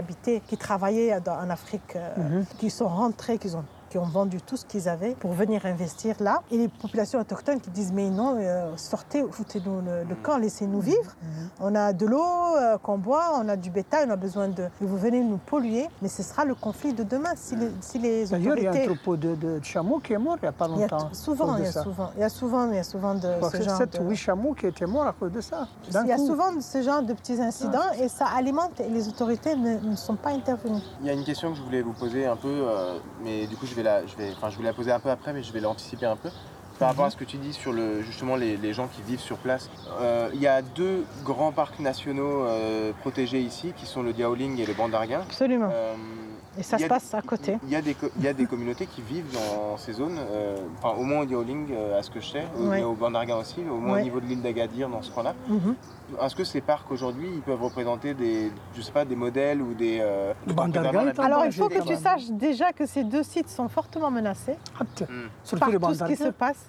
qui 0.48 0.58
travaillaient 0.58 1.14
en 1.28 1.50
Afrique, 1.50 1.96
euh, 1.96 2.16
Mhm. 2.18 2.46
qui 2.60 2.70
sont 2.70 2.88
rentrés, 2.88 3.38
qui 3.38 3.54
ont 3.56 3.66
qui 3.90 3.98
ont 3.98 4.06
vendu 4.06 4.42
tout 4.42 4.58
ce 4.58 4.66
qu'ils 4.66 4.88
avaient 4.88 5.16
pour 5.16 5.32
venir 5.34 5.66
investir 5.66 6.16
là. 6.20 6.42
Et 6.52 6.58
les 6.58 6.68
populations 6.68 7.20
autochtones 7.20 7.60
qui 7.60 7.70
disent 7.72 7.92
mais 7.94 8.10
non, 8.10 8.36
euh, 8.38 8.72
sortez, 8.78 9.24
foutez-nous 9.30 9.82
le, 9.82 10.04
le 10.08 10.16
camp, 10.16 10.38
laissez-nous 10.38 10.80
vivre. 10.82 11.16
Mhm. 11.22 11.50
On 11.62 11.76
a 11.76 11.94
de 11.94 12.06
l'eau 12.06 12.24
euh, 12.58 12.78
qu'on 12.78 12.98
boit, 12.98 13.32
on 13.36 13.48
a 13.50 13.56
du 13.56 13.70
bétail, 13.70 14.06
on 14.08 14.12
a 14.12 14.16
besoin 14.16 14.48
de... 14.48 14.64
et 14.64 14.86
Vous 14.86 14.98
venez 14.98 15.24
nous 15.24 15.38
polluer, 15.38 15.88
mais 16.02 16.08
ce 16.10 16.24
sera 16.24 16.46
le 16.46 16.56
conflit 16.56 16.94
de 16.94 17.04
demain 17.04 17.32
si 17.36 17.56
les, 17.56 17.72
si 17.82 18.00
les 18.00 18.26
D'ailleurs, 18.28 18.58
il 18.58 18.64
y 18.64 18.68
a 18.68 18.70
un 18.70 18.74
autorités... 18.74 18.94
troupeau 18.96 19.18
de, 19.18 19.36
de- 19.36 19.60
de 19.60 19.64
chameaux 19.64 20.00
qui 20.00 20.14
est 20.14 20.18
mort 20.18 20.38
il 20.38 20.44
n'y 20.44 20.48
a 20.50 20.52
pas 20.52 20.68
Il 20.70 20.80
y 20.80 20.84
a 20.84 20.88
longtemps. 20.88 21.10
souvent, 21.14 21.58
il 21.58 21.64
y 21.64 21.68
a 21.68 21.72
souvent, 21.72 22.12
il 22.16 22.22
y 22.22 22.24
a 22.24 22.30
souvent, 22.30 22.70
il 22.70 22.76
y 22.76 22.80
a 22.80 22.84
souvent 22.84 23.16
de 23.16 23.22
ce 23.52 23.62
genre 23.62 23.78
7 23.78 23.94
de... 23.94 24.00
ou 24.06 24.10
8 24.10 24.16
chameaux 24.16 24.54
qui 24.54 24.68
étaient 24.68 24.86
morts 24.86 25.08
à 25.08 25.14
cause 25.14 25.32
de 25.32 25.42
ça. 25.42 25.68
Il 25.88 26.08
y 26.08 26.12
a 26.12 26.16
coup. 26.18 26.28
souvent 26.28 26.62
ce 26.62 26.82
genre 26.82 27.02
de 27.02 27.14
petits 27.14 27.42
incidents 27.42 27.92
et 28.00 28.08
ça 28.08 28.26
alimente 28.38 28.80
et 28.80 28.90
les 28.90 29.08
autorités 29.08 29.56
ne, 29.56 29.80
ne 29.80 29.96
sont 29.96 30.16
pas 30.16 30.30
intervenues. 30.30 30.82
Il 31.02 31.08
y 31.08 31.10
a 31.10 31.14
une 31.14 31.24
question 31.24 31.52
que 31.52 31.58
je 31.58 31.64
voulais 31.64 31.82
vous 31.82 31.94
poser 31.94 32.26
un 32.28 32.36
peu, 32.36 32.48
euh, 32.48 32.98
mais 33.24 33.48
du 33.48 33.56
coup 33.58 33.66
je 33.66 33.74
vais 33.76 33.79
la, 33.84 34.06
je 34.06 34.16
vais, 34.16 34.30
enfin 34.36 34.50
je 34.50 34.56
voulais 34.56 34.70
la 34.70 34.74
poser 34.74 34.92
un 34.92 35.00
peu 35.00 35.10
après, 35.10 35.34
mais 35.34 35.44
je 35.44 35.52
vais 35.52 35.60
l'anticiper 35.60 36.06
un 36.06 36.16
peu. 36.16 36.30
Par 36.80 36.88
rapport 36.88 37.06
à 37.06 37.10
ce 37.10 37.18
que 37.18 37.26
tu 37.26 37.36
dis 37.36 37.52
sur 37.52 37.74
le, 37.74 38.02
justement 38.02 38.38
les, 38.38 38.56
les 38.56 38.72
gens 38.74 38.88
qui 38.88 39.02
vivent 39.02 39.20
sur 39.20 39.38
place, 39.38 39.70
Euh, 40.00 40.30
il 40.34 40.42
y 40.42 40.48
a 40.48 40.62
deux 40.62 41.04
grands 41.26 41.52
parcs 41.52 41.80
nationaux 41.80 42.46
euh, 42.46 42.94
protégés 43.02 43.42
ici, 43.42 43.74
qui 43.76 43.86
sont 43.86 44.02
le 44.02 44.14
Diaoling 44.14 44.58
et 44.60 44.66
le 44.66 44.74
Bandarguin. 44.74 45.22
Absolument. 45.22 45.70
Et 46.60 46.64
ça 46.64 46.78
se 46.78 46.86
passe 46.86 47.14
à 47.14 47.22
côté. 47.22 47.58
Il 47.64 47.70
y 47.70 47.76
a 47.78 47.82
des, 47.82 47.96
il 48.18 48.24
y 48.24 48.28
a 48.28 48.34
des 48.34 48.46
communautés 48.46 48.86
qui 48.86 49.02
vivent 49.02 49.32
dans 49.34 49.78
ces 49.78 49.94
zones, 49.94 50.18
euh, 50.20 50.58
enfin 50.84 50.98
au 51.00 51.04
moins 51.04 51.22
au 51.22 51.26
Diaoling, 51.26 51.68
euh, 51.72 51.98
à 51.98 52.04
ce 52.04 52.10
que 52.12 52.20
je 52.20 52.28
sais, 52.28 52.44
au- 52.60 52.68
Ouais. 52.68 52.82
et 52.82 52.84
au 52.84 52.94
Bandarguin 52.94 53.38
aussi, 53.38 53.62
au 53.62 53.78
moins 53.78 53.94
Ouais. 53.96 54.02
au 54.02 54.04
niveau 54.04 54.20
de 54.20 54.26
l'île 54.26 54.42
d'Agadir, 54.42 54.90
dans 54.90 55.02
ce 55.02 55.10
coin-là. 55.10 55.34
Mhm. 55.48 55.76
Est-ce 56.22 56.36
que 56.36 56.44
ces 56.44 56.60
parcs 56.60 56.92
aujourd'hui, 56.92 57.30
ils 57.34 57.42
peuvent 57.42 57.64
représenter 57.64 58.14
des, 58.14 58.52
je 58.76 58.82
sais 58.82 58.92
pas, 58.92 59.06
des 59.06 59.16
modèles 59.16 59.62
ou 59.62 59.74
des... 59.74 60.00
euh, 60.02 60.34
Le 60.48 61.22
Alors 61.22 61.46
il 61.46 61.54
faut 61.54 61.70
que 61.70 61.82
tu 61.88 61.96
saches 61.96 62.30
déjà 62.32 62.74
que 62.74 62.86
ces 62.86 63.04
deux 63.06 63.24
sites 63.24 63.50
sont 63.50 63.70
fortement 63.70 64.12
menacés. 64.12 64.58
Surtout 65.44 65.60
par 65.60 65.70
les 65.70 65.78
tout 65.80 65.94
ce 65.94 66.04
qui 66.04 66.16
se 66.18 66.30
passe. 66.30 66.66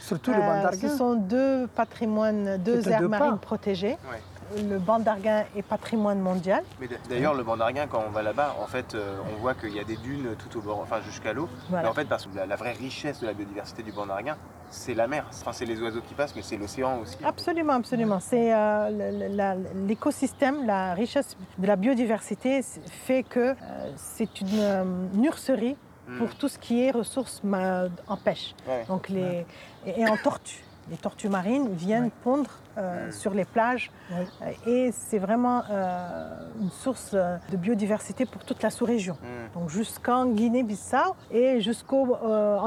Surtout 0.00 0.30
les 0.32 0.36
Euh, 0.38 0.70
ce 0.80 0.88
sont 0.88 1.14
deux 1.14 1.66
patrimoines, 1.74 2.56
deux 2.58 2.88
aires 2.88 3.00
deux 3.00 3.08
marines 3.08 3.38
protégées. 3.38 3.98
Ouais. 4.10 4.22
Le 4.56 4.78
bandarguin 4.78 5.44
est 5.56 5.62
patrimoine 5.62 6.20
mondial. 6.20 6.62
Mais 6.80 6.88
d'ailleurs, 7.08 7.34
le 7.34 7.42
Bandarguin, 7.44 7.86
quand 7.86 8.02
on 8.06 8.10
va 8.10 8.22
là-bas, 8.22 8.56
en 8.62 8.66
fait, 8.66 8.94
euh, 8.94 9.18
on 9.32 9.40
voit 9.40 9.54
qu'il 9.54 9.74
y 9.74 9.78
a 9.80 9.84
des 9.84 9.96
dunes 9.96 10.34
tout 10.38 10.58
au 10.58 10.62
bord, 10.62 10.80
enfin 10.80 11.00
jusqu'à 11.02 11.32
l'eau. 11.32 11.48
Voilà. 11.68 11.82
Mais 11.84 11.88
en 11.90 11.94
fait, 11.94 12.06
parce 12.06 12.26
que 12.26 12.34
la, 12.34 12.46
la 12.46 12.56
vraie 12.56 12.72
richesse 12.72 13.20
de 13.20 13.26
la 13.26 13.34
biodiversité 13.34 13.82
du 13.82 13.92
Bandarguin, 13.92 14.36
c'est 14.70 14.94
la 14.94 15.06
mer. 15.06 15.26
Enfin, 15.30 15.52
c'est 15.52 15.64
les 15.66 15.80
oiseaux 15.82 16.00
qui 16.00 16.14
passent, 16.14 16.34
mais 16.34 16.42
c'est 16.42 16.56
l'océan 16.56 16.98
aussi. 17.00 17.16
Absolument, 17.24 17.74
absolument. 17.74 18.20
C'est 18.20 18.54
euh, 18.54 19.28
la- 19.30 19.54
l'écosystème, 19.86 20.66
la 20.66 20.94
richesse 20.94 21.36
de 21.58 21.66
la 21.66 21.76
biodiversité 21.76 22.60
fait 23.06 23.22
que 23.22 23.40
euh, 23.50 23.54
c'est 23.96 24.40
une 24.40 25.08
nurserie 25.14 25.76
Hmm. 26.10 26.20
pour 26.20 26.34
tout 26.36 26.48
ce 26.48 26.58
qui 26.58 26.82
est 26.82 26.90
ressources 26.90 27.42
en 27.44 28.16
pêche. 28.16 28.54
Ouais. 28.66 28.82
Donc 28.88 29.10
les 29.10 29.44
et, 29.84 30.00
et 30.00 30.08
en 30.08 30.16
tortues. 30.16 30.64
Les 30.90 30.96
tortues 30.96 31.28
marines 31.28 31.68
viennent 31.74 32.10
pondre 32.24 32.48
euh, 32.78 33.08
Mm. 33.08 33.12
sur 33.12 33.34
les 33.34 33.44
plages. 33.44 33.90
Euh, 34.12 34.24
et 34.66 34.92
c'est 34.92 35.18
vraiment 35.18 35.62
euh, 35.70 36.28
une 36.60 36.70
source 36.70 37.10
euh, 37.14 37.36
de 37.50 37.56
biodiversité 37.56 38.24
pour 38.24 38.44
toute 38.44 38.62
la 38.62 38.70
sous-région. 38.70 39.14
Hmm. 39.22 39.58
Donc 39.58 39.68
jusqu'en 39.70 40.26
Guinée-Bissau 40.26 41.14
et 41.30 41.60
jusqu'en 41.60 42.08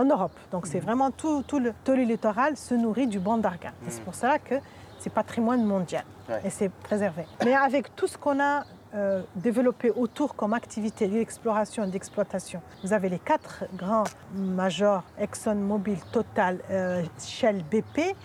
en 0.01 0.03
Europe. 0.05 0.38
Donc 0.51 0.68
c'est 0.68 0.80
vraiment 0.80 1.12
tout, 1.12 1.43
tout 1.43 1.59
le, 1.59 1.74
tout 1.84 1.93
le 1.93 2.03
littoral 2.03 2.57
se 2.57 2.74
nourrit 2.76 3.07
du 3.07 3.20
banc 3.20 3.38
d'argan. 3.38 3.70
Et 3.88 3.91
C'est 3.91 4.01
Mm. 4.01 4.05
pour 4.05 4.16
ça 4.16 4.38
que 4.39 4.55
c'est 4.99 5.09
patrimoine 5.12 5.64
mondial 5.66 6.03
et 6.45 6.49
c'est 6.49 6.70
préservé. 6.70 7.26
Mais 7.43 7.53
avec 7.55 7.95
tout 7.95 8.07
ce 8.07 8.18
qu'on 8.18 8.39
a 8.39 8.64
euh, 8.93 9.22
développé 9.36 9.89
autour 9.89 10.36
comme 10.36 10.53
activité 10.53 11.07
d'exploration 11.07 11.84
et 11.86 11.88
d'exploitation, 11.88 12.62
vous 12.84 12.91
avez 12.93 13.07
les 13.09 13.20
quatre 13.20 13.64
grands 13.76 14.03
majors, 14.36 15.03
ExxonMobil, 15.18 15.97
Total, 16.12 16.59
euh, 16.70 17.01
Shell, 17.20 17.64
BP, 17.72 18.16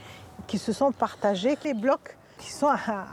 qui 0.46 0.58
se 0.58 0.72
sont 0.72 0.92
partagés 0.92 1.56
les 1.64 1.74
blocs 1.74 2.16
qui 2.38 2.52
sont 2.52 2.68
à- 2.68 3.06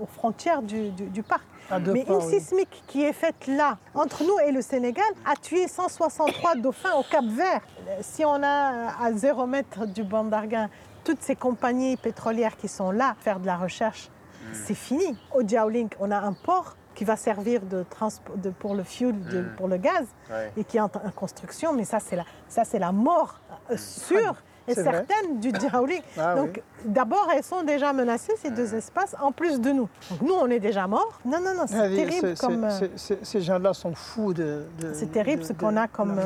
aux 0.00 0.06
frontières 0.06 0.62
du, 0.62 0.90
du- 0.90 1.06
du 1.06 1.22
parc. 1.22 1.42
Mais 1.70 2.04
pas, 2.04 2.14
une 2.14 2.18
oui. 2.24 2.38
sismique 2.40 2.82
qui 2.86 3.02
est 3.04 3.12
faite 3.12 3.46
là, 3.46 3.78
entre 3.94 4.24
nous 4.24 4.38
et 4.46 4.52
le 4.52 4.60
Sénégal, 4.60 5.04
a 5.24 5.36
tué 5.36 5.68
163 5.68 6.56
dauphins 6.56 6.92
au 6.98 7.02
Cap 7.02 7.24
Vert. 7.24 7.60
Euh, 7.88 7.98
Si 8.02 8.24
on 8.24 8.42
a 8.42 8.94
à 9.02 9.12
zéro 9.12 9.46
mètre 9.46 9.86
du 9.86 10.02
banc 10.02 10.24
d'Arguin 10.24 10.68
toutes 11.04 11.22
ces 11.22 11.34
compagnies 11.36 11.96
pétrolières 11.96 12.56
qui 12.56 12.68
sont 12.68 12.90
là 12.90 13.14
faire 13.20 13.40
de 13.40 13.46
la 13.46 13.56
recherche, 13.56 14.10
c'est 14.52 14.74
fini. 14.74 15.16
Au 15.34 15.42
Diaoling, 15.42 15.88
on 16.00 16.10
a 16.10 16.18
un 16.18 16.32
port 16.32 16.76
qui 16.94 17.04
va 17.04 17.16
servir 17.16 17.62
de 17.62 17.84
transpo- 17.84 18.36
de- 18.38 18.50
pour 18.50 18.74
le 18.74 18.82
fuel, 18.84 19.18
de- 19.24 19.40
Mm. 19.42 19.56
pour 19.56 19.66
le 19.68 19.78
gaz, 19.78 20.06
Ouais. 20.30 20.52
et 20.58 20.64
qui 20.64 20.76
est 20.76 20.80
en, 20.80 20.86
en 20.86 21.10
construction, 21.14 21.72
mais 21.72 21.84
ça, 21.84 22.00
c'est 22.00 22.16
la, 22.16 22.24
ça, 22.48 22.64
c'est 22.64 22.78
la 22.78 22.92
mort 22.92 23.40
euh, 23.70 23.76
sûre 23.78 24.34
et 24.68 24.74
C'est 24.74 24.82
vrai. 24.82 25.04
certaine 25.08 25.40
du 25.40 25.50
Diaoling. 25.52 26.02
Ah 26.18 26.34
Donc, 26.36 26.62
d'abord, 26.84 27.28
elles 27.34 27.42
sont 27.42 27.62
déjà 27.62 27.92
menacées, 27.92 28.32
ces 28.36 28.50
deux 28.50 28.74
espaces, 28.74 29.14
en 29.20 29.32
plus 29.32 29.60
de 29.60 29.70
nous. 29.72 29.88
Donc, 30.10 30.22
nous, 30.22 30.34
on 30.34 30.48
est 30.48 30.60
déjà 30.60 30.86
morts. 30.86 31.18
Non, 31.24 31.38
non, 31.40 31.54
non, 31.54 31.64
c'est 31.66 31.76
Ah 31.78 31.88
terrible 31.88 32.36
c'est- 32.36 32.40
comme... 32.40 32.64
euh, 32.64 32.70
c'est- 32.70 32.90
c'est- 32.96 33.24
Ces 33.24 33.40
gens-là 33.40 33.72
sont 33.74 33.94
fous 33.94 34.32
de. 34.32 34.64
de- 34.78 34.92
C'est 34.94 35.10
terrible 35.10 35.42
de- 35.42 35.46
ce 35.48 35.52
qu'on 35.52 35.76
a 35.76 35.88
comme, 35.88 36.18
euh, 36.18 36.22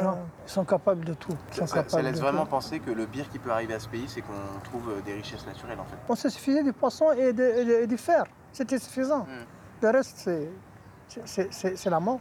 Ils 0.46 0.50
sont 0.50 0.64
capables 0.64 1.04
de 1.04 1.14
tout. 1.14 1.32
Ils 1.52 1.56
sont 1.56 1.66
Ça, 1.66 2.02
laisse 2.02 2.20
vraiment 2.20 2.44
tout. 2.44 2.50
penser 2.50 2.78
que 2.80 2.90
le 2.90 3.06
pire 3.06 3.28
qui 3.30 3.38
peut 3.38 3.50
arriver 3.50 3.74
à 3.74 3.80
ce 3.80 3.88
pays, 3.88 4.04
c'est 4.06 4.20
qu'on 4.20 4.60
trouve 4.64 4.90
euh, 4.90 5.00
des 5.04 5.14
richesses 5.14 5.46
naturelles, 5.46 5.78
en 5.80 5.84
fait. 5.84 5.96
On 6.08 6.14
se 6.14 6.28
suffisait 6.28 6.62
du 6.62 6.72
poisson 6.72 7.12
et, 7.12 7.32
de- 7.32 7.84
du 7.86 7.96
fer. 7.96 8.24
C'était 8.52 8.78
suffisant. 8.78 9.20
Mm. 9.20 9.82
Le 9.82 9.90
reste, 9.90 10.16
c'est- 10.18 10.48
c'est- 11.08 11.22
c'est 11.26 11.52
c'est- 11.52 11.76
c'est 11.76 11.90
la 11.90 12.00
mort. 12.00 12.20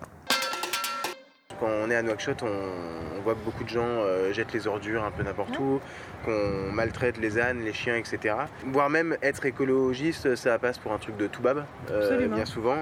Quand 1.59 1.67
on 1.67 1.89
est 1.89 1.95
à 1.95 2.01
Nouakchott, 2.01 2.43
on, 2.43 3.21
voit 3.21 3.33
que 3.33 3.43
beaucoup 3.43 3.63
de 3.63 3.69
gens 3.69 3.81
euh, 3.83 4.31
jettent 4.33 4.53
les 4.53 4.67
ordures 4.67 5.03
un 5.03 5.11
peu 5.11 5.23
n'importe 5.23 5.57
où, 5.57 5.79
qu'on 6.25 6.71
maltraite 6.71 7.17
les 7.17 7.39
ânes, 7.39 7.61
les 7.63 7.73
chiens, 7.73 7.95
etc. 7.95 8.35
Voire 8.65 8.89
même 8.89 9.17
être 9.23 9.45
écologiste, 9.45 10.35
ça 10.35 10.59
passe 10.59 10.77
pour 10.77 10.91
un 10.91 10.97
truc 10.97 11.17
de 11.17 11.27
toubab, 11.27 11.65
euh, 11.89 12.27
bien 12.27 12.45
souvent. 12.45 12.77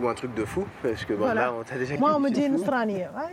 Ou 0.00 0.06
un 0.06 0.14
truc 0.14 0.34
de 0.34 0.44
fou, 0.44 0.66
parce 0.82 1.06
que 1.06 1.14
bon, 1.14 1.20
voilà. 1.20 1.46
là, 1.46 1.54
on 1.58 1.62
t'a 1.62 1.76
déjà 1.76 1.96
Moi, 1.96 2.12
on 2.14 2.20
me 2.20 2.28
dit 2.28 2.46
Nsrani. 2.46 3.04
Ah, 3.04 3.28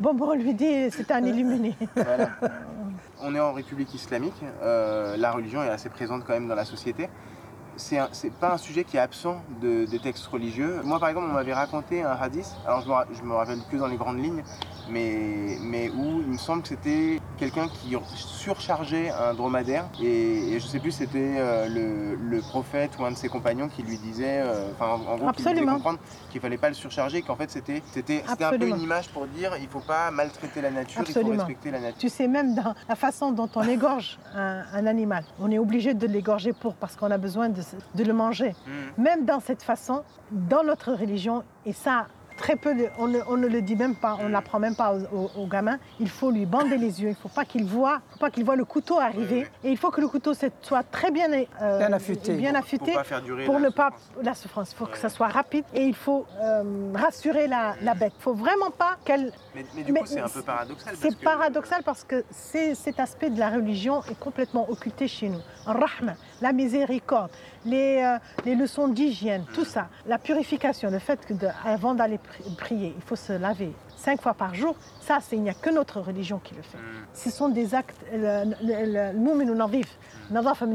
bon, 0.00 0.16
on 0.20 0.34
lui 0.34 0.52
dit 0.52 0.90
c'est 0.90 1.10
un 1.12 1.24
illuminé. 1.24 1.76
On 3.22 3.34
est 3.34 3.40
en 3.40 3.54
République 3.54 3.94
islamique, 3.94 4.42
euh, 4.62 5.16
la 5.16 5.32
religion 5.32 5.62
est 5.62 5.70
assez 5.70 5.88
présente 5.88 6.24
quand 6.26 6.34
même 6.34 6.48
dans 6.48 6.54
la 6.54 6.66
société. 6.66 7.08
C'est 7.76 8.32
pas 8.40 8.54
un 8.54 8.58
sujet 8.58 8.84
qui 8.84 8.96
est 8.96 9.00
absent 9.00 9.42
de- 9.60 9.84
des 9.84 9.98
textes 9.98 10.26
religieux. 10.26 10.80
Moi 10.84 10.98
par 10.98 11.08
exemple, 11.10 11.28
on 11.30 11.34
m'avait 11.34 11.52
raconté 11.54 12.02
un 12.02 12.12
hadith, 12.12 12.50
alors 12.66 12.80
je 12.80 13.22
me, 13.22 13.28
me 13.28 13.34
rappelle 13.34 13.58
que 13.70 13.76
dans 13.76 13.86
les 13.86 13.96
grandes 13.96 14.18
lignes, 14.22 14.42
mais, 14.88 15.56
mais 15.60 15.90
où 15.90 16.20
il 16.20 16.32
me 16.32 16.38
semble 16.38 16.62
que 16.62 16.68
c'était 16.68 17.20
quelqu'un 17.38 17.68
qui 17.68 17.96
surchargeait 18.14 19.10
un 19.10 19.34
dromadaire 19.34 19.88
et, 20.02 20.54
et 20.54 20.60
je 20.60 20.66
sais 20.66 20.78
plus 20.78 20.92
c'était 20.92 21.36
euh, 21.38 21.68
le, 21.68 22.14
le 22.14 22.40
prophète 22.40 22.92
ou 22.98 23.04
un 23.04 23.10
de 23.10 23.16
ses 23.16 23.28
compagnons 23.28 23.68
qui 23.68 23.82
lui 23.82 23.98
disait, 23.98 24.40
euh, 24.40 24.70
enfin 24.72 24.86
en, 24.92 25.12
en 25.12 25.16
gros, 25.16 25.32
qui 25.32 25.42
lui 25.42 25.66
comprendre 25.66 25.98
qu'il 26.30 26.40
fallait 26.40 26.58
pas 26.58 26.68
le 26.68 26.74
surcharger, 26.74 27.22
qu'en 27.22 27.36
fait 27.36 27.50
c'était 27.50 27.82
c'était 27.92 28.22
c'était 28.28 28.44
un 28.44 28.58
peu 28.58 28.66
une 28.68 28.80
image 28.80 29.08
pour 29.08 29.26
dire 29.26 29.52
il 29.60 29.68
faut 29.68 29.80
pas 29.80 30.10
maltraiter 30.10 30.60
la 30.60 30.70
nature, 30.70 31.00
il 31.00 31.08
Absolument. 31.08 31.32
faut 31.32 31.38
respecter 31.40 31.70
la 31.70 31.80
nature. 31.80 31.98
Tu 31.98 32.08
sais, 32.08 32.28
même 32.28 32.54
dans 32.54 32.74
la 32.88 32.94
façon 32.94 33.32
dont 33.32 33.48
on 33.54 33.62
égorge 33.62 34.18
un, 34.34 34.62
un 34.72 34.86
animal, 34.86 35.24
on 35.40 35.50
est 35.50 35.58
obligé 35.58 35.94
de 35.94 36.06
l'égorger 36.06 36.52
pour 36.52 36.74
parce 36.74 36.96
qu'on 36.96 37.10
a 37.10 37.18
besoin 37.18 37.48
de, 37.48 37.62
de 37.94 38.04
le 38.04 38.12
manger. 38.12 38.54
Mm. 38.66 39.02
Même 39.02 39.24
dans 39.24 39.40
cette 39.40 39.62
façon, 39.62 40.02
dans 40.30 40.62
notre 40.64 40.92
religion, 40.92 41.42
et 41.64 41.72
ça, 41.72 42.06
très 42.36 42.56
peu, 42.56 42.74
de- 42.74 42.88
on, 42.98 43.08
ne, 43.08 43.18
on 43.28 43.36
ne 43.36 43.46
le 43.46 43.62
dit 43.62 43.76
même 43.76 43.94
pas, 43.94 44.16
on 44.20 44.24
ne 44.24 44.28
l'apprend 44.28 44.58
même 44.58 44.76
pas 44.76 44.94
aux, 44.94 45.02
aux- 45.16 45.30
aux 45.42 45.46
gamins, 45.46 45.78
il 46.00 46.08
faut 46.08 46.30
lui 46.30 46.46
bander 46.46 46.76
les 46.76 47.00
yeux, 47.02 47.08
il 47.08 47.12
ne 47.12 47.14
faut 47.16 47.28
pas 47.28 47.44
qu'il 47.44 47.64
voit, 47.64 48.00
faut 48.10 48.18
pas 48.18 48.30
qu'il 48.30 48.44
voit 48.44 48.56
le 48.56 48.64
couteau 48.64 48.98
arriver, 48.98 49.46
et 49.64 49.70
il 49.70 49.76
faut 49.76 49.90
que 49.90 50.00
le 50.00 50.08
couteau 50.08 50.32
soit 50.34 50.82
très 50.90 51.10
bien, 51.10 51.26
euh, 51.32 51.78
Bien 51.78 51.92
affûté. 51.92 52.34
bien 52.34 52.50
Pour 52.50 52.58
affûté 52.60 52.92
pas 52.94 53.04
faire 53.04 53.22
durer 53.22 53.44
pour 53.44 53.54
la 53.54 53.60
ne 53.60 53.68
pas 53.70 53.90
souffrance. 53.90 54.24
la 54.24 54.34
souffrance. 54.34 54.72
Il 54.72 54.76
faut 54.76 54.86
que 54.86 54.98
ça 54.98 55.08
soit 55.08 55.28
rapide 55.28 55.64
et 55.74 55.84
il 55.84 55.94
faut 55.94 56.26
euh, 56.40 56.92
rassurer 56.94 57.46
la, 57.46 57.74
la 57.82 57.94
bête. 57.94 58.12
Il 58.18 58.22
faut 58.22 58.34
vraiment 58.34 58.70
pas 58.70 58.96
qu'elle. 59.04 59.32
Mais, 59.54 59.64
mais 59.74 59.82
du 59.82 59.92
Mais 59.92 60.00
coup, 60.00 60.06
c'est 60.06 60.20
un 60.20 60.28
peu 60.28 60.42
paradoxal. 60.42 60.94
C'est 61.00 61.16
que- 61.16 61.24
paradoxal 61.24 61.82
parce 61.84 62.04
que 62.04 62.24
cet 62.30 63.00
aspect 63.00 63.30
de 63.30 63.38
la 63.38 63.50
religion 63.50 64.02
est 64.10 64.18
complètement 64.18 64.68
occulté 64.70 65.08
chez 65.08 65.28
nous. 65.28 65.40
En 65.66 65.72
rahma, 65.72 66.14
la 66.40 66.52
miséricorde, 66.52 67.30
les, 67.66 68.02
euh, 68.02 68.18
les 68.44 68.54
leçons 68.54 68.88
d'hygiène, 68.88 69.44
tout 69.52 69.64
ça, 69.64 69.88
la 70.06 70.18
purification, 70.18 70.90
le 70.90 70.98
fait 70.98 71.24
que 71.26 71.34
de- 71.34 71.48
avant 71.64 71.94
d'aller 71.94 72.18
pri- 72.18 72.56
prier, 72.56 72.94
il 72.96 73.02
faut 73.02 73.16
se 73.16 73.32
laver 73.32 73.72
cinq 73.96 74.20
fois 74.22 74.34
par 74.34 74.54
jour, 74.54 74.76
ça, 75.00 75.18
c'est- 75.20 75.36
il 75.36 75.42
n'y 75.42 75.50
a 75.50 75.54
que 75.54 75.70
notre 75.70 76.00
religion 76.00 76.38
qui 76.38 76.54
le 76.54 76.62
fait. 76.62 76.78
Mm. 76.78 77.06
Ce 77.12 77.30
sont 77.30 77.48
des 77.48 77.74
actes, 77.74 77.96
le- 78.12 78.44
le- 78.62 79.12
le- 79.12 79.12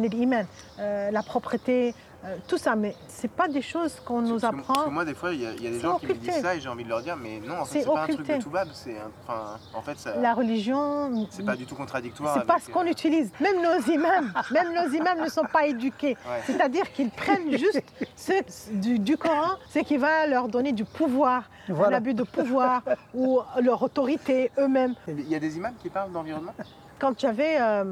al-iman, 0.05 0.45
euh, 0.79 1.11
la 1.11 1.23
propreté, 1.23 1.93
euh, 2.23 2.35
tout 2.47 2.57
ça, 2.57 2.75
mais 2.75 2.95
c'est 3.07 3.31
pas 3.31 3.47
des 3.47 3.61
choses 3.61 3.99
qu'on 4.05 4.21
nous 4.21 4.35
que- 4.35 4.41
Parce 4.41 4.53
que 4.55 4.59
apprend. 4.59 4.91
moi, 4.91 5.05
des 5.05 5.13
fois, 5.15 5.33
il 5.33 5.41
y 5.41 5.45
a, 5.45 5.51
il 5.53 5.63
y 5.63 5.67
a 5.67 5.71
des 5.71 5.79
gens 5.79 5.97
qui 5.97 6.07
me 6.07 6.13
disent 6.13 6.41
ça 6.41 6.55
et 6.55 6.59
j'ai 6.59 6.69
envie 6.69 6.83
de 6.83 6.89
leur 6.89 7.01
dire, 7.01 7.17
mais 7.17 7.39
non, 7.39 7.59
en 7.61 7.65
fait, 7.65 7.79
C'est 7.81 7.85
pas 7.85 8.01
un 8.01 8.03
truc 8.03 8.19
occulté. 8.19 8.37
de 8.37 8.43
toubab. 8.43 8.67
C'est 8.73 8.97
un- 8.97 9.11
enfin, 9.27 9.57
en 9.73 9.81
fait, 9.81 9.97
ça, 9.97 10.15
La 10.17 10.33
religion, 10.33 11.27
c'est 11.31 11.45
pas 11.45 11.55
du 11.55 11.65
tout 11.65 11.75
contradictoire. 11.75 12.35
c'est 12.37 12.45
pas 12.45 12.59
ce 12.59 12.69
qu'on 12.69 12.85
euh, 12.85 12.91
utilise. 12.91 13.31
Même 13.39 13.55
nos 13.61 13.91
imams, 13.91 14.31
même 14.51 14.73
nos 14.73 14.91
imams 14.93 15.21
ne 15.21 15.29
sont 15.29 15.45
pas 15.51 15.65
éduqués. 15.67 16.17
Ouais. 16.29 16.41
C'est-à-dire 16.45 16.91
qu'ils 16.93 17.09
prennent 17.09 17.51
juste 17.57 17.81
ce 18.15 18.33
du, 18.71 18.99
du 18.99 19.17
Coran, 19.17 19.57
ce 19.69 19.79
qui 19.79 19.97
va 19.97 20.27
leur 20.27 20.47
donner 20.47 20.71
du 20.73 20.85
pouvoir, 20.85 21.43
un 21.69 21.73
Voilà. 21.73 21.97
abus 21.97 22.13
de 22.13 22.23
pouvoir 22.23 22.81
ou 23.13 23.39
leur 23.61 23.81
autorité 23.81 24.51
eux-mêmes. 24.57 24.95
Il 25.07 25.27
y 25.27 25.35
a 25.35 25.39
des 25.39 25.57
imams 25.57 25.75
qui 25.81 25.89
parlent 25.89 26.11
d'environnement? 26.11 26.53
Quand 27.01 27.19
j'avais 27.19 27.59
euh, 27.59 27.83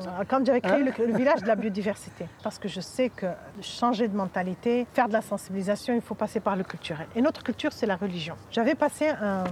ça. 0.00 0.24
quand 0.28 0.44
j'avais 0.44 0.60
créé 0.60 0.80
Hein 0.82 0.92
le, 0.98 1.06
le 1.06 1.16
village 1.16 1.40
de 1.40 1.46
la 1.46 1.54
biodiversité, 1.54 2.26
parce 2.42 2.58
que 2.58 2.66
je 2.66 2.80
sais 2.80 3.10
que 3.10 3.26
changer 3.62 4.08
de 4.08 4.16
mentalité, 4.16 4.88
faire 4.92 5.06
de 5.06 5.12
la 5.12 5.22
sensibilisation, 5.22 5.94
il 5.94 6.00
faut 6.00 6.16
passer 6.16 6.40
par 6.40 6.56
le 6.56 6.64
culturel. 6.64 7.06
Et 7.14 7.22
notre 7.22 7.44
culture, 7.44 7.72
c'est 7.72 7.86
la 7.86 7.94
religion. 7.94 8.34
J'avais 8.50 8.74
passé 8.74 9.06
un, 9.08 9.44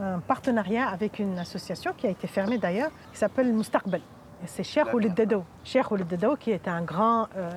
un 0.00 0.18
partenariat 0.18 0.88
avec 0.88 1.20
une 1.20 1.38
association 1.38 1.92
qui 1.96 2.08
a 2.08 2.10
été 2.10 2.26
fermée 2.26 2.58
d'ailleurs, 2.58 2.90
qui 3.12 3.18
s'appelle 3.18 3.52
Mustaqbal. 3.52 4.00
C'est 4.46 4.62
Cheikh 4.62 4.94
Ouled 4.94 5.14
Dado. 5.14 5.44
Dado 6.08 6.36
qui 6.36 6.50
est 6.52 6.68
un 6.68 6.82
grand... 6.82 7.28
Euh, 7.36 7.50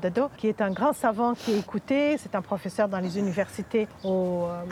Dado. 0.00 0.30
qui 0.36 0.48
est 0.48 0.60
un 0.60 0.70
grand 0.70 0.92
savant 0.92 1.34
qui 1.34 1.52
est 1.52 1.58
écouté. 1.58 2.18
C'est 2.18 2.34
un 2.34 2.42
professeur 2.42 2.88
dans 2.88 2.98
les 2.98 3.18
universités 3.18 3.88
au, 4.04 4.44
euh, 4.44 4.64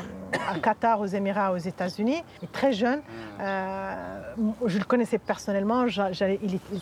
à 0.51 0.59
Qatar, 0.59 1.01
aux 1.01 1.07
Émirats, 1.07 1.53
aux 1.53 1.59
États-Unis. 1.59 2.23
Il 2.41 2.45
est 2.45 2.53
très 2.53 2.73
jeune. 2.73 3.01
Euh, 3.41 4.21
je 4.67 4.79
le 4.79 4.85
connaissais 4.85 5.19
personnellement. 5.19 5.87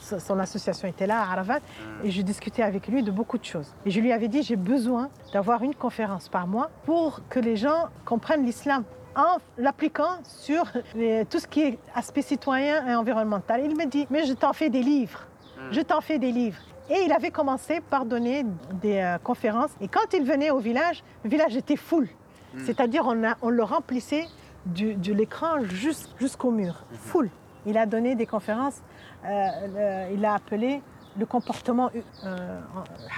Son 0.01 0.38
association 0.38 0.88
était 0.88 1.07
là 1.07 1.20
à 1.20 1.32
Aravat. 1.32 1.61
Et 2.03 2.11
je 2.11 2.22
discutais 2.22 2.62
avec 2.62 2.88
lui 2.88 3.03
de 3.03 3.11
beaucoup 3.11 3.38
de 3.38 3.44
choses. 3.44 3.74
Et 3.86 3.90
je 3.90 4.01
lui 4.01 4.12
avais 4.12 4.28
dit, 4.28 4.42
j'ai 4.42 4.57
besoin 4.57 5.09
d'avoir 5.32 5.62
une 5.62 5.74
conférence 5.74 6.28
par 6.28 6.46
mois 6.46 6.70
pour 6.84 7.20
que 7.28 7.38
les 7.38 7.57
gens 7.57 7.88
comprennent 8.05 8.44
l'islam 8.44 8.84
en 9.18 9.36
l'appliquant 9.58 10.18
sur 10.24 10.64
les- 10.94 11.26
tout 11.26 11.38
ce 11.40 11.46
qui 11.46 11.60
est 11.62 11.78
aspect 11.94 12.22
citoyen 12.22 12.86
et 12.86 12.94
environnemental. 12.94 13.60
Il 13.64 13.76
me 13.76 13.84
dit 13.84 14.06
mais 14.10 14.24
je 14.24 14.32
t'en 14.32 14.52
fais 14.54 14.70
des 14.70 14.82
livres, 14.82 15.26
Mm. 15.58 15.72
je 15.72 15.80
t'en 15.82 16.00
fais 16.00 16.18
des 16.18 16.32
livres. 16.32 16.60
Et 16.90 17.02
il 17.04 17.12
avait 17.12 17.30
commencé 17.30 17.80
par 17.80 18.06
donner 18.06 18.46
des 18.80 18.98
euh, 19.00 19.18
conférences. 19.18 19.72
Et 19.82 19.88
quand 19.88 20.14
il 20.14 20.24
venait 20.24 20.50
au 20.50 20.58
village, 20.58 21.02
le 21.24 21.28
village 21.30 21.54
était 21.56 21.76
full. 21.76 22.08
Mm. 22.54 22.58
C'est-à-dire 22.64 23.02
on, 23.06 23.24
a- 23.24 23.36
on 23.42 23.50
le 23.50 23.62
remplissait 23.62 24.26
du- 24.64 24.94
de 24.94 25.12
l'écran 25.12 25.62
jus- 25.64 26.08
jusqu'au 26.18 26.50
mur, 26.50 26.74
Mhm. 26.90 26.96
full. 26.98 27.30
Il 27.66 27.76
a 27.76 27.86
donné 27.86 28.14
des 28.14 28.24
conférences, 28.26 28.80
euh, 29.24 30.08
le- 30.08 30.14
il 30.14 30.24
a 30.24 30.34
appelé 30.34 30.80
le 31.18 31.26
comportement 31.26 31.90
euh, 32.24 32.60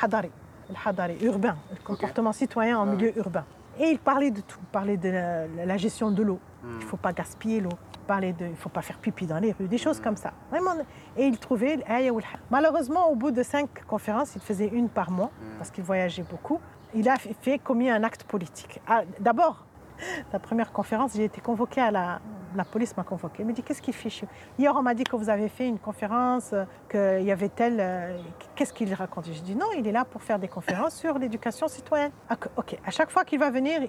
hadari, 0.03 0.31
le 0.71 0.75
hadari, 0.85 1.17
urbain, 1.23 1.57
le 1.71 1.77
comportement 1.85 2.33
citoyen 2.33 2.79
en 2.79 2.89
Ah 2.89 2.93
milieu 2.95 3.17
urbain. 3.19 3.45
Et 3.81 3.91
il 3.91 3.99
parlait 3.99 4.31
de 4.31 4.41
tout, 4.43 4.59
il 4.61 4.67
parlait 4.67 4.97
de 4.97 5.09
la, 5.09 5.47
la 5.65 5.77
gestion 5.77 6.11
de 6.11 6.23
l'eau. 6.23 6.39
Mm. 6.63 6.69
Il 6.81 6.85
ne 6.85 6.89
faut 6.91 6.97
pas 6.99 7.13
gaspiller 7.13 7.61
l'eau. 7.61 7.71
Il 7.95 8.07
parlait 8.07 8.33
de, 8.33 8.45
il 8.45 8.51
ne 8.51 8.57
faut 8.57 8.69
pas 8.69 8.83
faire 8.83 8.99
pipi 8.99 9.27
dans 9.27 9.39
les 9.39 9.53
rues, 9.53 9.69
des 9.69 9.79
choses 9.79 9.99
Mhm. 9.99 10.05
comme 10.05 10.17
ça. 10.17 10.33
Vraiment. 10.51 10.73
Et 11.17 11.27
il 11.27 11.39
trouvait 11.39 11.79
had. 11.89 12.13
Malheureusement, 12.51 13.09
au 13.11 13.15
bout 13.17 13.31
de 13.31 13.43
cinq 13.43 13.85
conférences, 13.87 14.35
il 14.37 14.41
faisait 14.43 14.69
une 14.69 14.89
par 14.89 15.11
mois 15.11 15.31
Mm. 15.41 15.57
parce 15.59 15.71
qu'il 15.71 15.85
voyageait 15.85 16.25
beaucoup. 16.29 16.61
Il 16.95 17.09
a 17.09 17.17
fait- 17.17 17.35
fait 17.41 17.59
commis 17.59 17.89
un 17.91 18.03
acte 18.05 18.25
politique. 18.25 18.81
Ah, 18.87 19.03
D'abord, 19.21 19.65
la 20.33 20.39
première 20.39 20.73
conférence, 20.73 21.15
j'ai 21.15 21.25
été 21.25 21.41
convoquée 21.41 21.81
à 21.81 21.91
la... 21.91 22.21
La 22.57 22.65
police 22.65 22.97
m'a 22.97 23.05
convoquée. 23.05 23.43
Elle 23.43 23.47
me 23.47 23.53
dit 23.53 23.63
Qu'est-ce 23.63 23.83
qu'il 23.83 23.95
fait 23.95 24.11
chez 24.11 24.27
vous 24.27 24.33
Hier, 24.63 24.75
on 24.77 24.83
m'a 24.83 24.95
dit 24.95 25.05
que 25.05 25.15
vous 25.17 25.29
avez 25.29 25.49
fait 25.49 25.67
une 25.69 25.79
conférence, 25.79 26.55
qu'il 26.91 27.23
y 27.23 27.31
avait 27.33 27.49
tel. 27.49 27.77
euh, 27.81 28.17
Qu'est-ce 28.55 28.73
qu'il 28.73 28.93
raconte? 28.95 29.27
Je 29.33 29.41
dis 29.41 29.55
Non, 29.55 29.67
il 29.77 29.87
est 29.87 29.93
là 29.93 30.05
pour 30.05 30.23
faire 30.23 30.39
des 30.39 30.49
conférences 30.49 30.95
sur 30.97 31.19
l'éducation 31.19 31.69
citoyenne. 31.69 32.11
Ah, 32.29 32.37
ok. 32.57 32.79
À 32.87 32.91
chaque 32.91 33.11
fois 33.11 33.25
qu'il 33.25 33.39
va 33.39 33.51
venir, 33.51 33.81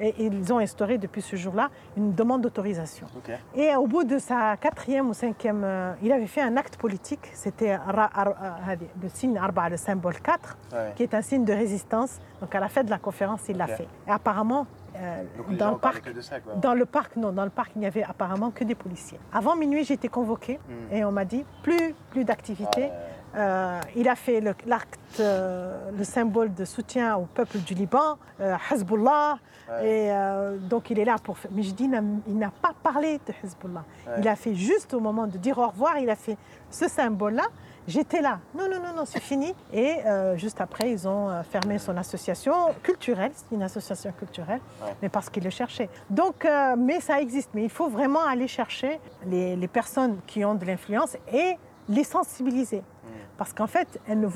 et- 0.00 0.14
ils 0.18 0.52
ont 0.52 0.58
instauré 0.58 0.98
depuis 0.98 1.22
ce 1.22 1.36
jour-là 1.36 1.70
une 1.96 2.12
demande 2.14 2.42
d'autorisation. 2.42 3.06
Ok. 3.16 3.32
Et 3.54 3.74
au 3.76 3.86
bout 3.86 4.04
de 4.04 4.18
sa 4.18 4.56
quatrième 4.56 5.08
ou 5.08 5.14
cinquième, 5.14 5.62
euh, 5.64 5.92
il 6.02 6.12
avait 6.12 6.26
fait 6.26 6.42
un 6.42 6.56
acte 6.56 6.76
politique. 6.76 7.30
C'était 7.34 7.74
euh, 7.74 8.76
le 9.02 9.08
signe 9.08 9.38
Arba, 9.38 9.68
le 9.68 9.76
symbole 9.76 10.20
4 10.20 10.56
Ouais. 10.72 10.92
qui 10.96 11.02
est 11.02 11.14
un 11.14 11.22
signe 11.22 11.44
de 11.44 11.52
résistance. 11.52 12.18
Donc 12.40 12.54
à 12.54 12.60
la 12.60 12.68
fin 12.68 12.82
de 12.84 12.90
la 12.90 12.98
conférence, 12.98 13.42
il 13.48 13.56
l'a 13.56 13.66
fait. 13.66 13.88
Et 14.06 14.10
apparemment, 14.10 14.66
euh, 15.00 15.22
Donc 15.36 15.56
dans 15.56 15.70
le 15.72 15.78
parc, 15.78 16.02
que 16.02 16.10
de 16.10 16.20
ça, 16.20 16.40
quoi. 16.40 16.54
dans 16.54 16.74
le 16.74 16.84
parc, 16.86 17.16
non, 17.16 17.32
dans 17.32 17.44
le 17.44 17.50
parc, 17.50 17.72
il 17.76 17.80
n'y 17.80 17.86
avait 17.86 18.02
apparemment 18.04 18.50
que 18.50 18.64
des 18.64 18.74
policiers. 18.74 19.18
Avant 19.32 19.56
minuit, 19.56 19.84
j'ai 19.84 19.94
été 19.94 20.08
convoquée 20.08 20.58
Mm. 20.68 20.94
et 20.94 21.04
on 21.04 21.12
m'a 21.12 21.24
dit 21.24 21.44
plus, 21.62 21.94
plus 22.10 22.24
d'activité. 22.24 22.82
Ouais. 22.82 22.92
Euh, 23.36 23.78
il 23.94 24.08
a 24.08 24.14
fait 24.16 24.40
le- 24.40 24.54
l'acte, 24.66 24.98
euh, 25.20 25.90
le 25.96 26.02
symbole 26.02 26.54
de 26.54 26.64
soutien 26.64 27.16
au 27.16 27.26
peuple 27.26 27.58
du 27.58 27.74
Liban, 27.74 28.16
euh, 28.40 28.56
Hezbollah. 28.70 29.38
Et 29.82 30.10
euh, 30.10 30.56
donc 30.56 30.88
il 30.88 30.98
est 30.98 31.04
là 31.04 31.16
pour 31.22 31.36
faire. 31.36 31.50
Mais 31.54 31.62
je 31.62 31.72
dis, 31.74 31.84
il 31.84 31.90
n'a- 31.90 32.00
il 32.26 32.38
n'a 32.38 32.50
pas 32.50 32.72
parlé 32.82 33.18
de 33.26 33.34
Hezbollah. 33.44 33.84
Ouais. 34.06 34.14
Il 34.20 34.26
a 34.28 34.34
fait 34.34 34.54
juste 34.54 34.94
au 34.94 35.00
moment 35.00 35.26
de 35.26 35.36
dire 35.36 35.58
au 35.58 35.66
revoir, 35.68 35.98
il 35.98 36.08
a 36.08 36.16
fait 36.16 36.38
ce 36.70 36.88
symbole-là. 36.88 37.44
J'étais 37.88 38.20
là. 38.20 38.38
Non, 38.54 38.68
non, 38.68 38.80
non, 38.80 38.94
non, 38.94 39.04
c'est 39.06 39.18
fini. 39.20 39.54
Et 39.72 39.96
euh, 40.04 40.36
juste 40.36 40.60
après, 40.60 40.90
ils 40.90 41.08
ont 41.08 41.30
euh, 41.30 41.42
fermé 41.42 41.78
son 41.78 41.96
association 41.96 42.52
culturelle. 42.82 43.32
C'est 43.34 43.54
une 43.54 43.62
association 43.62 44.12
culturelle, 44.12 44.60
Ouais. 44.84 44.94
mais 45.00 45.08
parce 45.08 45.30
qu'ils 45.30 45.42
le 45.42 45.48
cherchaient. 45.50 45.88
Donc, 46.10 46.44
euh, 46.44 46.76
mais 46.78 47.00
ça 47.00 47.18
existe. 47.20 47.48
Mais 47.54 47.64
il 47.64 47.70
faut 47.70 47.88
vraiment 47.88 48.24
aller 48.26 48.46
chercher 48.46 49.00
les, 49.26 49.56
les 49.56 49.68
personnes 49.68 50.18
qui 50.26 50.44
ont 50.44 50.54
de 50.54 50.66
l'influence 50.66 51.16
et 51.32 51.56
les 51.88 52.04
sensibiliser. 52.04 52.80
Mm. 52.80 53.08
Parce 53.38 53.54
qu'en 53.54 53.66
fait, 53.66 53.98
elles 54.06 54.20
ne 54.20 54.28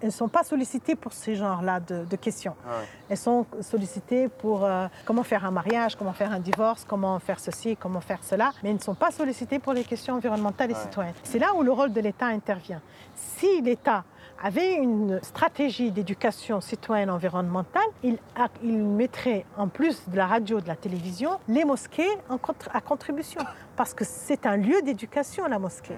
elles 0.00 0.06
ne 0.06 0.10
sont 0.12 0.28
pas 0.28 0.42
sollicitées 0.44 0.94
pour 0.96 1.12
ce 1.12 1.34
genre-là 1.34 1.80
de, 1.80 2.04
de 2.04 2.16
questions. 2.16 2.54
Ah 2.66 2.70
ouais. 2.78 2.86
Elles 3.10 3.16
sont 3.16 3.46
sollicitées 3.60 4.28
pour 4.28 4.64
euh, 4.64 4.86
comment 5.04 5.22
faire 5.22 5.44
un 5.44 5.50
mariage, 5.50 5.96
comment 5.96 6.12
faire 6.12 6.32
un 6.32 6.40
divorce, 6.40 6.84
comment 6.88 7.18
faire 7.18 7.40
ceci, 7.40 7.76
comment 7.76 8.00
faire 8.00 8.22
cela, 8.22 8.52
mais 8.62 8.70
elles 8.70 8.76
ne 8.76 8.80
sont 8.80 8.94
pas 8.94 9.10
sollicitées 9.10 9.58
pour 9.58 9.72
les 9.72 9.84
questions 9.84 10.14
environnementales 10.14 10.70
et 10.70 10.74
Ouais. 10.74 10.80
citoyennes. 10.80 11.14
C'est 11.22 11.38
là 11.38 11.54
où 11.54 11.62
le 11.62 11.72
rôle 11.72 11.92
de 11.92 12.00
l'État 12.00 12.26
intervient. 12.26 12.80
Si 13.14 13.60
l'État 13.62 14.04
avait 14.44 14.74
une 14.74 15.20
stratégie 15.22 15.92
d'éducation 15.92 16.60
citoyenne 16.60 17.10
environnementale. 17.10 17.82
Il, 18.02 18.18
a- 18.34 18.48
il 18.64 18.76
mettrait, 18.82 19.46
en 19.56 19.68
plus 19.68 20.08
de 20.08 20.16
la 20.16 20.26
radio, 20.26 20.60
de 20.60 20.66
la 20.66 20.74
télévision, 20.74 21.38
les 21.46 21.64
mosquées 21.64 22.08
en 22.28 22.38
à 22.74 22.80
contribution. 22.80 23.40
Parce 23.76 23.94
que 23.94 24.04
c'est 24.04 24.44
un 24.44 24.56
lieu 24.56 24.82
d'éducation, 24.82 25.46
la 25.46 25.60
mosquée. 25.60 25.96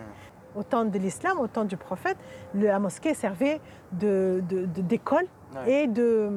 Au 0.54 0.62
temps 0.62 0.84
de 0.84 0.98
l'islam, 0.98 1.38
au 1.40 1.46
temps 1.48 1.64
du 1.64 1.76
prophète, 1.76 2.16
la 2.54 2.78
mosquée 2.78 3.14
servait 3.14 3.60
de- 3.92 4.42
de- 4.48 4.66
de- 4.66 4.82
d'école 4.82 5.26
Ouais. 5.56 5.82
et 5.82 5.86
de, 5.86 6.30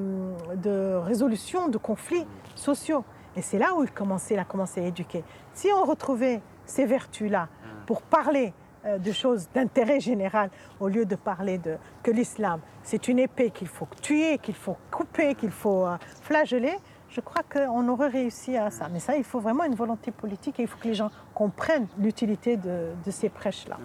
de 0.55 0.95
résolution 0.95 1.69
de 1.69 1.77
conflits 1.77 2.25
sociaux. 2.55 3.03
Et 3.35 3.41
c'est 3.41 3.57
là 3.59 3.73
où 3.75 3.83
il, 3.83 3.91
commençait, 3.91 4.33
il 4.35 4.39
a 4.39 4.43
commencé 4.45 4.81
à 4.81 4.85
éduquer. 4.87 5.23
Si 5.53 5.69
on 5.75 5.83
retrouvait 5.85 6.41
ces 6.65 6.85
vertus-là 6.85 7.47
pour 7.85 8.01
parler 8.01 8.53
euh, 8.85 8.97
de 8.99 9.11
choses 9.11 9.47
d'intérêt 9.53 9.99
général, 9.99 10.49
au 10.79 10.87
lieu 10.87 11.05
de 11.05 11.15
parler 11.15 11.57
de 11.57 11.77
que 12.03 12.11
l'islam, 12.11 12.59
c'est 12.83 13.07
une 13.07 13.19
épée 13.19 13.49
qu'il 13.51 13.67
faut 13.67 13.87
tuer, 14.01 14.37
qu'il 14.39 14.55
faut 14.55 14.77
couper, 14.91 15.33
qu'il 15.35 15.51
faut 15.51 15.85
euh, 15.85 15.97
flageller, 16.21 16.75
je 17.09 17.21
crois 17.21 17.43
qu'on 17.43 17.87
aurait 17.87 18.09
réussi 18.09 18.57
à 18.57 18.69
ça. 18.69 18.89
Mais 18.89 18.99
ça, 18.99 19.15
il 19.15 19.23
faut 19.23 19.39
vraiment 19.39 19.63
une 19.63 19.75
volonté 19.75 20.11
politique 20.11 20.59
et 20.59 20.63
il 20.63 20.67
faut 20.67 20.77
que 20.77 20.87
les 20.87 20.93
gens 20.93 21.09
comprennent 21.33 21.87
l'utilité 21.97 22.57
de, 22.57 22.91
ces 23.09 23.29
prêches-là. 23.29 23.77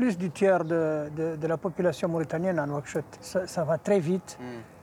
Plus 0.00 0.16
du 0.16 0.30
tiers 0.30 0.64
de, 0.64 1.10
de- 1.14 1.36
de 1.36 1.46
la 1.46 1.58
population 1.58 2.08
mauritanienne 2.08 2.58
à 2.58 2.64
Nouakchott. 2.64 3.04
Ça, 3.20 3.46
ça 3.46 3.64
va 3.64 3.76
très 3.76 4.00
vite. 4.00 4.38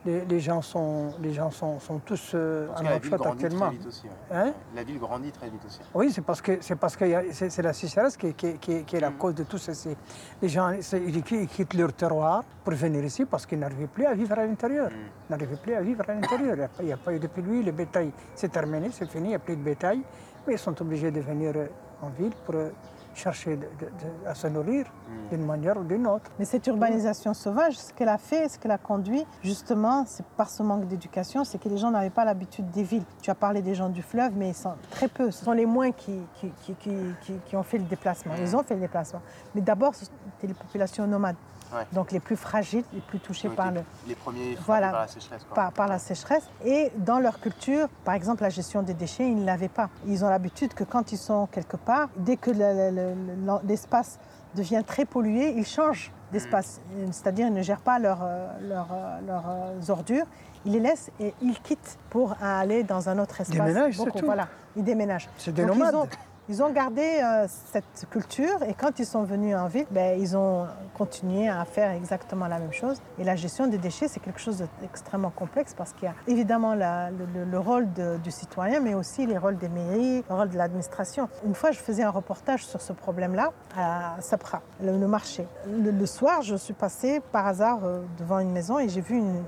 Les, 0.06 0.24
les 0.26 0.40
gens 0.40 0.62
sont, 0.62 1.12
les 1.20 1.34
gens 1.34 1.50
sont, 1.50 1.80
sont 1.80 1.98
tous 1.98 2.34
euh, 2.36 2.68
à 2.76 2.84
Nouakchott 2.84 3.26
actuellement. 3.26 3.66
très 3.70 3.78
vite 3.78 3.88
aussi. 3.88 4.06
ouais. 4.06 4.38
Hein? 4.38 4.54
La 4.76 4.84
ville 4.84 5.00
grandit 5.00 5.32
très 5.32 5.50
vite 5.50 5.66
aussi. 5.66 5.80
Oui, 5.96 6.12
c'est 6.14 6.22
parce 6.22 6.40
que 6.40 6.60
c'est 6.62 6.76
parce 6.76 6.96
que 6.96 7.06
c'est 7.32 7.64
la 7.64 7.74
sécheresse 7.74 8.16
qui, 8.16 8.32
qui- 8.36 8.58
qui- 8.60 8.84
qui 8.84 8.96
est 8.96 9.00
la 9.00 9.10
Mm. 9.10 9.18
cause 9.18 9.34
de 9.34 9.44
tout 9.44 9.58
ceci. 9.58 9.98
Les 10.40 10.50
gens 10.50 10.70
ils, 10.70 11.24
quittent 11.48 11.74
leur 11.74 11.94
terroir 11.94 12.44
pour 12.64 12.76
venir 12.76 13.04
ici 13.04 13.26
parce 13.26 13.48
qu'ils 13.48 13.58
n'arrivaient 13.64 13.88
plus 13.88 14.06
à 14.06 14.14
vivre 14.14 14.38
à 14.38 14.46
l'intérieur. 14.46 14.92
Mm. 14.92 14.94
Ils 14.94 15.32
n'arrivaient 15.32 15.62
plus 15.66 15.74
à 15.74 15.82
vivre 15.82 16.04
à 16.08 16.14
l'intérieur. 16.14 16.58
Il 16.80 16.86
n'y 16.86 16.94
a 16.94 16.98
pas 16.98 17.12
eu 17.12 17.20
de 17.20 17.26
pluie, 17.28 17.64
le 17.64 17.72
bétail 17.72 18.12
c'est 18.36 18.52
terminé, 18.52 18.90
c'est 18.92 19.10
fini, 19.10 19.26
il 19.26 19.30
n'y 19.30 19.36
a 19.36 19.40
plus 19.40 19.56
de 19.56 19.64
bétail. 19.64 20.00
Mais 20.46 20.54
ils 20.54 20.60
sont 20.60 20.80
obligés 20.80 21.10
de 21.10 21.22
venir 21.22 21.54
euh, 21.56 21.66
en 22.04 22.10
ville 22.10 22.34
pour 22.46 22.54
euh, 22.54 22.70
chercher 23.18 23.56
de- 23.56 23.62
de- 23.62 23.86
de- 23.86 24.28
à 24.28 24.36
se 24.36 24.48
nourrir 24.48 24.86
Mm. 24.86 25.30
d'une 25.30 25.46
manière 25.46 25.78
ou 25.78 25.84
d'une 25.84 26.06
autre. 26.08 26.30
Mais 26.40 26.46
cette 26.46 26.66
urbanisation 26.68 27.34
sauvage, 27.34 27.78
ce 27.78 27.94
qu'elle 27.94 28.10
a 28.10 28.18
fait, 28.18 28.48
ce 28.50 28.60
qu'elle 28.60 28.72
a 28.72 28.78
conduit, 28.78 29.26
justement, 29.44 30.04
c'est 30.06 30.26
par 30.38 30.50
ce 30.50 30.62
manque 30.64 30.88
d'éducation, 30.88 31.44
c'est 31.44 31.58
que 31.58 31.70
les 31.70 31.78
gens 31.78 31.92
n'avaient 31.92 32.10
pas 32.10 32.26
l'habitude 32.26 32.70
des 32.72 32.84
villes. 32.84 33.04
Tu 33.22 33.30
as 33.32 33.36
parlé 33.36 33.62
des 33.62 33.76
gens 33.76 33.90
du 33.90 34.02
fleuve, 34.02 34.34
mais 34.36 34.50
ils 34.50 34.56
sont 34.56 34.74
très 34.92 35.08
peu. 35.08 35.32
Ce 35.32 35.44
sont 35.46 35.52
les 35.54 35.66
moins 35.66 35.92
qui, 35.92 36.20
qui, 36.36 36.52
qui, 36.62 36.74
qui- 36.76 36.92
qui- 37.22 37.40
qui 37.46 37.56
ont 37.56 37.64
fait 37.64 37.78
le 37.80 37.86
déplacement. 37.86 38.34
Ils 38.40 38.56
ont 38.56 38.64
fait 38.64 38.76
le 38.76 38.82
déplacement. 38.82 39.22
Mais 39.56 39.62
d'abord, 39.62 39.96
c'était 39.96 40.48
les 40.48 40.54
populations 40.54 41.08
nomades. 41.08 41.36
Ouais. 41.74 41.86
Donc 41.92 42.12
les 42.12 42.20
plus 42.20 42.38
fragiles, 42.38 42.84
les 42.94 43.02
plus 43.02 43.20
touchés 43.20 43.50
par 43.50 43.72
le, 43.72 43.82
Les 44.08 44.16
premiers 44.16 44.56
Voilà. 44.66 44.90
par 44.92 45.00
la 45.02 45.08
sécheresse. 45.08 45.44
quoi. 45.44 45.56
par, 45.56 45.72
par 45.74 45.88
la 45.88 46.00
sécheresse. 46.00 46.48
Et 46.66 46.92
dans 46.98 47.20
leur 47.20 47.40
culture, 47.40 47.88
par 48.06 48.14
exemple, 48.16 48.44
la 48.44 48.50
gestion 48.50 48.82
des 48.84 48.94
déchets, 48.94 49.28
ils 49.30 49.36
ne 49.40 49.46
l'avaient 49.46 49.68
pas. 49.68 49.90
Ils 50.06 50.24
ont 50.24 50.30
l'habitude 50.30 50.74
que 50.74 50.84
quand 50.84 51.12
ils 51.12 51.18
sont 51.18 51.48
quelque 51.48 51.78
part, 51.78 52.08
dès 52.18 52.38
que 52.38 52.52
le- 52.52 52.92
le- 52.92 53.14
le- 53.46 53.68
l'espace 53.68 54.18
devient 54.56 54.84
très 54.88 55.06
pollué, 55.06 55.52
ils 55.58 55.66
changent 55.66 56.12
d'espace. 56.32 56.82
C'est-à-dire, 57.12 57.48
ils 57.48 57.54
ne 57.54 57.62
gèrent 57.62 57.80
pas 57.82 58.00
leurs 58.00 58.22
euh, 58.24 58.48
euh, 58.62 59.20
leurs, 59.26 59.46
euh, 59.50 59.92
ordures. 59.92 60.26
Ils 60.68 60.74
les 60.74 60.80
laissent 60.82 61.10
et 61.20 61.34
ils 61.42 61.60
quittent 61.62 61.98
pour 62.10 62.36
aller 62.42 62.84
dans 62.84 63.08
un 63.10 63.18
autre 63.20 63.40
espace. 63.42 63.56
Déménagent, 63.58 63.98
c'est 63.98 64.06
Beaucoup. 64.06 64.26
Voilà, 64.26 64.48
ils 64.76 64.84
déménagent. 64.84 65.30
C'est 65.38 65.54
des 65.54 65.66
Donc, 65.66 65.78
nomades. 65.78 65.94
Ils 65.94 65.98
ont, 65.98 66.08
ils 66.50 66.64
ont 66.64 66.70
gardé 66.72 67.02
euh, 67.22 67.46
cette 67.72 68.08
culture 68.10 68.64
et 68.68 68.74
quand 68.74 69.00
ils 69.00 69.06
sont 69.06 69.24
venus 69.24 69.54
en 69.56 69.68
ville, 69.68 69.86
ben, 69.92 70.18
ils 70.20 70.36
ont 70.38 70.66
continué 70.98 71.50
à 71.50 71.64
faire 71.66 71.92
exactement 71.92 72.48
la 72.48 72.58
même 72.60 72.72
chose. 72.72 73.02
Et 73.20 73.24
la 73.26 73.36
gestion 73.36 73.68
des 73.68 73.78
déchets, 73.78 74.08
c'est 74.08 74.20
quelque 74.22 74.40
chose 74.40 74.64
d'extrêmement 74.82 75.30
complexe 75.30 75.74
parce 75.74 75.92
qu'il 75.94 76.06
y 76.06 76.08
a 76.08 76.14
évidemment 76.28 76.74
la- 76.74 77.12
le, 77.12 77.26
le- 77.34 77.44
le 77.50 77.60
rôle 77.60 77.92
de- 77.94 78.18
du 78.18 78.32
citoyen, 78.32 78.80
mais 78.82 78.94
aussi 78.94 79.26
les 79.26 79.38
rôles 79.38 79.58
des 79.58 79.68
mairies, 79.70 80.24
le 80.30 80.36
rôle 80.36 80.50
de 80.50 80.58
l'administration. 80.58 81.28
Une 81.46 81.56
fois, 81.56 81.72
je 81.72 81.80
faisais 81.80 82.04
un 82.04 82.10
reportage 82.12 82.66
sur 82.66 82.80
ce 82.82 82.92
problème-là 82.94 83.52
à 83.78 84.16
Sapra, 84.22 84.62
le, 84.82 84.98
le 84.98 85.08
marché. 85.08 85.46
Le, 85.70 85.92
le 85.92 86.06
soir, 86.06 86.42
je 86.44 86.56
suis 86.56 86.74
passée 86.74 87.22
par 87.34 87.46
hasard 87.48 87.80
euh, 87.84 88.02
devant 88.20 88.40
une 88.40 88.52
maison 88.52 88.80
et 88.80 88.88
j'ai 88.90 89.02
vu 89.02 89.18
une, 89.18 89.44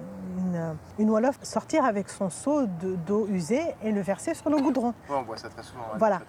une, 0.59 0.75
une 1.03 1.09
Wolof 1.09 1.37
sortir 1.43 1.85
avec 1.85 2.09
son 2.09 2.29
seau 2.29 2.65
de- 2.65 2.95
d'eau 3.07 3.27
usée 3.29 3.63
et 3.83 3.91
le 3.91 4.01
verser 4.01 4.33
sur 4.33 4.49
le 4.49 4.57
goudron. 4.57 4.93
Ouais, 5.09 5.15
on 5.17 5.23
voit 5.23 5.37
ça 5.37 5.49
très 5.49 5.63
souvent. 5.63 5.83
Voilà. 5.97 6.17
ouais. 6.17 6.21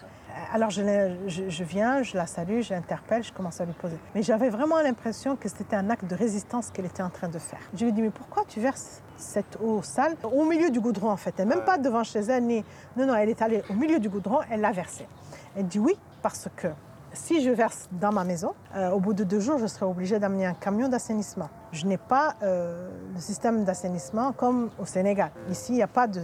Alors 0.55 0.71
je, 0.71 0.83
l'ai- 0.83 1.17
je- 1.29 1.49
je 1.49 1.65
viens, 1.65 2.03
je 2.03 2.17
la 2.17 2.27
salue, 2.27 2.61
je 2.61 2.73
l'interpelle, 2.73 3.23
je 3.25 3.33
commence 3.33 3.61
à 3.61 3.65
lui 3.65 3.73
poser. 3.73 3.97
Mais 4.15 4.23
j'avais 4.23 4.49
vraiment 4.49 4.81
l'impression 4.81 5.37
que 5.37 5.49
c'était 5.49 5.77
un 5.77 5.91
acte 5.91 6.05
de 6.05 6.15
résistance 6.15 6.71
qu'elle 6.71 6.87
était 6.87 7.03
en 7.03 7.11
train 7.11 7.29
de 7.29 7.39
faire. 7.39 7.59
Je 7.75 7.81
lui 7.85 7.89
ai 7.89 7.93
dit, 7.93 8.03
mais 8.03 8.11
pourquoi 8.11 8.45
tu 8.49 8.61
verses 8.61 9.03
cette 9.17 9.59
eau 9.63 9.83
sale 9.83 10.17
au 10.23 10.45
milieu 10.45 10.71
du 10.71 10.81
goudron 10.81 11.11
en 11.11 11.17
fait? 11.17 11.35
Elle 11.39 11.49
même 11.49 11.65
pas 11.65 11.79
devant 11.79 12.05
chez 12.05 12.21
elle, 12.21 12.45
ni... 12.45 12.65
Non, 12.97 13.07
non, 13.07 13.15
elle 13.17 13.29
est 13.29 13.43
allée 13.43 13.63
au 13.69 13.75
milieu 13.75 13.99
du 13.99 14.09
goudron, 14.09 14.39
elle 14.51 14.61
l'a 14.61 14.73
versé. 14.73 15.07
Elle 15.57 15.67
dit 15.67 15.79
oui, 15.79 15.97
parce 16.23 16.49
que 16.57 16.69
si 17.13 17.43
je 17.43 17.51
verse 17.51 17.89
dans 17.93 18.13
ma 18.13 18.25
maison, 18.25 18.53
euh, 18.77 18.91
au 18.91 19.01
bout 19.01 19.15
de 19.15 19.25
deux 19.25 19.41
jours, 19.41 19.59
je 19.59 19.67
serai 19.67 19.85
obligée 19.87 20.19
d'amener 20.19 20.47
un 20.47 20.55
camion 20.55 20.89
d'assainissement. 20.89 21.49
Je 21.73 21.87
n'ai 21.87 21.97
pas 21.97 22.35
euh, 22.43 22.89
le 23.15 23.21
système 23.21 23.65
d'assainissement 23.65 24.33
comme 24.33 24.71
au 24.79 24.85
Sénégal. 24.87 25.31
Ici, 25.51 25.73
il 25.73 25.77
n'y 25.77 25.83
a 25.83 25.87
pas 25.89 26.07
de, 26.07 26.21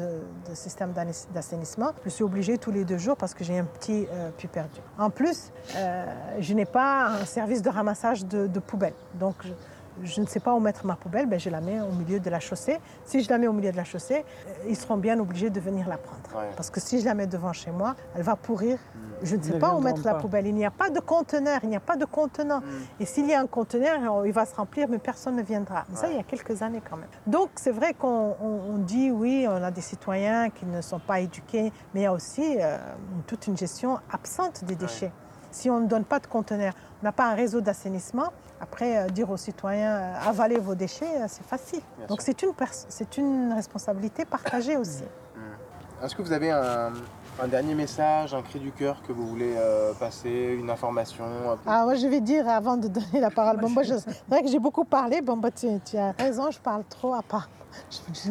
système 0.55 0.93
d'assaini- 0.93 1.26
d'assainissement. 1.32 1.91
Je 2.05 2.11
suis 2.11 2.24
obligée 2.24 2.59
tous 2.59 2.70
les 2.70 2.84
deux 2.84 2.99
jours 2.99 3.16
parce 3.16 3.34
que 3.34 3.45
j'ai 3.45 3.59
un 3.59 3.64
petit 3.64 4.07
euh, 4.12 4.30
puits 4.37 4.49
perdu. 4.49 4.80
En 4.99 5.11
plus, 5.11 5.53
euh, 5.76 6.05
je 6.41 6.55
n'ai 6.55 6.66
pas 6.66 7.07
un 7.09 7.24
service 7.24 7.62
de 7.62 7.70
ramassage 7.70 8.24
de, 8.24 8.47
poubelles. 8.61 8.95
Donc, 9.14 9.37
je 10.03 10.20
ne 10.20 10.26
sais 10.26 10.40
pas 10.40 10.53
où 10.55 10.61
mettre 10.61 10.84
ma 10.86 10.97
poubelle, 10.97 11.26
ben 11.26 11.38
je 11.40 11.51
la 11.51 11.61
mets 11.61 11.80
au 11.80 11.92
milieu 11.92 12.20
de 12.20 12.30
la 12.30 12.40
chaussée. 12.40 12.78
Si 13.05 13.22
je 13.22 13.30
la 13.30 13.38
mets 13.38 13.47
au 13.47 13.53
milieu 13.53 13.72
de 13.72 13.76
la 13.76 13.84
chaussée, 13.84 14.24
euh, 14.49 14.53
ils 14.68 14.76
seront 14.76 14.97
bien 14.97 15.18
obligés 15.18 15.51
de 15.51 15.61
venir 15.61 15.88
la 15.88 15.97
prendre. 15.97 16.20
Ouais. 16.34 16.51
Parce 16.57 16.70
que 16.70 16.80
si 16.80 17.01
je 17.01 17.05
la 17.05 17.14
mets 17.14 17.26
devant 17.26 17.53
chez 17.53 17.70
moi, 17.70 17.94
elle 18.14 18.22
va 18.22 18.36
pourrir. 18.36 18.78
Je 19.22 19.34
ne 19.36 19.42
sais 19.42 19.53
Ils 19.55 19.59
pas 19.59 19.74
où 19.74 19.80
mettre 19.80 20.05
la 20.05 20.14
poubelle. 20.14 20.47
Il 20.47 20.55
n'y 20.55 20.66
a 20.66 20.70
pas 20.70 20.90
de 20.90 21.01
conteneur, 21.01 21.61
il 21.62 21.70
n'y 21.70 21.76
a 21.76 21.80
pas 21.80 21.97
de 21.97 22.05
contenant. 22.05 22.61
Et 23.01 23.07
s'il 23.07 23.26
y 23.26 23.32
a 23.34 23.40
un 23.40 23.47
conteneur, 23.47 24.26
il 24.26 24.32
va 24.32 24.44
se 24.44 24.55
remplir, 24.55 24.88
mais 24.90 24.99
personne 24.99 25.36
ne 25.36 25.42
viendra. 25.42 25.84
Mais 25.88 25.97
ça, 25.97 26.09
il 26.11 26.16
y 26.16 26.20
a 26.20 26.22
quelques 26.22 26.61
années 26.62 26.82
quand 26.88 26.97
même. 26.97 27.09
Donc, 27.26 27.49
c'est 27.57 27.70
vrai 27.70 27.94
qu'on 27.94 28.36
on- 28.42 28.61
on 28.74 28.78
dit, 28.78 29.11
oui, 29.11 29.47
on 29.49 29.62
a 29.62 29.70
des 29.70 29.80
citoyens 29.80 30.51
qui 30.51 30.66
ne 30.66 30.82
sont 30.82 30.99
pas 30.99 31.20
éduqués, 31.20 31.72
mais 31.94 32.01
il 32.01 32.03
y 32.03 32.07
a 32.07 32.12
aussi 32.12 32.57
euh, 32.61 32.76
toute 33.26 33.47
une 33.47 33.57
gestion 33.57 33.99
absente 34.12 34.64
des 34.64 34.74
déchets. 34.74 35.12
Si 35.57 35.70
on 35.70 35.80
ne 35.80 35.86
donne 35.86 36.04
pas 36.04 36.18
de 36.18 36.26
conteneur, 36.26 36.74
on 37.00 37.07
n'a 37.07 37.12
pas 37.12 37.30
un 37.30 37.34
réseau 37.34 37.62
d'assainissement, 37.62 38.30
après, 38.61 38.98
euh, 38.98 39.09
dire 39.09 39.30
aux 39.30 39.38
citoyens, 39.38 39.96
euh, 39.96 40.28
avalez 40.28 40.59
vos 40.59 40.74
déchets, 40.74 41.16
euh, 41.16 41.24
c'est 41.28 41.46
facile. 41.46 41.80
Bien 41.96 42.07
Donc, 42.09 42.20
c'est 42.20 42.42
une, 42.42 42.52
une 43.16 43.52
responsabilité 43.54 44.26
partagée 44.26 44.76
aussi. 44.76 45.04
Est-ce 46.03 46.14
que 46.14 46.22
vous 46.22 46.32
avez 46.32 46.51
un, 46.51 46.92
un 47.42 47.49
dernier 47.49 47.74
message, 47.74 48.34
un 48.34 48.42
cri 48.42 48.59
du 48.59 48.70
cœur 48.72 49.01
que 49.07 49.12
vous 49.12 49.26
voulez 49.26 49.55
euh, 49.57 49.92
passer, 49.99 50.57
une 50.59 50.70
information 50.70 51.24
un 51.24 51.57
peu- 51.57 51.62
Ah, 51.70 51.84
moi, 51.84 51.94
je 51.94 52.07
vais 52.07 52.20
dire 52.20 52.49
avant 52.49 52.76
de 52.76 52.88
donner 52.88 53.20
la 53.20 53.30
parole. 53.30 53.59
Bon, 53.59 53.70
moi, 53.70 53.82
je- 53.82 53.94
c'est 53.97 54.24
vrai 54.28 54.42
que 54.42 54.49
j'ai 54.49 54.59
beaucoup 54.59 54.84
parlé. 54.84 55.22
Bon, 55.22 55.36
bah, 55.36 55.51
tu, 55.51 55.66
tu 55.84 55.97
as 55.97 56.12
raison, 56.12 56.51
je 56.51 56.59
parle 56.61 56.84
trop 56.88 57.14
à 57.14 57.22
part. 57.22 57.49
Je- 57.90 58.30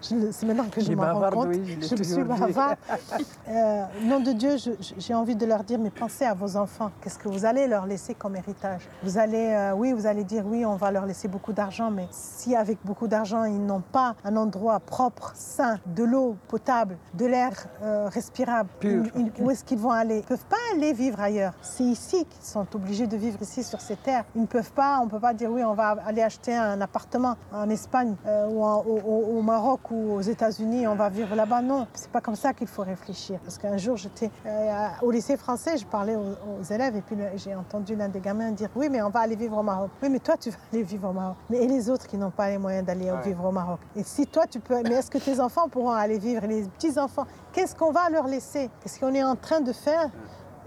je- 0.00 0.14
je- 0.16 0.30
c'est 0.30 0.46
maintenant 0.46 0.64
que 0.70 0.80
je 0.80 0.90
m'en 0.94 1.12
rends 1.12 1.30
compte. 1.30 1.48
oui, 1.48 1.62
je 1.68 1.76
me 1.76 1.82
suis 1.82 1.96
toujours 1.96 2.24
dit. 2.24 2.40
bavard. 2.40 2.76
Euh, 3.48 3.84
nom 4.04 4.20
de 4.20 4.32
Dieu, 4.32 4.56
je- 4.56 4.70
je- 4.80 4.94
j'ai 4.98 5.12
envie 5.14 5.36
de 5.36 5.44
leur 5.46 5.62
dire, 5.64 5.78
mais 5.78 5.90
pensez 5.90 6.24
à 6.24 6.32
vos 6.32 6.56
enfants. 6.56 6.90
Qu'est-ce 7.02 7.18
que 7.18 7.28
vous 7.28 7.44
allez 7.44 7.66
leur 7.68 7.84
laisser 7.86 8.14
comme 8.14 8.34
héritage? 8.36 8.88
Vous 9.02 9.18
allez, 9.18 9.50
euh, 9.54 9.72
oui, 9.76 9.92
vous 9.92 10.06
allez 10.06 10.24
dire, 10.24 10.44
oui, 10.46 10.64
on 10.64 10.76
va 10.76 10.90
leur 10.90 11.04
laisser 11.04 11.28
beaucoup 11.28 11.52
d'argent, 11.52 11.90
mais 11.90 12.06
si 12.10 12.56
avec 12.56 12.78
beaucoup 12.84 13.06
d'argent, 13.06 13.44
ils 13.44 13.64
n'ont 13.64 13.82
pas 13.82 14.14
un 14.24 14.34
endroit 14.36 14.80
propre, 14.80 15.32
sain, 15.34 15.78
de 15.86 16.02
l'eau 16.02 16.36
potable, 16.48 16.96
de 17.14 17.26
l'air 17.26 17.52
euh, 17.82 18.08
respirable, 18.08 18.68
Pur. 18.80 19.04
ils- 19.16 19.32
ils- 19.36 19.42
où 19.42 19.50
est-ce 19.50 19.64
qu'ils 19.64 19.78
vont 19.78 19.90
aller? 19.90 20.16
Ils 20.16 20.22
ne 20.22 20.26
peuvent 20.26 20.44
pas 20.46 20.56
aller 20.74 20.92
vivre 20.92 21.20
ailleurs. 21.20 21.52
C'est 21.62 21.84
ici 21.84 22.24
qu'ils 22.26 22.44
sont 22.44 22.66
obligés 22.74 23.06
de 23.06 23.16
vivre 23.16 23.40
ici 23.40 23.62
sur 23.62 23.80
ces 23.80 23.96
terres. 23.96 24.24
Ils 24.34 24.42
ne 24.42 24.46
peuvent 24.46 24.72
pas, 24.72 24.98
on 25.00 25.04
ne 25.06 25.10
peut 25.10 25.20
pas 25.20 25.32
dire, 25.34 25.50
oui, 25.50 25.62
on 25.64 25.74
va 25.74 25.96
aller 26.06 26.22
acheter 26.22 26.54
un 26.54 26.80
appartement 26.80 27.36
en 27.52 27.68
Espagne 27.70 28.14
euh, 28.26 28.48
ou 28.48 28.62
en- 28.64 28.84
au, 28.84 29.42
Maroc 29.42 29.80
ou 29.90 30.12
aux 30.14 30.20
États-Unis, 30.20 30.86
on 30.86 30.94
va 30.94 31.08
vivre 31.08 31.34
là-bas. 31.34 31.62
Non, 31.62 31.86
c'est 31.94 32.10
pas 32.10 32.20
comme 32.20 32.36
ça 32.36 32.52
qu'il 32.52 32.66
faut 32.66 32.82
réfléchir. 32.82 33.38
Parce 33.44 33.58
qu'un 33.58 33.76
jour, 33.76 33.96
j'étais 33.96 34.30
euh, 34.44 34.86
au 35.02 35.10
lycée 35.10 35.36
français, 35.36 35.76
je 35.78 35.86
parlais 35.86 36.16
aux, 36.16 36.20
aux 36.60 36.62
élèves 36.70 36.96
et 36.96 37.00
puis 37.02 37.16
j'ai 37.36 37.54
entendu 37.54 37.94
l'un 37.96 38.08
des 38.08 38.20
gamins 38.20 38.50
dire 38.50 38.68
Oui, 38.74 38.88
mais 38.90 39.00
on 39.02 39.10
va 39.10 39.20
aller 39.20 39.36
vivre 39.36 39.56
au 39.58 39.62
Maroc. 39.62 39.90
Oui, 40.02 40.08
mais 40.10 40.18
toi, 40.18 40.36
tu 40.36 40.50
vas 40.50 40.56
aller 40.72 40.82
vivre 40.82 41.08
au 41.08 41.12
Maroc. 41.12 41.36
Mais 41.50 41.58
et 41.64 41.68
les 41.68 41.88
autres 41.88 42.06
qui 42.06 42.16
n'ont 42.16 42.30
pas 42.30 42.48
les 42.50 42.58
moyens 42.58 42.84
d'aller 42.86 43.10
Ouais. 43.10 43.22
vivre 43.22 43.44
au 43.44 43.52
Maroc? 43.52 43.78
Et 43.94 44.02
si 44.02 44.26
toi, 44.26 44.46
tu 44.46 44.58
peux. 44.60 44.82
Mais 44.82 44.94
est-ce 44.96 45.10
que 45.10 45.18
tes 45.18 45.38
enfants 45.40 45.68
pourront 45.68 45.92
aller 45.92 46.18
vivre? 46.18 46.42
Et 46.44 46.48
Les 46.48 46.68
petits-enfants, 46.96 47.26
qu'est-ce 47.52 47.74
qu'on 47.74 47.92
va 47.92 48.08
leur 48.10 48.26
laisser? 48.26 48.70
Qu'est-ce 48.80 48.98
qu'on 49.00 49.14
est 49.14 49.22
en 49.24 49.36
train 49.36 49.60
de 49.60 49.72
faire? 49.72 50.08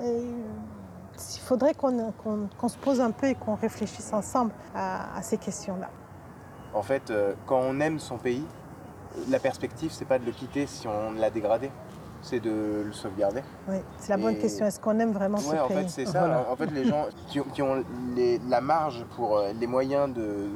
Et, 0.02 0.22
Il 1.36 1.42
faudrait 1.42 1.74
qu'on 1.74 2.70
se 2.70 2.78
pose 2.78 3.02
un 3.02 3.12
peu 3.12 3.28
et 3.28 3.36
qu'on 3.36 3.56
réfléchisse 3.56 4.14
ensemble 4.14 4.52
à, 4.74 5.18
à 5.18 5.22
ces 5.22 5.38
questions-là. 5.38 5.90
En 6.74 6.82
fait, 6.82 7.10
euh, 7.12 7.34
quand 7.46 7.60
on 7.60 7.80
aime 7.82 8.00
son 8.00 8.18
pays, 8.18 8.46
la 9.28 9.40
perspective, 9.40 9.92
c'est 9.92 10.06
pas 10.06 10.18
de 10.20 10.26
le 10.26 10.32
quitter 10.32 10.66
si 10.68 10.88
on 10.88 11.12
l'a 11.14 11.30
dégradé. 11.30 11.72
c'est 12.22 12.42
de 12.42 12.84
le 12.86 12.92
sauvegarder. 12.92 13.42
Oui, 13.70 13.78
c'est 13.98 14.10
la 14.10 14.18
bonne 14.18 14.36
Et- 14.36 14.40
question. 14.40 14.66
Est-ce 14.66 14.78
qu'on 14.78 15.00
aime 15.00 15.14
vraiment 15.14 15.38
ce 15.38 15.50
Ouais, 15.52 15.60
en 15.60 15.68
pays? 15.70 15.78
fait, 15.84 15.90
c'est 15.90 16.06
ça. 16.06 16.20
Voilà. 16.20 16.46
En 16.52 16.56
fait, 16.58 16.70
les 16.72 16.84
gens 16.84 17.06
qui 17.28 17.40
ont, 17.40 17.46
qui 17.46 17.62
ont 17.62 17.82
les- 18.14 18.40
la 18.50 18.60
marge 18.60 19.06
pour 19.16 19.38
euh, 19.38 19.54
les 19.58 19.68
moyens 19.68 20.14
de, 20.14 20.50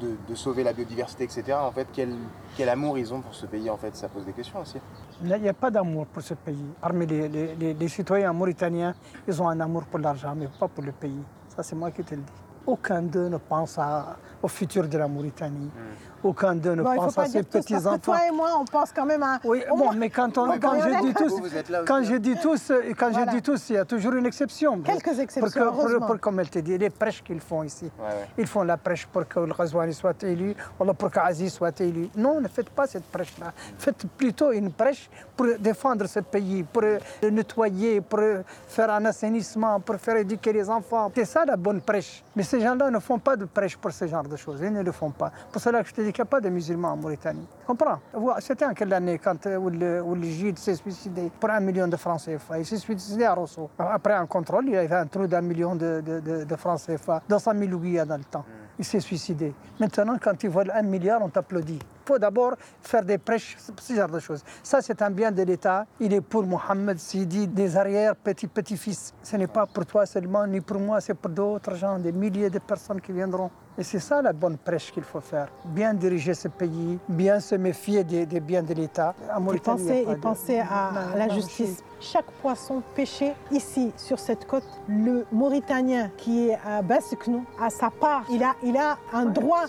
de, 0.00 0.16
de 0.28 0.34
sauver 0.36 0.62
la 0.62 0.72
biodiversité, 0.72 1.24
etc., 1.24 1.42
en 1.60 1.72
fait, 1.72 1.88
quel, 1.92 2.14
quel 2.56 2.68
amour 2.68 2.96
ils 2.96 3.12
ont 3.12 3.20
pour 3.22 3.34
ce 3.34 3.44
pays, 3.46 3.68
en 3.70 3.76
fait, 3.76 3.96
ça 3.96 4.08
pose 4.08 4.24
des 4.24 4.32
questions 4.32 4.60
aussi. 4.60 4.78
Il 5.22 5.42
n'y 5.42 5.48
a 5.48 5.52
pas 5.52 5.70
d'amour 5.70 6.06
pour 6.06 6.22
ce 6.22 6.34
pays. 6.34 6.64
Parmi 6.80 7.06
les, 7.06 7.88
citoyens 7.88 8.32
mauritaniens, 8.32 8.94
ils 9.28 9.42
ont 9.42 9.48
un 9.48 9.60
amour 9.60 9.84
pour 9.84 9.98
l'argent, 9.98 10.34
mais 10.34 10.48
pas 10.58 10.68
pour 10.68 10.82
le 10.82 10.92
pays. 10.92 11.22
Ça, 11.48 11.62
c'est 11.62 11.76
moi 11.76 11.90
qui 11.90 12.02
te 12.02 12.14
le 12.14 12.22
dis. 12.22 12.32
Aucun 12.66 13.02
d'eux 13.02 13.28
ne 13.28 13.36
pense 13.36 13.78
au 14.42 14.48
futur 14.48 14.88
de 14.88 14.96
la 14.96 15.08
Mauritanie. 15.08 15.70
Aucun 16.22 16.54
d'eux 16.54 16.74
ne 16.74 16.82
Bon, 16.82 16.94
pense 16.94 17.14
pas 17.14 17.22
à 17.22 17.26
ses 17.26 17.42
petits-enfants. 17.42 17.98
toi 17.98 18.18
et 18.28 18.30
moi, 18.30 18.50
on 18.60 18.64
pense 18.64 18.92
quand 18.92 19.06
même 19.06 19.22
à... 19.22 19.38
Oui, 19.44 19.62
bon, 19.70 19.92
mais 19.94 20.10
quand, 20.10 20.36
on, 20.38 20.58
quand 20.58 20.78
je 20.80 21.00
dis 21.06 21.14
tous, 21.14 21.40
quand 21.86 21.94
hein. 21.96 22.02
je 22.02 22.14
dis 22.16 22.36
tous, 22.36 22.70
euh, 22.70 22.82
quand 22.96 23.10
Voilà. 23.10 23.30
je 23.32 23.36
dis 23.36 23.42
tous, 23.42 23.70
il 23.70 23.74
y 23.74 23.78
a 23.78 23.84
toujours 23.84 24.12
une 24.12 24.26
exception. 24.26 24.78
Quelques 24.80 25.18
exceptions, 25.18 25.40
Pour 25.40 25.52
que- 25.52 25.58
pour- 25.76 25.80
heureusement. 25.88 26.06
pour- 26.06 26.20
comme 26.20 26.40
elle 26.40 26.50
te 26.50 26.58
dit, 26.58 26.76
les 26.76 26.90
prêches 26.90 27.22
qu'ils 27.22 27.40
font 27.40 27.62
ici. 27.62 27.90
Ouais, 27.98 28.04
ouais. 28.06 28.28
Ils 28.38 28.46
font 28.46 28.62
la 28.62 28.76
prêche 28.76 29.06
pour 29.06 29.26
que 29.26 29.40
le 29.40 29.52
Ghazouani 29.54 29.94
soit 29.94 30.22
élu, 30.22 30.54
ou 30.78 30.92
pour 30.92 31.10
qu'Aziz 31.10 31.52
soit 31.52 31.80
élu. 31.80 32.08
Non, 32.16 32.40
ne 32.40 32.48
faites 32.48 32.70
pas 32.70 32.86
cette 32.86 33.04
prêche-là. 33.04 33.52
Faites 33.78 34.06
plutôt 34.16 34.52
une 34.52 34.70
prêche 34.72 35.08
pour 35.36 35.46
défendre 35.58 36.06
ce 36.06 36.20
pays, 36.20 36.62
pour 36.64 36.82
le 36.82 37.30
nettoyer, 37.30 38.00
pour 38.02 38.20
faire 38.68 38.90
un 38.90 39.04
assainissement, 39.06 39.80
pour 39.80 39.96
faire 39.96 40.16
éduquer 40.16 40.52
les 40.52 40.68
enfants. 40.68 41.10
C'est 41.14 41.24
ça 41.24 41.44
la 41.44 41.56
bonne 41.56 41.80
prêche. 41.80 42.22
Mais 42.36 42.42
ces 42.42 42.60
gens-là 42.60 42.90
ne 42.90 42.98
font 42.98 43.18
pas 43.18 43.36
de 43.36 43.44
prêche 43.46 43.76
pour 43.76 43.90
ce 43.92 44.06
genre 44.06 44.24
de 44.24 44.36
choses. 44.36 44.60
Ils 44.62 44.72
ne 44.72 44.82
le 44.82 44.92
font 44.92 45.10
pas. 45.10 45.32
Pour 45.50 45.60
cela 45.62 45.82
que 45.82 45.88
je 45.88 45.94
te 45.94 46.00
dis 46.02 46.09
n'y 46.18 46.22
a 46.22 46.24
pas 46.26 46.40
de 46.40 46.48
musulmans 46.48 46.92
en 46.92 46.96
Mauritanie. 46.96 47.46
Tu 47.60 47.66
comprends 47.66 47.98
C'était 48.40 48.64
en 48.66 48.74
quelle 48.74 48.92
année 48.92 49.18
quand 49.18 49.44
le, 49.46 50.02
Gide 50.22 50.58
s'est 50.58 50.74
suicidé 50.74 51.30
pour 51.38 51.50
un 51.50 51.60
million 51.60 51.88
de 51.88 51.96
francs 51.96 52.20
CFA 52.24 52.58
Il 52.58 52.66
s'est 52.66 52.76
suicidé 52.78 53.24
à 53.24 53.34
Rosso. 53.34 53.70
Après 53.78 54.14
un 54.14 54.26
contrôle, 54.26 54.64
il 54.66 54.72
y 54.72 54.76
avait 54.76 54.94
un 54.94 55.06
trou 55.06 55.26
d'un 55.26 55.40
million 55.42 55.74
de, 55.76 56.02
de- 56.04 56.20
de- 56.20 56.44
de 56.44 56.56
francs 56.56 56.80
CFA, 56.86 57.22
200 57.28 57.52
000 57.56 57.72
ouïas 57.72 58.04
dans 58.04 58.16
le 58.16 58.24
temps. 58.24 58.44
Il 58.80 58.84
s'est 58.86 59.00
suicidé. 59.00 59.52
Maintenant, 59.78 60.16
quand 60.18 60.42
ils 60.42 60.48
volent 60.48 60.72
un 60.74 60.80
milliard, 60.80 61.20
on 61.22 61.28
t'applaudit. 61.28 61.78
Il 61.82 62.06
faut 62.06 62.18
d'abord 62.18 62.54
faire 62.80 63.04
des 63.04 63.18
prêches, 63.18 63.58
ce 63.78 63.92
genre 63.94 64.08
de 64.08 64.18
choses. 64.18 64.42
Ça, 64.62 64.80
c'est 64.80 65.02
un 65.02 65.10
bien 65.10 65.30
de 65.30 65.42
l'État. 65.42 65.84
Il 66.00 66.14
est 66.14 66.22
pour 66.22 66.44
Mohamed 66.44 66.98
Sidi, 66.98 67.46
des 67.46 67.76
arrières 67.76 68.16
petits-petits-fils. 68.16 69.12
Ce 69.22 69.36
n'est 69.36 69.46
pas 69.48 69.66
pour 69.66 69.84
toi 69.84 70.06
seulement, 70.06 70.46
ni 70.46 70.62
pour 70.62 70.78
moi, 70.80 70.98
c'est 71.02 71.12
pour 71.12 71.30
d'autres 71.30 71.74
gens, 71.74 71.98
des 71.98 72.10
milliers 72.10 72.48
de 72.48 72.58
personnes 72.58 73.02
qui 73.02 73.12
viendront. 73.12 73.50
Et 73.76 73.82
c'est 73.84 73.98
ça 74.00 74.22
la 74.22 74.32
bonne 74.32 74.56
prêche 74.56 74.90
qu'il 74.92 75.02
faut 75.04 75.20
faire. 75.20 75.48
Bien 75.66 75.92
diriger 75.92 76.32
ce 76.32 76.48
pays, 76.48 76.98
bien 77.06 77.38
se 77.38 77.56
méfier 77.56 78.02
des, 78.02 78.24
des 78.24 78.40
biens 78.40 78.62
de 78.62 78.72
l'État. 78.72 79.14
Et 79.54 79.58
penser, 79.60 80.56
de- 80.56 80.60
à 80.62 80.90
Non, 81.12 81.18
la 81.18 81.26
non, 81.26 81.34
justice 81.34 81.84
chaque 82.00 82.30
poisson 82.42 82.82
pêché 82.94 83.34
ici 83.50 83.92
sur 83.96 84.18
cette 84.18 84.46
côte, 84.46 84.64
le 84.88 85.26
Mauritanien 85.32 86.10
qui 86.16 86.48
est 86.48 86.58
à 86.66 86.82
Basseknou 86.82 87.44
a 87.60 87.70
sa 87.70 87.90
part. 87.90 88.24
Il 88.30 88.42
a, 88.42 88.54
il 88.62 88.76
a 88.76 88.98
un 89.12 89.26
droit 89.26 89.66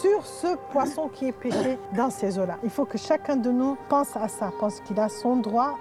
sur 0.00 0.24
ce 0.24 0.56
poisson 0.72 1.08
qui 1.08 1.28
est 1.28 1.32
pêché 1.32 1.78
dans 1.94 2.10
ces 2.10 2.38
eaux-là. 2.38 2.58
Il 2.62 2.70
faut 2.70 2.84
que 2.84 2.98
chacun 2.98 3.36
de 3.36 3.50
nous 3.50 3.76
pense 3.88 4.16
à 4.16 4.28
ça, 4.28 4.50
pense 4.58 4.80
qu'il 4.80 4.98
a 5.00 5.08
son 5.08 5.36
droit. 5.36 5.78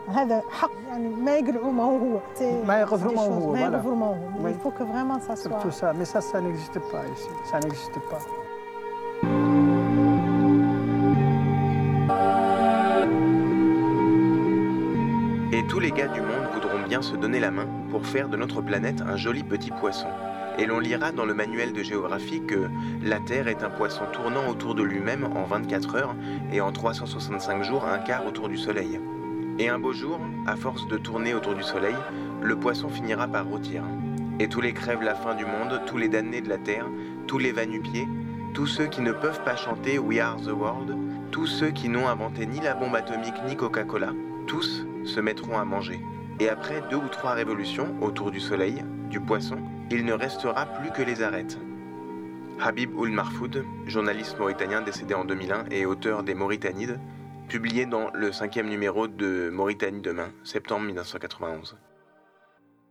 Il 4.48 4.56
faut 4.62 4.72
que 4.72 4.84
vraiment 4.84 5.20
ça 5.20 5.36
soit. 5.36 5.60
Tout 5.60 5.70
mais 5.96 6.06
ça, 6.06 6.22
ça 6.22 6.42
n'existe 6.42 6.80
pas 6.92 7.04
ici. 7.14 7.30
Ça 7.50 7.60
n'existe 7.60 8.00
pas. 8.10 8.20
Du 16.08 16.22
monde 16.22 16.48
voudront 16.54 16.82
bien 16.88 17.02
se 17.02 17.16
donner 17.16 17.40
la 17.40 17.52
main 17.52 17.68
pour 17.90 18.06
faire 18.06 18.28
de 18.28 18.38
notre 18.38 18.62
planète 18.62 19.02
un 19.02 19.18
joli 19.18 19.44
petit 19.44 19.70
poisson. 19.70 20.08
Et 20.58 20.66
l'on 20.66 20.80
lira 20.80 21.12
dans 21.12 21.26
le 21.26 21.34
manuel 21.34 21.74
de 21.74 21.84
géographie 21.84 22.42
que 22.46 22.70
la 23.04 23.20
Terre 23.20 23.48
est 23.48 23.64
un 23.64 23.70
poisson 23.70 24.06
tournant 24.12 24.48
autour 24.50 24.74
de 24.74 24.84
lui-même 24.84 25.26
en 25.26 25.44
24 25.44 25.96
heures 25.96 26.16
et 26.52 26.60
en 26.60 26.72
365 26.72 27.64
jours 27.64 27.86
un 27.86 28.00
quart 28.00 28.26
autour 28.26 28.50
du 28.50 28.58
Soleil. 28.58 29.00
Et 29.60 29.70
un 29.70 29.80
beau 29.80 29.94
jour, 29.94 30.20
à 30.48 30.56
force 30.56 30.88
de 30.88 30.98
tourner 30.98 31.34
autour 31.34 31.54
du 31.54 31.64
Soleil, 31.64 31.96
le 32.42 32.56
poisson 32.56 32.90
finira 32.90 33.28
par 33.28 33.46
rôtir. 33.46 33.84
Et 34.40 34.48
tous 34.48 34.62
les 34.62 34.74
crèves 34.74 35.04
la 35.04 35.16
fin 35.16 35.36
du 35.36 35.46
monde, 35.46 35.82
tous 35.86 35.98
les 35.98 36.10
damnés 36.10 36.42
de 36.42 36.50
la 36.50 36.58
Terre, 36.58 36.88
tous 37.28 37.38
les 37.38 37.52
va-nu-pieds, 37.52 38.08
tous 38.54 38.68
ceux 38.68 38.88
qui 38.88 39.02
ne 39.02 39.12
peuvent 39.12 39.44
pas 39.44 39.56
chanter 39.56 40.00
We 40.00 40.20
Are 40.20 40.38
the 40.38 40.52
World, 40.52 40.96
tous 41.32 41.46
ceux 41.46 41.70
qui 41.70 41.90
n'ont 41.90 42.08
inventé 42.08 42.46
ni 42.48 42.60
la 42.60 42.74
bombe 42.74 42.96
atomique 42.96 43.36
ni 43.48 43.56
Coca-Cola, 43.56 44.14
tous 44.48 44.86
se 45.06 45.20
mettront 45.20 45.58
à 45.58 45.66
manger. 45.66 46.00
Et 46.40 46.50
après 46.50 46.82
deux 46.90 46.98
ou 46.98 47.08
trois 47.08 47.34
révolutions 47.34 47.96
autour 48.02 48.32
du 48.32 48.40
soleil, 48.40 48.84
du 49.10 49.20
poisson, 49.20 49.58
il 49.90 50.06
ne 50.06 50.14
restera 50.14 50.66
plus 50.66 50.92
que 50.92 51.02
les 51.02 51.22
arêtes. 51.22 51.60
Habib 52.60 52.96
Ould 52.96 53.12
Marfoud, 53.12 53.66
journaliste 53.88 54.38
mauritanien 54.38 54.82
décédé 54.82 55.14
en 55.14 55.26
2001 55.26 55.66
et 55.72 55.86
auteur 55.86 56.24
des 56.24 56.36
Mauritanides, 56.36 57.00
publié 57.48 57.86
dans 57.86 58.12
le 58.14 58.32
cinquième 58.32 58.70
numéro 58.70 59.08
de 59.08 59.50
Mauritanie 59.52 60.02
demain, 60.02 60.32
septembre 60.44 60.86
1991. 60.86 61.78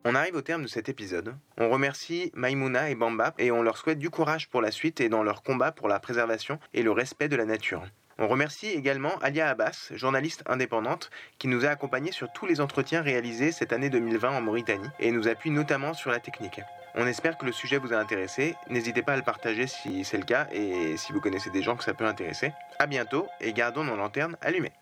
On 0.05 0.15
arrive 0.15 0.35
au 0.35 0.43
terme 0.43 0.63
de 0.63 0.69
cet 0.69 0.89
épisode. 0.89 1.37
On 1.59 1.69
remercie 1.69 2.31
Maimouna 2.35 2.91
et 2.91 2.95
Bamba 2.95 3.35
et 3.39 3.51
on 3.51 3.63
leur 3.63 3.77
souhaite 3.77 3.99
du 3.99 4.11
courage 4.11 4.49
pour 4.49 4.63
la 4.63 4.71
suite 4.71 5.01
et 5.01 5.09
dans 5.09 5.23
leur 5.23 5.43
combat 5.43 5.73
pour 5.73 5.89
la 5.89 6.01
préservation 6.01 6.59
et 6.73 6.83
le 6.83 6.91
respect 6.91 7.29
de 7.29 7.37
la 7.37 7.45
nature. 7.45 7.83
On 8.23 8.29
remercie 8.29 8.67
également 8.67 9.17
Alia 9.23 9.49
Abbas, 9.49 9.89
journaliste 9.93 10.43
indépendante, 10.45 11.11
qui 11.39 11.49
nous 11.49 11.65
a 11.65 11.71
accompagnés 11.71 12.13
sur 12.13 12.31
tous 12.31 12.45
les 12.45 12.61
entretiens 12.61 13.01
réalisés 13.01 13.51
cette 13.51 13.73
année 13.73 13.89
2020 13.89 14.37
en 14.37 14.43
Mauritanie 14.43 14.91
et 14.99 15.11
nous 15.11 15.27
appuie 15.27 15.51
notamment 15.51 15.95
sur 15.95 16.11
la 16.11 16.21
technique. 16.21 16.61
On 16.95 17.07
espère 17.07 17.39
que 17.39 17.47
le 17.47 17.53
sujet 17.53 17.79
vous 17.79 17.95
a 17.95 17.97
intéressé. 17.97 18.57
N'hésitez 18.69 19.01
pas 19.01 19.15
à 19.15 19.17
le 19.17 19.23
partager 19.23 19.67
si 19.67 20.05
c'est 20.05 20.19
le 20.19 20.25
cas 20.25 20.49
et 20.53 20.99
si 20.99 21.15
vous 21.15 21.21
connaissez 21.23 21.49
des 21.49 21.63
gens 21.63 21.77
que 21.77 21.85
ça 21.85 21.95
peut 21.95 22.05
intéresser. 22.05 22.53
À 22.79 22.87
bientôt 22.87 23.27
et 23.41 23.55
gardons 23.55 23.85
nos 23.85 23.97
lanternes 23.97 24.37
allumées. 24.43 24.73